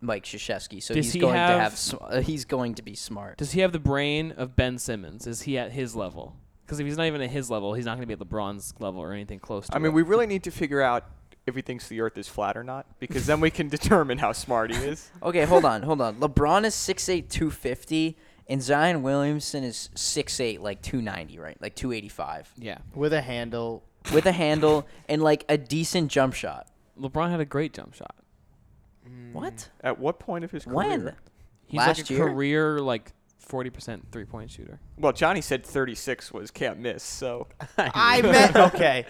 Mike 0.00 0.24
Krzyzewski, 0.24 0.82
so 0.82 0.94
Does 0.94 1.06
he's 1.06 1.12
he 1.14 1.20
going 1.20 1.32
to 1.34 1.38
have- 1.38 1.60
have. 1.60 1.78
Sm- 1.78 1.96
uh, 2.00 2.20
he's 2.20 2.44
going 2.44 2.74
to 2.74 2.82
be 2.82 2.94
smart. 2.94 3.38
Does 3.38 3.52
he 3.52 3.60
have 3.60 3.72
the 3.72 3.78
brain 3.78 4.32
of 4.32 4.54
Ben 4.56 4.78
Simmons? 4.78 5.26
Is 5.26 5.42
he 5.42 5.56
at 5.58 5.72
his 5.72 5.96
level? 5.96 6.36
Because 6.64 6.80
if 6.80 6.86
he's 6.86 6.96
not 6.96 7.06
even 7.06 7.20
at 7.22 7.30
his 7.30 7.50
level, 7.50 7.74
he's 7.74 7.84
not 7.86 7.96
going 7.96 8.06
to 8.08 8.14
be 8.16 8.20
at 8.20 8.28
LeBron's 8.28 8.74
level 8.80 9.00
or 9.00 9.12
anything 9.12 9.38
close 9.38 9.68
to 9.68 9.74
I 9.74 9.78
mean, 9.78 9.86
it. 9.92 9.94
we 9.94 10.02
really 10.02 10.26
need 10.26 10.42
to 10.44 10.50
figure 10.50 10.82
out 10.82 11.04
if 11.46 11.54
he 11.54 11.62
thinks 11.62 11.86
the 11.88 12.00
Earth 12.00 12.18
is 12.18 12.26
flat 12.26 12.56
or 12.56 12.64
not, 12.64 12.86
because 12.98 13.24
then 13.26 13.40
we 13.40 13.50
can 13.50 13.68
determine 13.78 14.18
how 14.18 14.32
smart 14.32 14.74
he 14.74 14.82
is. 14.84 15.10
Okay, 15.22 15.44
hold 15.44 15.64
on, 15.64 15.82
hold 15.82 16.00
on. 16.00 16.16
LeBron 16.16 16.64
is 16.64 16.74
6'8", 16.74 17.28
250, 17.30 18.16
and 18.48 18.60
Zion 18.60 19.02
Williamson 19.02 19.62
is 19.62 19.88
6'8", 19.94 20.60
like 20.60 20.82
290, 20.82 21.38
right? 21.38 21.56
Like 21.62 21.74
285. 21.76 22.52
yeah. 22.58 22.78
with 22.94 23.12
a 23.12 23.20
handle. 23.20 23.84
With 24.12 24.26
a 24.26 24.32
handle 24.32 24.86
and 25.08 25.22
like 25.22 25.44
a 25.48 25.56
decent 25.56 26.10
jump 26.10 26.34
shot. 26.34 26.66
LeBron 27.00 27.30
had 27.30 27.40
a 27.40 27.44
great 27.44 27.72
jump 27.74 27.94
shot. 27.94 28.14
What? 29.32 29.68
At 29.82 29.98
what 29.98 30.18
point 30.18 30.44
of 30.44 30.50
his 30.50 30.64
career? 30.64 30.76
When? 30.76 31.16
He's 31.66 31.78
like 31.78 31.86
Last 31.88 32.10
a 32.10 32.14
year? 32.14 32.26
career 32.28 32.78
like 32.80 33.12
40% 33.48 34.02
three-point 34.10 34.50
shooter. 34.50 34.80
Well, 34.98 35.12
Johnny 35.12 35.40
said 35.40 35.64
36 35.64 36.32
was 36.32 36.50
can't 36.50 36.78
miss, 36.78 37.02
so 37.02 37.48
I 37.78 38.22
meant 38.22 38.56
okay. 38.56 39.06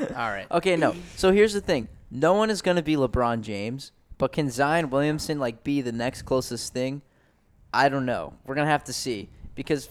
All 0.00 0.30
right. 0.30 0.46
Okay, 0.50 0.76
no. 0.76 0.94
So 1.16 1.32
here's 1.32 1.52
the 1.52 1.60
thing. 1.60 1.88
No 2.10 2.34
one 2.34 2.50
is 2.50 2.62
going 2.62 2.76
to 2.76 2.82
be 2.82 2.96
LeBron 2.96 3.42
James, 3.42 3.92
but 4.18 4.32
can 4.32 4.50
Zion 4.50 4.90
Williamson 4.90 5.38
like 5.38 5.62
be 5.62 5.80
the 5.80 5.92
next 5.92 6.22
closest 6.22 6.72
thing? 6.72 7.02
I 7.72 7.88
don't 7.88 8.06
know. 8.06 8.34
We're 8.44 8.54
going 8.54 8.66
to 8.66 8.70
have 8.72 8.84
to 8.84 8.92
see 8.92 9.30
because 9.54 9.88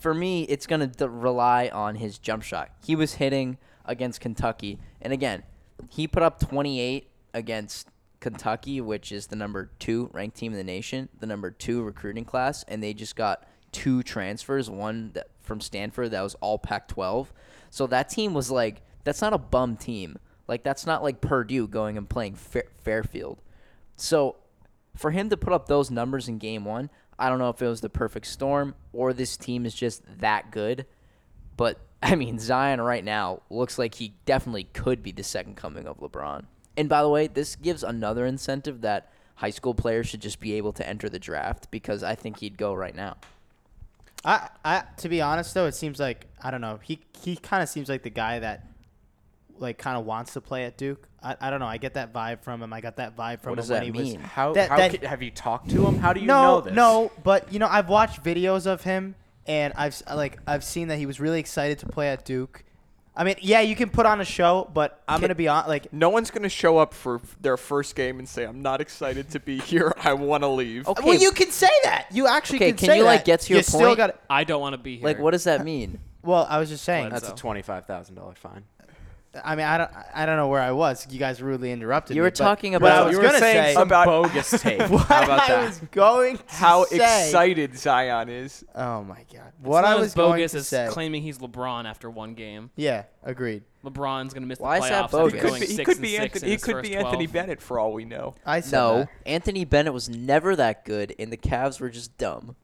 for 0.00 0.14
me 0.14 0.42
it's 0.44 0.66
going 0.66 0.90
to 0.90 1.08
rely 1.08 1.68
on 1.72 1.96
his 1.96 2.18
jump 2.18 2.42
shot. 2.42 2.70
He 2.84 2.96
was 2.96 3.14
hitting 3.14 3.58
against 3.84 4.20
Kentucky, 4.20 4.78
and 5.00 5.12
again, 5.12 5.42
he 5.88 6.06
put 6.06 6.22
up 6.22 6.40
28 6.40 7.08
against 7.34 7.88
Kentucky, 8.20 8.80
which 8.80 9.12
is 9.12 9.28
the 9.28 9.36
number 9.36 9.70
2 9.78 10.10
ranked 10.12 10.36
team 10.36 10.52
in 10.52 10.58
the 10.58 10.64
nation, 10.64 11.08
the 11.18 11.26
number 11.26 11.50
2 11.50 11.82
recruiting 11.82 12.24
class, 12.24 12.64
and 12.66 12.82
they 12.82 12.92
just 12.92 13.16
got 13.16 13.46
two 13.72 14.02
transfers, 14.02 14.68
one 14.68 15.12
that, 15.14 15.28
from 15.40 15.60
Stanford 15.60 16.10
that 16.10 16.22
was 16.22 16.34
all 16.36 16.58
Pac-12. 16.58 17.28
So 17.70 17.86
that 17.86 18.08
team 18.08 18.34
was 18.34 18.50
like 18.50 18.82
that's 19.04 19.22
not 19.22 19.32
a 19.32 19.38
bum 19.38 19.76
team. 19.76 20.18
Like 20.46 20.62
that's 20.62 20.86
not 20.86 21.02
like 21.02 21.20
Purdue 21.20 21.68
going 21.68 21.96
and 21.96 22.08
playing 22.08 22.34
Fair- 22.34 22.68
Fairfield. 22.82 23.40
So 23.96 24.36
for 24.96 25.10
him 25.10 25.30
to 25.30 25.36
put 25.36 25.52
up 25.52 25.66
those 25.66 25.90
numbers 25.90 26.28
in 26.28 26.38
game 26.38 26.64
1, 26.64 26.90
I 27.18 27.28
don't 27.28 27.38
know 27.38 27.50
if 27.50 27.60
it 27.62 27.68
was 27.68 27.80
the 27.80 27.88
perfect 27.88 28.26
storm 28.26 28.74
or 28.92 29.12
this 29.12 29.36
team 29.36 29.66
is 29.66 29.74
just 29.74 30.02
that 30.20 30.50
good. 30.50 30.86
But 31.56 31.78
I 32.02 32.14
mean, 32.14 32.38
Zion 32.38 32.80
right 32.80 33.04
now 33.04 33.42
looks 33.50 33.78
like 33.78 33.96
he 33.96 34.14
definitely 34.24 34.64
could 34.64 35.02
be 35.02 35.12
the 35.12 35.24
second 35.24 35.56
coming 35.56 35.86
of 35.86 35.98
LeBron. 35.98 36.44
And 36.78 36.88
by 36.88 37.02
the 37.02 37.08
way, 37.10 37.26
this 37.26 37.56
gives 37.56 37.82
another 37.82 38.24
incentive 38.24 38.80
that 38.82 39.10
high 39.34 39.50
school 39.50 39.74
players 39.74 40.06
should 40.06 40.22
just 40.22 40.40
be 40.40 40.54
able 40.54 40.72
to 40.74 40.88
enter 40.88 41.08
the 41.10 41.18
draft 41.18 41.70
because 41.70 42.02
I 42.02 42.14
think 42.14 42.38
he'd 42.38 42.56
go 42.56 42.72
right 42.72 42.94
now. 42.94 43.16
I, 44.24 44.48
I 44.64 44.82
to 44.98 45.08
be 45.08 45.20
honest 45.20 45.54
though, 45.54 45.66
it 45.66 45.74
seems 45.74 46.00
like 46.00 46.26
I 46.42 46.50
don't 46.50 46.60
know. 46.60 46.78
He 46.82 47.00
he 47.22 47.36
kind 47.36 47.62
of 47.62 47.68
seems 47.68 47.88
like 47.88 48.02
the 48.02 48.10
guy 48.10 48.38
that 48.40 48.64
like 49.58 49.78
kind 49.78 49.96
of 49.98 50.04
wants 50.06 50.32
to 50.34 50.40
play 50.40 50.64
at 50.64 50.76
Duke. 50.76 51.06
I, 51.22 51.36
I 51.40 51.50
don't 51.50 51.58
know. 51.58 51.66
I 51.66 51.78
get 51.78 51.94
that 51.94 52.12
vibe 52.12 52.42
from 52.42 52.62
him. 52.62 52.72
I 52.72 52.80
got 52.80 52.96
that 52.96 53.16
vibe 53.16 53.40
from 53.40 53.50
What 53.50 53.58
him 53.58 53.62
does 53.62 53.70
when 53.70 53.80
that 53.80 53.84
he 53.86 53.90
mean? 53.90 54.20
was. 54.22 54.30
How, 54.30 54.52
That- 54.52 54.68
how 54.70 54.76
that- 54.76 55.00
ca- 55.00 55.06
have 55.08 55.20
you 55.22 55.32
talked 55.32 55.70
to 55.70 55.84
him? 55.84 55.98
How 55.98 56.12
do 56.12 56.20
you 56.20 56.26
no, 56.26 56.42
know 56.42 56.60
this? 56.60 56.74
no, 56.74 57.10
but 57.24 57.52
you 57.52 57.58
know, 57.58 57.66
I've 57.68 57.88
watched 57.88 58.22
videos 58.22 58.66
of 58.66 58.82
him, 58.84 59.16
and 59.46 59.72
I've 59.76 60.00
like 60.14 60.38
I've 60.46 60.62
seen 60.64 60.88
that 60.88 60.98
he 60.98 61.06
was 61.06 61.18
really 61.20 61.40
excited 61.40 61.78
to 61.80 61.86
play 61.86 62.08
at 62.08 62.24
Duke. 62.24 62.62
I 63.18 63.24
mean, 63.24 63.34
yeah, 63.40 63.60
you 63.60 63.74
can 63.74 63.90
put 63.90 64.06
on 64.06 64.20
a 64.20 64.24
show, 64.24 64.70
but 64.72 65.02
I'm 65.08 65.20
gonna 65.20 65.34
be 65.34 65.48
on 65.48 65.66
like 65.66 65.92
no 65.92 66.08
one's 66.08 66.30
going 66.30 66.44
to 66.44 66.48
show 66.48 66.78
up 66.78 66.94
for 66.94 67.16
f- 67.16 67.36
their 67.40 67.56
first 67.56 67.96
game 67.96 68.20
and 68.20 68.28
say, 68.28 68.44
"I'm 68.44 68.62
not 68.62 68.80
excited 68.80 69.28
to 69.30 69.40
be 69.40 69.58
here. 69.72 69.92
I 69.98 70.12
want 70.14 70.44
to 70.44 70.48
leave." 70.48 70.86
Okay, 70.86 71.04
Well, 71.04 71.18
you 71.18 71.32
can 71.32 71.50
say 71.50 71.68
that. 71.82 72.06
You 72.12 72.28
actually 72.28 72.58
Okay, 72.58 72.68
can, 72.68 72.76
can 72.76 72.86
say 72.86 72.98
you, 72.98 73.02
like, 73.04 73.24
get 73.24 73.40
to 73.40 73.50
you 73.50 73.56
your 73.56 73.62
still 73.64 73.80
point? 73.80 73.96
got. 73.96 74.20
I 74.30 74.44
don't 74.44 74.60
want 74.60 74.74
to 74.74 74.78
be 74.78 74.98
here. 74.98 75.04
like 75.04 75.18
what 75.18 75.32
does 75.32 75.44
that 75.44 75.64
mean? 75.72 75.98
Well, 76.22 76.46
I 76.48 76.58
was 76.58 76.68
just 76.68 76.84
saying. 76.84 77.08
That's 77.10 77.26
So. 77.26 77.32
a 77.32 77.36
twenty-five 77.36 77.86
thousand 77.86 78.14
dollar 78.14 78.34
fine. 78.36 78.62
I 79.44 79.54
mean, 79.56 79.66
I 79.66 79.76
don't, 79.78 79.90
I 80.14 80.24
don't 80.26 80.36
know 80.36 80.48
where 80.48 80.62
I 80.62 80.72
was. 80.72 81.06
You 81.10 81.18
guys 81.18 81.42
rudely 81.42 81.70
interrupted. 81.70 82.14
Me. 82.14 82.16
You 82.16 82.22
were 82.22 82.28
but 82.30 82.34
talking 82.34 82.72
what 82.72 82.82
about- 82.82 83.02
I 83.02 83.04
was 83.06 83.12
You 83.12 83.18
were 83.18 83.24
gonna 83.26 83.38
saying 83.38 83.62
say 83.62 83.74
some- 83.74 83.82
about- 83.82 84.06
bogus 84.06 84.50
tape. 84.62 84.88
what 84.88 85.06
How 85.06 85.22
about 85.24 85.40
I 85.40 85.48
that? 85.48 85.66
was 85.66 85.78
going 85.90 86.38
to 86.38 86.42
How 86.48 86.84
say. 86.86 87.26
excited 87.26 87.76
Zion 87.78 88.30
is. 88.30 88.64
Oh 88.74 89.04
my 89.04 89.24
god! 89.32 89.52
What 89.62 89.84
I 89.84 89.94
as 89.94 90.00
was 90.00 90.14
going 90.14 90.32
bogus 90.38 90.52
to 90.52 90.58
as 90.58 90.68
say. 90.68 90.86
claiming 90.88 91.22
he's 91.22 91.38
LeBron 91.38 91.84
after 91.84 92.08
one 92.10 92.34
game. 92.34 92.70
yeah, 92.74 93.04
agreed. 93.22 93.64
LeBron's 93.84 94.32
going 94.34 94.42
to 94.42 94.48
miss 94.48 94.58
the 94.58 94.64
Why 94.64 94.78
is 94.78 94.88
that 94.88 95.04
playoffs 95.08 95.10
bogus? 95.12 95.34
after 95.44 95.46
He 95.46 95.52
could 95.52 95.60
be, 95.60 95.66
he 95.66 95.74
six 95.76 95.86
could 95.86 95.96
and 95.98 96.02
be 96.02 96.08
six 96.16 96.22
Anthony. 96.22 96.40
in 96.42 96.46
He 96.48 96.52
his 96.54 96.64
could 96.64 96.72
first 96.74 96.82
be 96.90 96.96
Anthony 96.96 97.26
12. 97.26 97.32
Bennett 97.32 97.60
for 97.62 97.78
all 97.78 97.92
we 97.92 98.04
know. 98.06 98.34
I 98.44 98.60
said 98.60 98.72
No, 98.76 98.98
that. 99.00 99.08
Anthony 99.24 99.64
Bennett 99.64 99.92
was 99.92 100.08
never 100.08 100.56
that 100.56 100.84
good, 100.84 101.14
and 101.18 101.30
the 101.32 101.36
Cavs 101.36 101.80
were 101.80 101.88
just 101.90 102.16
dumb. 102.18 102.56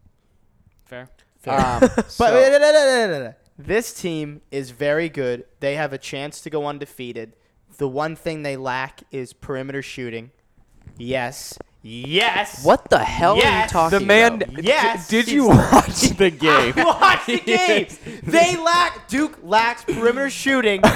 Fair. 0.87 1.09
Um, 1.47 1.81
But 1.97 2.11
so- 2.11 3.35
this 3.59 3.93
team 3.95 4.41
is 4.51 4.71
very 4.71 5.09
good. 5.09 5.45
They 5.61 5.77
have 5.77 5.93
a 5.93 5.99
chance 5.99 6.41
to 6.43 6.51
go 6.51 6.67
undefeated. 6.67 7.35
The 7.79 7.89
one 7.89 8.17
thing 8.17 8.43
they 8.43 8.57
lack 8.57 9.03
is 9.11 9.33
perimeter 9.33 9.83
shooting. 9.83 10.31
Yes, 10.97 11.59
yes. 11.83 12.65
What 12.65 12.89
the 12.91 12.99
hell 12.99 13.33
are 13.33 13.37
you 13.37 13.43
Yes. 13.43 13.71
talking 13.73 13.99
The 13.99 14.05
man. 14.05 14.35
about? 14.43 14.55
d- 14.55 14.63
Yes, 14.63 15.09
did 15.09 15.29
you 15.29 15.49
watch 15.49 16.01
the 16.11 16.31
game? 16.49 16.75
Watch 16.77 17.27
the 17.27 17.41
games. 17.45 17.99
They 18.23 18.57
lack. 18.57 19.09
Duke 19.09 19.39
lacks 19.43 19.85
perimeter 19.85 20.31
shooting. 20.31 20.83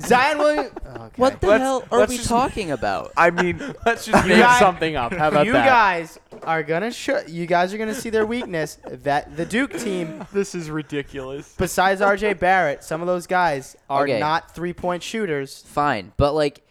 Zion 0.00 0.38
Williams. 0.38 0.70
Oh, 0.92 1.04
okay. 1.04 1.12
What 1.16 1.40
the 1.40 1.46
Let's- 1.46 1.62
hell 1.62 1.84
are 1.92 1.98
let's 2.00 2.10
we 2.10 2.16
just- 2.16 2.28
talking 2.28 2.70
about? 2.72 3.12
I 3.16 3.30
mean, 3.30 3.58
let's 3.86 4.04
just 4.04 4.24
You 4.24 4.30
make 4.30 4.40
guys- 4.40 4.58
something 4.58 4.96
up. 4.96 5.12
How 5.12 5.28
about 5.28 5.46
you 5.46 5.52
that? 5.52 5.66
guys 5.66 6.18
are 6.42 6.62
gonna 6.64 6.90
show. 6.90 7.20
You 7.28 7.46
guys 7.46 7.72
are 7.72 7.78
gonna 7.78 7.94
see 7.94 8.10
their 8.10 8.26
weakness. 8.26 8.78
That 8.90 9.36
the 9.36 9.46
Duke 9.46 9.78
team, 9.78 10.24
this 10.32 10.54
is 10.54 10.68
ridiculous. 10.70 11.54
besides 11.56 12.00
R.J. 12.00 12.34
Barrett, 12.34 12.82
some 12.82 13.00
of 13.00 13.06
those 13.06 13.26
guys 13.28 13.76
are 13.88 14.02
Okay. 14.02 14.18
not 14.18 14.52
three-point 14.54 15.02
shooters. 15.02 15.62
Fine, 15.66 16.12
but 16.16 16.32
like, 16.34 16.62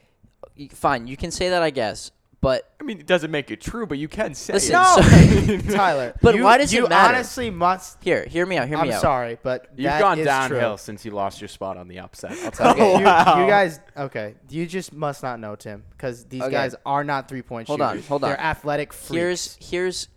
y- 0.57 0.69
fine, 0.73 1.07
you 1.07 1.15
can 1.15 1.31
say 1.31 1.49
that, 1.49 1.61
I 1.63 1.69
guess. 1.69 2.11
But 2.41 2.71
I 2.79 2.85
mean, 2.85 2.99
it 3.01 3.05
doesn't 3.05 3.31
make 3.31 3.51
it 3.51 3.59
true, 3.59 3.85
but 3.85 3.97
you 3.97 4.07
can 4.07 4.33
say 4.33 4.53
Listen, 4.53 4.75
it. 4.75 5.65
No, 5.65 5.75
Tyler. 5.75 6.13
But 6.21 6.35
you- 6.35 6.43
why 6.45 6.57
does 6.57 6.71
it 6.71 6.77
you 6.77 6.87
matter? 6.87 7.15
honestly 7.15 7.49
must. 7.49 8.01
here, 8.01 8.23
hear 8.25 8.45
me 8.45 8.55
out. 8.57 8.69
Hear 8.69 8.77
me 8.77 8.83
I'm 8.89 8.91
out. 8.95 9.01
sorry, 9.01 9.37
but 9.43 9.67
You've 9.75 9.83
that 9.85 9.99
gone 9.99 10.19
is 10.19 10.25
downhill 10.25 10.77
true. 10.77 10.77
since 10.77 11.03
you 11.03 11.11
lost 11.11 11.41
your 11.41 11.49
spot 11.49 11.75
on 11.75 11.89
the 11.89 11.99
upset. 11.99 12.31
I'll 12.45 12.51
tell 12.51 12.71
Okay. 12.71 12.93
you. 12.93 12.99
You, 12.99 13.05
Wow. 13.05 13.41
you 13.41 13.47
guys, 13.47 13.81
okay. 13.97 14.35
You 14.49 14.65
just 14.67 14.93
must 14.93 15.21
not 15.21 15.41
know 15.41 15.57
Tim 15.57 15.83
because 15.91 16.23
these 16.25 16.41
Okay. 16.41 16.51
guys 16.51 16.75
are 16.85 17.03
not 17.03 17.27
three-point 17.27 17.67
Hold 17.67 17.79
shooters. 17.81 18.03
on, 18.03 18.07
hold 18.07 18.23
on. 18.23 18.29
They're 18.29 18.39
athletic 18.39 18.93
freaks. 18.93 19.57
Here's 19.57 19.57
here's 19.69 20.07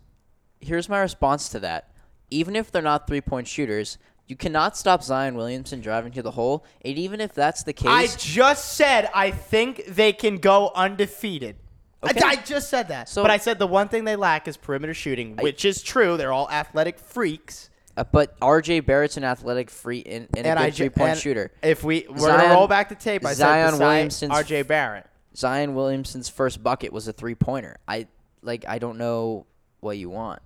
here's 0.60 0.88
my 0.88 1.00
response 1.00 1.48
to 1.48 1.58
that. 1.60 1.88
Even 2.30 2.54
if 2.54 2.70
they're 2.70 2.82
not 2.82 3.08
three 3.08 3.20
point 3.20 3.48
shooters, 3.48 3.98
you 4.28 4.36
cannot 4.36 4.76
stop 4.76 5.02
Zion 5.02 5.34
Williamson 5.34 5.80
driving 5.80 6.12
to 6.12 6.22
the 6.22 6.30
hole. 6.30 6.64
And 6.84 6.96
even 6.96 7.20
if 7.20 7.32
that's 7.34 7.64
the 7.64 7.72
case, 7.72 7.88
I 7.88 8.06
just 8.16 8.74
said 8.76 9.10
I 9.12 9.32
think 9.32 9.84
they 9.86 10.12
can 10.12 10.36
go 10.36 10.70
undefeated. 10.76 11.56
I- 12.02 12.10
Okay. 12.10 12.20
I, 12.24 12.36
just 12.36 12.68
said 12.68 12.88
that. 12.88 13.08
So- 13.08 13.22
but 13.22 13.30
I 13.30 13.36
said 13.36 13.58
the 13.58 13.66
one 13.66 13.88
thing 13.88 14.04
they 14.04 14.16
lack 14.16 14.48
is 14.48 14.56
perimeter 14.56 14.94
shooting, 14.94 15.36
which 15.36 15.64
is 15.64 15.82
true. 15.82 16.16
They're 16.16 16.32
all 16.32 16.50
athletic 16.50 16.98
freaks. 16.98 17.70
uh, 17.96 18.04
but 18.04 18.34
R.J. 18.42 18.80
Barrett's 18.80 19.16
an 19.16 19.24
athletic 19.24 19.70
free 19.70 20.02
and, 20.04 20.26
and, 20.36 20.46
and 20.46 20.58
a 20.58 20.62
I 20.62 20.66
good 20.66 20.74
ju- 20.74 20.84
three 20.84 20.88
point 20.90 21.10
and 21.10 21.18
shooter. 21.20 21.52
If 21.62 21.84
we 21.84 22.06
we're 22.08 22.18
Zion- 22.18 22.40
gonna 22.40 22.54
roll 22.54 22.66
back 22.66 22.88
the 22.88 22.94
tape, 22.96 23.24
I 23.24 23.34
Zion 23.34 23.66
said 23.66 23.70
besides 23.72 23.80
Williamson's 23.80 24.32
R.J. 24.32 24.62
Barrett. 24.62 25.06
Zion 25.36 25.74
Williamson's 25.74 26.28
first 26.28 26.62
bucket 26.62 26.92
was 26.92 27.06
a 27.08 27.12
three 27.12 27.34
pointer. 27.34 27.76
I 27.86 28.06
like 28.42 28.64
I 28.66 28.78
don't 28.78 28.98
know 28.98 29.46
what 29.80 29.96
you 29.98 30.10
want. 30.10 30.40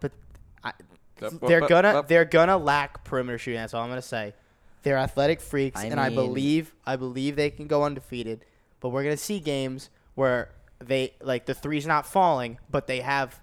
But 0.00 0.12
I, 0.62 0.72
they're 1.42 1.60
gonna 1.66 2.04
they're 2.06 2.24
gonna 2.24 2.56
lack 2.58 3.04
perimeter 3.04 3.38
shooting. 3.38 3.60
That's 3.60 3.72
all 3.74 3.82
I'm 3.82 3.88
gonna 3.88 4.02
say. 4.02 4.34
They're 4.82 4.98
athletic 4.98 5.40
freaks, 5.40 5.80
I 5.80 5.86
and 5.86 5.98
I 5.98 6.10
believe 6.10 6.74
I 6.84 6.96
believe 6.96 7.36
they 7.36 7.50
can 7.50 7.66
go 7.66 7.84
undefeated. 7.84 8.44
But 8.80 8.90
we're 8.90 9.02
gonna 9.04 9.16
see 9.16 9.40
games 9.40 9.88
where 10.14 10.50
they 10.80 11.14
like 11.20 11.46
the 11.46 11.54
three's 11.54 11.86
not 11.86 12.06
falling, 12.06 12.58
but 12.70 12.86
they 12.86 13.00
have 13.00 13.40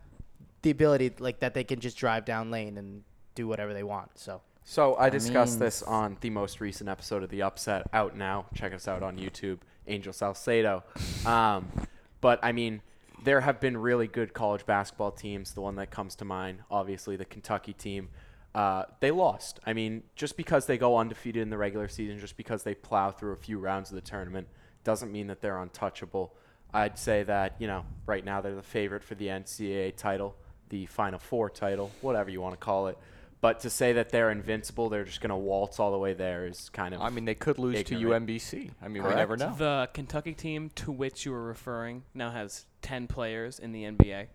the 0.62 0.70
ability 0.70 1.14
like 1.20 1.40
that 1.40 1.54
they 1.54 1.64
can 1.64 1.80
just 1.80 1.98
drive 1.98 2.26
down 2.26 2.52
lane 2.52 2.78
and 2.78 3.04
do 3.36 3.48
whatever 3.48 3.74
they 3.74 3.84
want. 3.84 4.12
So 4.20 4.42
So 4.64 4.96
I 4.96 5.10
discussed 5.10 5.54
mean- 5.54 5.60
this 5.66 5.82
on 5.84 6.18
the 6.22 6.30
most 6.30 6.60
recent 6.62 6.90
episode 6.90 7.24
of 7.24 7.30
the 7.30 7.42
Upset, 7.42 7.88
out 7.94 8.16
now. 8.16 8.46
Check 8.54 8.74
us 8.74 8.88
out 8.88 9.02
on 9.04 9.18
YouTube, 9.18 9.60
Angel 9.88 10.14
Salcedo. 10.14 10.84
Um, 11.26 11.72
but 12.20 12.40
I 12.44 12.52
mean, 12.52 12.82
there 13.24 13.42
have 13.42 13.60
been 13.60 13.78
really 13.78 14.08
good 14.08 14.34
college 14.34 14.66
basketball 14.66 15.12
teams. 15.12 15.54
The 15.54 15.62
one 15.62 15.76
that 15.76 15.90
comes 15.92 16.16
to 16.18 16.26
mind, 16.26 16.60
obviously, 16.70 17.16
the 17.16 17.26
Kentucky 17.26 17.74
team. 17.74 18.10
Uh, 18.54 18.84
they 19.00 19.12
lost. 19.12 19.60
I 19.66 19.72
mean, 19.74 20.04
just 20.16 20.36
because 20.36 20.66
they 20.66 20.78
go 20.78 20.98
undefeated 20.98 21.42
in 21.42 21.50
the 21.50 21.58
regular 21.58 21.88
season, 21.88 22.20
just 22.20 22.36
because 22.36 22.64
they 22.64 22.76
plow 22.76 23.10
through 23.12 23.32
a 23.32 23.38
few 23.38 23.58
rounds 23.60 23.90
of 23.92 23.96
the 23.96 24.02
tournament, 24.02 24.48
doesn't 24.84 25.12
mean 25.12 25.28
that 25.28 25.42
they're 25.42 25.58
untouchable. 25.58 26.34
I'd 26.74 26.98
say 26.98 27.24
that 27.24 27.56
you 27.60 27.68
know, 27.68 27.86
right 28.06 28.24
now 28.24 28.42
they're 28.42 28.56
the 28.56 28.62
favorite 28.62 29.04
for 29.04 29.16
the 29.16 29.28
NCAA 29.28 29.96
title, 29.96 30.36
the 30.70 30.86
Final 30.88 31.20
Four 31.20 31.50
title, 31.50 31.92
whatever 32.02 32.30
you 32.30 32.42
want 32.42 32.54
to 32.54 32.64
call 32.64 32.88
it. 32.88 32.98
But 33.42 33.62
to 33.62 33.72
say 33.72 33.94
that 33.94 34.12
they're 34.12 34.30
invincible, 34.30 34.90
they're 34.90 35.04
just 35.04 35.20
going 35.20 35.32
to 35.32 35.36
waltz 35.36 35.80
all 35.80 35.92
the 35.92 35.98
way 35.98 36.14
there 36.14 36.46
is 36.46 36.70
kind 36.70 36.94
of. 36.94 37.02
I 37.02 37.10
mean, 37.10 37.26
they 37.26 37.34
could 37.34 37.58
lose 37.58 37.76
Ignorant. 37.76 38.28
to 38.28 38.34
UMBC. 38.36 38.70
I 38.84 38.88
mean, 38.88 39.04
we 39.04 39.10
never 39.16 39.36
know. 39.36 39.56
The 39.58 39.90
Kentucky 39.94 40.36
team 40.36 40.70
to 40.76 40.92
which 40.92 41.26
you 41.26 41.32
were 41.32 41.42
referring 41.42 42.04
now 42.14 42.30
has 42.30 42.68
10 42.84 43.08
players 43.08 43.58
in 43.58 43.72
the 43.72 43.84
NBA. 43.86 44.28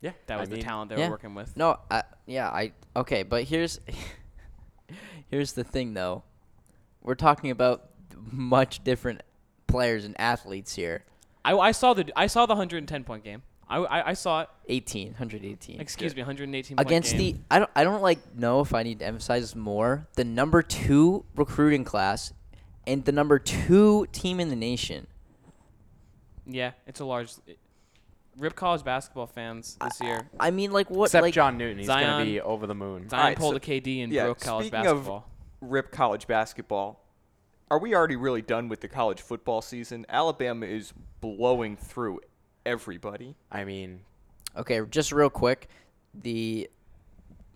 yeah, 0.00 0.12
That 0.26 0.38
I 0.38 0.40
was 0.40 0.50
the 0.50 0.62
talent 0.62 0.90
they 0.90 0.98
yeah. 0.98 1.06
were 1.06 1.10
working 1.14 1.34
with. 1.34 1.56
No, 1.56 1.80
I, 1.90 2.04
yeah, 2.26 2.48
I 2.48 2.72
okay, 2.94 3.24
but 3.24 3.42
here's 3.42 3.80
here's 5.30 5.54
the 5.54 5.64
thing 5.64 5.94
though. 5.94 6.22
We're 7.02 7.16
talking 7.16 7.50
about 7.50 7.90
much 8.14 8.84
different 8.84 9.22
players 9.66 10.04
and 10.04 10.14
athletes 10.20 10.76
here. 10.76 11.04
I, 11.44 11.56
I 11.56 11.72
saw 11.72 11.94
the 11.94 12.10
I 12.16 12.26
saw 12.26 12.46
the 12.46 12.54
110 12.54 13.04
point 13.04 13.24
game. 13.24 13.42
I, 13.70 13.78
I, 13.78 14.08
I 14.10 14.12
saw 14.14 14.40
it. 14.42 14.48
18, 14.68 15.08
118. 15.08 15.78
Excuse 15.80 16.14
me, 16.16 16.22
118 16.22 16.76
point 16.76 16.86
Against 16.88 17.12
game. 17.12 17.18
the 17.48 17.54
I 17.54 17.58
don't 17.58 17.70
I 17.76 17.84
don't 17.84 18.00
like 18.02 18.18
know 18.34 18.60
if 18.60 18.72
I 18.74 18.82
need 18.82 18.98
to 19.00 19.06
emphasize 19.06 19.54
more. 19.54 20.06
The 20.14 20.24
number 20.24 20.62
2 20.62 21.24
recruiting 21.36 21.84
class 21.84 22.32
and 22.86 23.04
the 23.04 23.12
number 23.12 23.38
2 23.38 24.06
team 24.12 24.40
in 24.40 24.48
the 24.48 24.56
nation. 24.56 25.06
yeah, 26.46 26.72
it's 26.86 27.00
a 27.00 27.04
large. 27.04 27.32
Rip 28.38 28.54
college 28.54 28.84
basketball 28.84 29.26
fans 29.26 29.76
this 29.82 30.00
year. 30.00 30.28
I 30.38 30.52
mean 30.52 30.70
like 30.70 30.88
what 30.90 31.06
Except 31.06 31.22
like 31.22 31.34
John 31.34 31.58
Newton, 31.58 31.78
he's 31.78 31.88
going 31.88 32.20
to 32.20 32.24
be 32.24 32.40
over 32.40 32.66
the 32.68 32.74
moon. 32.74 33.08
Zion 33.08 33.20
Alright, 33.20 33.36
pulled 33.38 33.52
so- 33.52 33.56
a 33.56 33.60
KD 33.60 34.04
and 34.04 34.12
yeah, 34.12 34.24
broke 34.26 34.40
college 34.40 34.66
speaking 34.68 34.86
of- 34.86 34.96
basketball. 34.98 35.28
Rip 35.60 35.90
college 35.90 36.28
basketball. 36.28 37.04
Are 37.70 37.78
we 37.78 37.94
already 37.94 38.16
really 38.16 38.42
done 38.42 38.68
with 38.68 38.80
the 38.80 38.88
college 38.88 39.20
football 39.20 39.60
season? 39.62 40.06
Alabama 40.08 40.66
is 40.66 40.92
blowing 41.20 41.76
through 41.76 42.20
everybody. 42.64 43.34
I 43.52 43.64
mean, 43.64 44.00
Okay, 44.56 44.80
just 44.90 45.12
real 45.12 45.30
quick, 45.30 45.68
the 46.14 46.68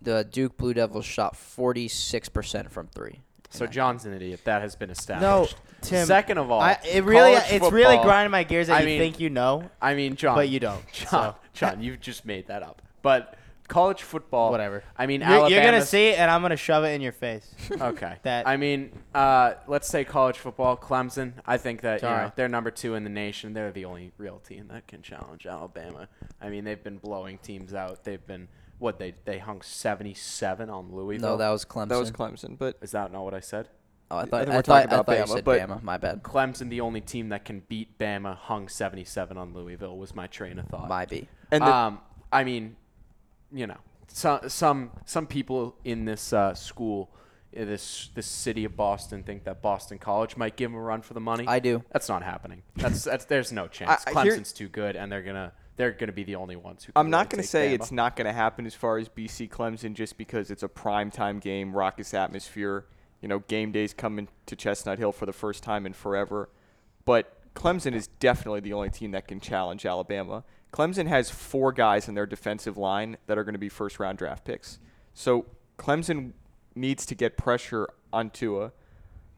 the 0.03 0.25
Duke 0.25 0.57
Blue 0.57 0.75
Devils 0.75 1.05
shot 1.05 1.35
46% 1.35 2.71
from 2.71 2.89
3. 2.89 3.21
so 3.51 3.67
John's 3.67 4.05
an 4.05 4.13
idiot. 4.15 4.41
That 4.45 4.61
has 4.63 4.75
been 4.77 4.91
established. 4.91 5.23
No, 5.23 5.43
established. 5.45 5.57
Tim. 5.83 6.07
Second 6.07 6.39
of 6.39 6.51
all, 6.51 6.61
I, 6.61 6.79
it 6.85 7.05
really, 7.05 7.35
college 7.35 7.53
it's 7.53 7.73
really 7.73 7.99
grinding 7.99 8.31
my 8.33 8.43
gears 8.45 8.67
that 8.69 8.77
I 8.77 8.81
you 8.81 8.87
mean- 8.87 8.99
think 9.01 9.21
you 9.21 9.31
know, 9.31 9.71
I 9.81 9.95
mean, 9.95 10.17
John. 10.17 10.35
but 10.37 10.49
you 10.49 10.61
don't. 10.61 10.81
John, 10.93 11.09
so, 11.09 11.35
John, 11.55 11.83
you've 11.83 12.01
just 12.01 12.25
made 12.27 12.47
that 12.49 12.63
up. 12.63 12.83
But 13.03 13.37
college 13.73 14.03
football, 14.03 14.51
whatever. 14.51 14.85
I 14.97 15.07
mean, 15.07 15.21
You're, 15.23 15.31
you're 15.31 15.39
gonna 15.49 15.55
Alabama's- 15.63 15.89
see 15.89 16.09
it, 16.09 16.19
and 16.19 16.31
I'm 16.31 16.43
gonna 16.43 16.57
shove 16.57 16.85
it 16.85 16.91
in 16.95 17.01
your 17.01 17.13
face. 17.13 17.55
Okay. 17.81 18.17
That- 18.23 18.47
I 18.47 18.57
mean, 18.57 18.93
uh, 19.15 19.55
let's 19.67 19.89
say 19.89 20.05
college 20.05 20.37
football, 20.39 20.77
Clemson. 20.77 21.33
I 21.47 21.57
think 21.57 21.81
that 21.83 22.03
you 22.03 22.09
know, 22.09 22.33
they're 22.37 22.49
number 22.49 22.71
two 22.71 22.95
in 22.95 23.05
the 23.05 23.11
nation. 23.11 23.55
They're 23.55 23.73
the 23.73 23.85
only 23.87 24.13
real 24.19 24.39
team 24.39 24.69
that 24.69 24.87
can 24.87 25.03
challenge 25.03 25.47
Alabama. 25.47 26.09
I 26.41 26.49
mean, 26.51 26.65
they've 26.65 26.83
been 26.83 26.99
blowing 26.99 27.39
teams 27.39 27.73
out. 27.75 28.05
They've 28.05 28.25
been 28.27 28.49
what 28.79 28.99
they 28.99 29.15
they 29.25 29.39
hung 29.39 29.63
seventy 29.63 30.15
seven 30.15 30.69
on 30.69 30.93
Louisville. 30.93 31.31
No, 31.31 31.37
that 31.39 31.51
was 31.51 31.65
Clemson. 31.65 31.89
That 31.89 31.99
was 32.01 32.11
Clemson, 32.11 32.59
but 32.59 32.77
is 32.83 32.91
that 32.93 33.13
not 33.13 33.25
what 33.25 33.33
I 33.35 33.41
said? 33.41 33.69
Oh, 34.11 34.17
I 34.17 34.23
I 34.23 34.25
thought 34.27 34.31
think 34.41 34.51
I, 34.53 34.57
we're 34.57 34.63
thought, 34.63 34.65
talking 34.65 34.91
I 34.91 34.95
about 34.95 35.07
thought 35.07 35.19
you 35.19 35.25
Bama, 35.25 35.35
said 35.37 35.45
but- 35.45 35.61
Bama. 35.61 35.83
My 35.83 35.97
bad. 35.97 36.23
Clemson, 36.23 36.69
the 36.69 36.81
only 36.83 37.01
team 37.01 37.31
that 37.31 37.45
can 37.47 37.61
beat 37.69 37.97
Bama, 37.99 38.37
hung 38.37 38.69
seventy 38.69 39.05
seven 39.05 39.39
on 39.39 39.55
Louisville. 39.55 39.97
Was 39.97 40.15
my 40.15 40.27
train 40.27 40.59
of 40.59 40.67
thought. 40.67 40.89
Might 40.89 41.09
be. 41.09 41.29
and 41.51 41.63
the, 41.63 41.75
um, 41.75 42.01
I 42.33 42.45
mean, 42.45 42.77
you 43.53 43.67
know, 43.67 43.79
some 44.09 44.41
some 44.49 44.91
some 45.07 45.27
people 45.27 45.77
in 45.85 46.05
this 46.05 46.33
uh, 46.33 46.55
school, 46.55 47.11
in 47.53 47.67
this 47.69 48.11
this 48.15 48.27
city 48.27 48.65
of 48.65 48.77
Boston, 48.77 49.23
think 49.23 49.45
that 49.45 49.63
Boston 49.63 49.99
College 49.99 50.37
might 50.37 50.57
give 50.57 50.71
them 50.71 50.79
a 50.79 50.83
run 50.83 51.03
for 51.03 51.15
the 51.15 51.21
money. 51.21 51.45
I 51.47 51.59
do. 51.59 51.83
That's 51.93 52.09
not 52.09 52.23
happening. 52.23 52.63
That's 52.77 53.05
that's 53.05 53.25
there's 53.27 53.53
no 53.53 53.69
chance. 53.69 54.05
I- 54.07 54.11
I 54.19 54.23
hear- 54.25 54.37
Clemson's 54.37 54.53
too 54.53 54.69
good, 54.69 54.97
and 54.97 55.11
they're 55.11 55.23
gonna 55.23 55.53
they're 55.77 55.93
gonna 55.93 56.13
be 56.13 56.25
the 56.25 56.37
only 56.37 56.57
ones 56.57 56.85
who. 56.85 56.93
Can 56.93 57.01
I'm 57.01 57.11
not 57.11 57.31
going 57.31 57.41
to 57.43 57.49
say 57.49 57.73
it's 57.75 57.91
not 57.93 58.15
going 58.17 58.27
to 58.27 58.33
happen 58.33 58.67
as 58.67 58.75
far 58.75 58.99
as 58.99 59.09
BC 59.09 59.49
Clemson 59.49 59.95
just 59.95 60.19
because 60.19 60.51
it's 60.51 60.63
a 60.63 60.69
prime 60.69 61.11
time 61.11 61.39
game, 61.39 61.75
raucous 61.75 62.13
atmosphere. 62.15 62.87
You 63.23 63.29
know, 63.29 63.39
game 63.41 63.71
days 63.73 63.95
coming 63.95 64.29
to 64.47 64.57
Chestnut 64.57 64.99
Hill 64.99 65.13
for 65.13 65.27
the 65.27 65.33
first 65.33 65.63
time 65.63 65.87
in 65.87 65.93
forever. 65.93 66.51
But 67.05 67.33
Clemson 67.55 67.95
is 67.95 68.07
definitely 68.09 68.61
the 68.61 68.73
only 68.73 68.91
team 68.91 69.13
that 69.13 69.29
can 69.29 69.39
challenge 69.39 69.87
Alabama. 69.87 70.43
Clemson 70.73 71.07
has 71.07 71.31
four 71.31 71.71
guys 71.71 72.09
in 72.09 72.15
their 72.15 72.27
defensive 72.27 72.77
line 72.77 73.19
that 73.27 73.37
are 73.37 73.45
going 73.45 73.55
to 73.55 73.59
be 73.59 73.69
first 73.69 74.01
round 74.01 74.19
draft 74.19 74.45
picks. 74.45 74.79
So 75.15 75.47
Clemson 75.79 76.33
needs 76.75 77.05
to 77.07 77.15
get 77.15 77.37
pressure 77.37 77.89
on 78.13 78.31
Tua, 78.31 78.73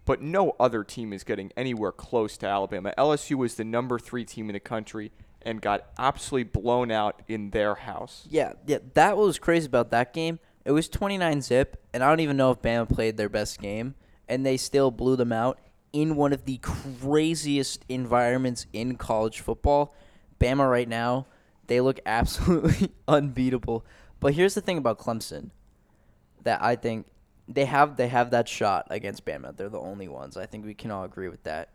but 0.04 0.22
no 0.22 0.54
other 0.60 0.84
team 0.84 1.12
is 1.12 1.24
getting 1.24 1.52
anywhere 1.56 1.90
close 1.90 2.36
to 2.38 2.46
Alabama. 2.46 2.94
LSU 2.96 3.36
was 3.36 3.56
the 3.56 3.64
number 3.64 3.98
three 3.98 4.24
team 4.24 4.48
in 4.48 4.54
the 4.54 4.60
country 4.60 5.10
and 5.42 5.60
got 5.60 5.86
absolutely 5.98 6.44
blown 6.44 6.90
out 6.90 7.20
in 7.28 7.50
their 7.50 7.74
house. 7.74 8.26
Yeah, 8.30 8.52
yeah. 8.66 8.78
That 8.94 9.16
was 9.16 9.38
crazy 9.38 9.66
about 9.66 9.90
that 9.90 10.12
game. 10.12 10.38
It 10.64 10.72
was 10.72 10.88
29 10.88 11.42
zip, 11.42 11.82
and 11.92 12.02
I 12.02 12.08
don't 12.08 12.20
even 12.20 12.36
know 12.36 12.50
if 12.50 12.62
Bama 12.62 12.88
played 12.88 13.16
their 13.16 13.28
best 13.28 13.60
game, 13.60 13.94
and 14.28 14.46
they 14.46 14.56
still 14.56 14.90
blew 14.90 15.16
them 15.16 15.32
out 15.32 15.58
in 15.92 16.16
one 16.16 16.32
of 16.32 16.44
the 16.44 16.58
craziest 16.58 17.84
environments 17.88 18.66
in 18.72 18.96
college 18.96 19.40
football. 19.40 19.94
Bama 20.38 20.68
right 20.70 20.88
now, 20.88 21.26
they 21.66 21.80
look 21.80 22.00
absolutely 22.06 22.90
unbeatable. 23.08 23.84
But 24.20 24.34
here's 24.34 24.54
the 24.54 24.60
thing 24.60 24.78
about 24.78 24.98
Clemson 24.98 25.50
that 26.42 26.62
I 26.62 26.76
think 26.76 27.06
they 27.48 27.64
have 27.66 27.96
they 27.96 28.08
have 28.08 28.30
that 28.30 28.48
shot 28.48 28.86
against 28.90 29.24
Bama. 29.24 29.56
They're 29.56 29.68
the 29.68 29.78
only 29.78 30.08
ones. 30.08 30.36
I 30.36 30.46
think 30.46 30.64
we 30.64 30.74
can 30.74 30.90
all 30.90 31.04
agree 31.04 31.28
with 31.28 31.42
that. 31.44 31.70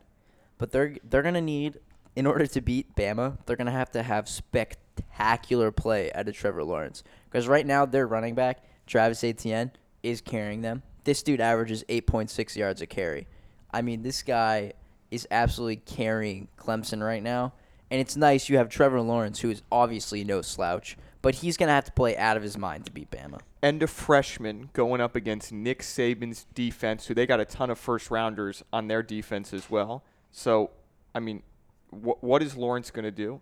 But 0.58 0.72
they're 0.72 0.96
they're 1.08 1.22
gonna 1.22 1.40
need 1.40 1.78
in 2.16 2.26
order 2.26 2.46
to 2.46 2.60
beat 2.60 2.94
Bama, 2.96 3.38
they're 3.46 3.56
gonna 3.56 3.70
have 3.70 3.90
to 3.92 4.02
have 4.02 4.28
spectacular 4.28 5.70
play 5.70 6.12
out 6.12 6.28
of 6.28 6.36
Trevor 6.36 6.64
Lawrence. 6.64 7.02
Because 7.24 7.46
right 7.46 7.66
now 7.66 7.86
their 7.86 8.06
running 8.06 8.34
back, 8.34 8.64
Travis 8.86 9.22
Etienne, 9.22 9.70
is 10.02 10.20
carrying 10.20 10.62
them. 10.62 10.82
This 11.04 11.22
dude 11.22 11.40
averages 11.40 11.84
eight 11.88 12.06
point 12.06 12.30
six 12.30 12.56
yards 12.56 12.82
a 12.82 12.86
carry. 12.86 13.26
I 13.72 13.82
mean, 13.82 14.02
this 14.02 14.22
guy 14.22 14.72
is 15.10 15.26
absolutely 15.30 15.76
carrying 15.76 16.48
Clemson 16.58 17.04
right 17.04 17.22
now. 17.22 17.52
And 17.90 18.00
it's 18.00 18.16
nice 18.16 18.48
you 18.48 18.56
have 18.56 18.68
Trevor 18.68 19.00
Lawrence, 19.00 19.40
who 19.40 19.50
is 19.50 19.62
obviously 19.72 20.22
no 20.22 20.42
slouch, 20.42 20.96
but 21.22 21.36
he's 21.36 21.56
gonna 21.56 21.72
have 21.72 21.84
to 21.84 21.92
play 21.92 22.16
out 22.16 22.36
of 22.36 22.42
his 22.42 22.56
mind 22.56 22.86
to 22.86 22.92
beat 22.92 23.10
Bama. 23.10 23.40
And 23.62 23.82
a 23.82 23.86
freshman 23.86 24.70
going 24.72 25.00
up 25.00 25.16
against 25.16 25.52
Nick 25.52 25.82
Saban's 25.82 26.46
defense, 26.54 27.06
who 27.06 27.14
they 27.14 27.26
got 27.26 27.40
a 27.40 27.44
ton 27.44 27.68
of 27.68 27.78
first 27.78 28.10
rounders 28.10 28.62
on 28.72 28.88
their 28.88 29.02
defense 29.02 29.52
as 29.52 29.68
well. 29.68 30.04
So, 30.30 30.70
I 31.14 31.20
mean, 31.20 31.42
wh- 31.90 32.22
what 32.22 32.42
is 32.42 32.56
Lawrence 32.56 32.90
going 32.90 33.04
to 33.04 33.10
do? 33.10 33.40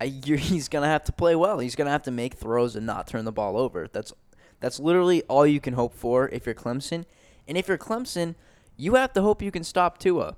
I, 0.00 0.06
he's 0.06 0.68
gonna 0.68 0.88
have 0.88 1.04
to 1.04 1.12
play 1.12 1.36
well. 1.36 1.60
He's 1.60 1.76
gonna 1.76 1.90
have 1.90 2.02
to 2.04 2.10
make 2.10 2.34
throws 2.34 2.74
and 2.74 2.84
not 2.84 3.06
turn 3.06 3.24
the 3.24 3.30
ball 3.30 3.56
over. 3.56 3.86
That's 3.86 4.12
that's 4.58 4.80
literally 4.80 5.22
all 5.22 5.46
you 5.46 5.60
can 5.60 5.74
hope 5.74 5.94
for 5.94 6.28
if 6.30 6.46
you're 6.46 6.54
Clemson. 6.54 7.04
And 7.46 7.56
if 7.56 7.68
you're 7.68 7.78
Clemson, 7.78 8.34
you 8.76 8.94
have 8.94 9.12
to 9.12 9.22
hope 9.22 9.42
you 9.42 9.52
can 9.52 9.62
stop 9.62 9.98
Tua. 9.98 10.36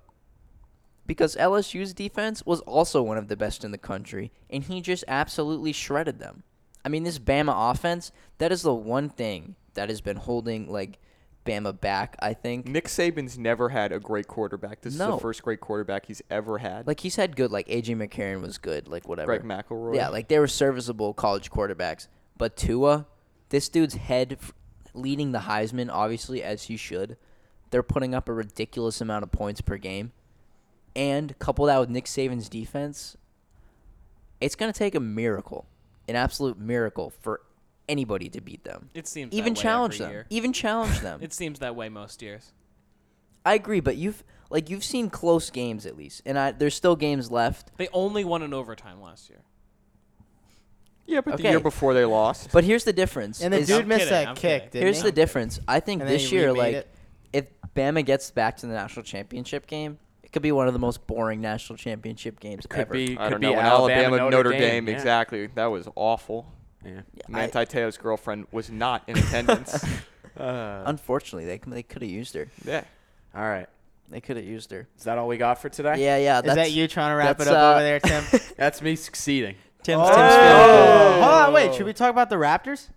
Because 1.06 1.36
LSU's 1.36 1.92
defense 1.92 2.46
was 2.46 2.60
also 2.60 3.02
one 3.02 3.18
of 3.18 3.28
the 3.28 3.36
best 3.36 3.64
in 3.64 3.72
the 3.72 3.78
country, 3.78 4.32
and 4.48 4.64
he 4.64 4.80
just 4.80 5.04
absolutely 5.06 5.72
shredded 5.72 6.18
them. 6.18 6.44
I 6.84 6.88
mean, 6.88 7.04
this 7.04 7.18
Bama 7.18 7.70
offense, 7.72 8.12
that 8.38 8.52
is 8.52 8.62
the 8.62 8.74
one 8.74 9.08
thing 9.08 9.56
that 9.74 9.88
has 9.88 10.00
been 10.00 10.16
holding 10.16 10.70
like 10.70 10.98
Bama 11.44 11.78
back, 11.78 12.16
I 12.20 12.32
think. 12.34 12.66
Nick 12.66 12.86
Saban's 12.86 13.38
never 13.38 13.68
had 13.68 13.92
a 13.92 14.00
great 14.00 14.28
quarterback. 14.28 14.80
This 14.80 14.94
is 14.94 14.98
the 14.98 15.18
first 15.18 15.42
great 15.42 15.60
quarterback 15.60 16.06
he's 16.06 16.22
ever 16.30 16.58
had. 16.58 16.86
Like 16.86 17.00
he's 17.00 17.16
had 17.16 17.36
good, 17.36 17.52
like 17.52 17.68
AJ 17.68 17.96
McCarron 17.96 18.40
was 18.40 18.58
good, 18.58 18.88
like 18.88 19.08
whatever. 19.08 19.38
Greg 19.38 19.42
McElroy. 19.42 19.96
Yeah, 19.96 20.08
like 20.08 20.28
they 20.28 20.38
were 20.38 20.48
serviceable 20.48 21.12
college 21.12 21.50
quarterbacks. 21.50 22.08
But 22.36 22.56
Tua, 22.56 23.06
this 23.50 23.68
dude's 23.68 23.94
head 23.94 24.38
leading 24.94 25.32
the 25.32 25.40
Heisman, 25.40 25.90
obviously 25.92 26.42
as 26.42 26.64
he 26.64 26.76
should. 26.76 27.16
They're 27.70 27.82
putting 27.82 28.14
up 28.14 28.28
a 28.28 28.32
ridiculous 28.32 29.00
amount 29.00 29.24
of 29.24 29.32
points 29.32 29.60
per 29.60 29.76
game, 29.76 30.12
and 30.96 31.38
couple 31.38 31.66
that 31.66 31.78
with 31.80 31.88
Nick 31.90 32.04
Saban's 32.06 32.48
defense, 32.48 33.16
it's 34.40 34.54
gonna 34.54 34.72
take 34.72 34.94
a 34.94 35.00
miracle, 35.00 35.66
an 36.08 36.16
absolute 36.16 36.58
miracle 36.58 37.10
for 37.22 37.40
anybody 37.88 38.28
to 38.30 38.40
beat 38.40 38.64
them. 38.64 38.88
It 38.94 39.06
seems 39.06 39.30
that 39.30 39.36
Even 39.36 39.54
way 39.54 39.60
challenge 39.60 39.94
every 39.94 40.04
them. 40.06 40.12
year. 40.12 40.26
Even 40.30 40.52
challenge 40.52 41.00
them. 41.00 41.20
It 41.22 41.32
seems 41.32 41.58
that 41.60 41.74
way 41.76 41.88
most 41.88 42.22
years. 42.22 42.52
I 43.44 43.54
agree, 43.54 43.80
but 43.80 43.96
you've 43.96 44.24
like 44.50 44.70
you've 44.70 44.84
seen 44.84 45.10
close 45.10 45.50
games 45.50 45.84
at 45.86 45.96
least, 45.96 46.22
and 46.24 46.38
I, 46.38 46.52
there's 46.52 46.74
still 46.74 46.96
games 46.96 47.30
left. 47.30 47.76
They 47.76 47.88
only 47.92 48.24
won 48.24 48.42
in 48.42 48.54
overtime 48.54 49.00
last 49.02 49.28
year. 49.28 49.40
Yeah, 51.06 51.20
but 51.20 51.36
the 51.36 51.42
year 51.42 51.60
before 51.60 51.92
they 51.92 52.06
lost. 52.06 52.50
But 52.52 52.64
here's 52.64 52.84
the 52.84 52.92
difference. 52.92 53.42
And 53.42 53.52
the 53.52 53.58
is- 53.58 53.66
dude 53.66 53.82
I'm 53.82 53.88
missed 53.88 53.98
kidding, 54.08 54.12
that 54.12 54.28
I'm 54.28 54.34
kick. 54.36 54.42
kidding. 54.42 54.70
Didn't 54.70 54.82
here's 54.84 54.96
he? 54.98 55.02
the 55.02 55.12
difference. 55.12 55.60
I 55.68 55.80
think 55.80 56.00
And 56.00 56.08
this 56.10 56.32
year, 56.32 56.50
like, 56.52 56.74
it. 56.76 56.88
if 57.34 57.46
Bama 57.76 58.02
gets 58.06 58.30
back 58.30 58.56
to 58.58 58.66
the 58.66 58.72
national 58.72 59.02
championship 59.04 59.66
game, 59.66 59.92
it 59.92 59.98
could 60.34 60.42
be 60.42 60.52
one 60.52 60.66
of 60.66 60.72
the 60.72 60.80
most 60.80 61.06
boring 61.06 61.40
national 61.40 61.76
championship 61.78 62.40
games 62.40 62.66
Could 62.66 62.80
ever. 62.80 62.92
be. 62.92 63.16
I 63.18 63.28
could 63.28 63.30
don't 63.30 63.40
be 63.40 63.46
know. 63.46 63.52
When 63.52 63.64
Alabama, 63.64 64.02
Alabama, 64.02 64.30
Notre, 64.30 64.50
Dame, 64.50 64.60
Dame. 64.60 64.88
yeah. 64.88 64.94
exactly. 64.94 65.46
That 65.54 65.66
was 65.66 65.88
awful. 65.94 66.52
Yeah. 66.84 67.00
Manti 67.28 67.64
Te'o's 67.64 67.96
girlfriend 67.96 68.48
was 68.52 68.68
not 68.70 69.02
in 69.08 69.16
attendance. 69.16 69.82
Uh, 70.36 70.82
Unfortunately, 70.86 71.44
they 71.44 71.60
they 71.64 71.84
could 71.84 72.02
have 72.02 72.10
used 72.10 72.34
her. 72.34 72.48
yeah. 72.64 72.82
all 73.36 73.44
right. 73.44 73.68
They 74.10 74.20
could 74.20 74.36
have 74.36 74.44
used 74.44 74.68
her. 74.72 74.88
Is 74.98 75.04
that 75.04 75.16
all 75.16 75.28
we 75.28 75.36
got 75.36 75.62
for 75.62 75.68
today? 75.68 75.94
Yeah, 75.98 76.16
yeah. 76.16 76.40
Is 76.40 76.56
that 76.56 76.72
you 76.72 76.88
trying 76.88 77.12
to 77.12 77.14
wrap 77.14 77.40
it 77.40 77.46
up 77.46 77.54
uh, 77.56 77.70
over 77.74 77.82
there, 77.84 78.00
Tim? 78.00 78.24
That's 78.56 78.82
me 78.82 78.96
succeeding. 78.96 79.54
Tim's, 79.84 80.02
oh, 80.04 80.08
Tim's 80.12 80.34
feeling 80.34 81.22
hold 81.22 81.34
on, 81.34 81.52
wait. 81.52 81.74
Should 81.76 81.86
we 81.86 81.92
talk 81.92 82.10
about 82.10 82.30
the 82.30 82.34
Raptors? 82.34 82.88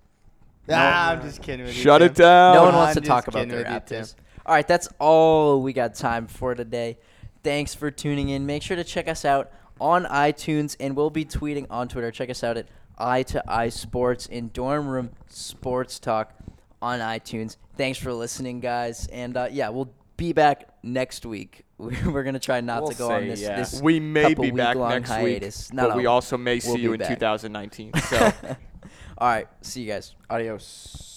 Ah, 0.67 1.11
I'm 1.11 1.21
just 1.21 1.43
kidding 1.43 1.67
with 1.67 1.77
you. 1.77 1.83
Shut 1.83 2.01
Tim. 2.01 2.09
it 2.09 2.15
down. 2.15 2.55
No 2.55 2.63
one 2.63 2.73
I'm 2.73 2.79
wants 2.79 2.95
to 2.95 3.01
talk 3.01 3.27
about 3.27 3.47
the 3.47 3.57
with 3.57 3.67
you, 3.67 3.71
Raptors. 3.71 4.15
All 4.43 4.55
right, 4.55 4.67
that's 4.67 4.89
all 4.97 5.61
we 5.61 5.73
got 5.73 5.93
time 5.93 6.25
for 6.25 6.55
today. 6.55 6.97
Thanks 7.43 7.73
for 7.75 7.91
tuning 7.91 8.29
in. 8.29 8.45
Make 8.45 8.61
sure 8.63 8.75
to 8.75 8.83
check 8.83 9.07
us 9.07 9.23
out 9.25 9.51
on 9.79 10.05
iTunes, 10.05 10.75
and 10.79 10.95
we'll 10.95 11.09
be 11.09 11.23
tweeting 11.25 11.67
on 11.69 11.87
Twitter. 11.87 12.11
Check 12.11 12.29
us 12.29 12.43
out 12.43 12.57
at 12.57 12.67
Eye 12.97 13.23
to 13.23 13.43
Eye 13.51 13.69
Sports 13.69 14.25
in 14.25 14.49
Dorm 14.49 14.87
Room 14.87 15.11
Sports 15.27 15.99
Talk 15.99 16.33
on 16.81 16.99
iTunes. 16.99 17.57
Thanks 17.77 17.99
for 17.99 18.11
listening, 18.11 18.59
guys, 18.59 19.07
and 19.07 19.37
uh, 19.37 19.47
yeah, 19.51 19.69
we'll 19.69 19.93
be 20.17 20.33
back 20.33 20.67
next 20.83 21.25
week. 21.25 21.63
We're 21.77 22.23
gonna 22.23 22.39
try 22.39 22.59
not 22.61 22.81
We'll 22.81 22.91
to 22.91 22.97
go 22.97 23.11
on 23.11 23.27
this. 23.27 23.39
yeah. 23.39 23.57
this 23.57 23.79
We 23.81 23.99
may 23.99 24.29
couple 24.29 24.45
be 24.45 24.51
back 24.51 24.69
week-long 24.75 24.89
next 24.89 25.09
hiatus. 25.09 25.69
week, 25.69 25.75
No, 25.75 25.89
but 25.89 25.97
we 25.97 26.07
also 26.07 26.37
may 26.37 26.53
We'll 26.65 26.75
see 26.75 26.81
you 26.81 26.93
in 26.93 26.99
back. 26.99 27.09
2019. 27.09 27.93
So. 27.93 28.33
All 29.19 29.27
right, 29.29 29.47
see 29.61 29.81
you 29.81 29.87
guys. 29.91 30.15
Adios. 30.29 31.16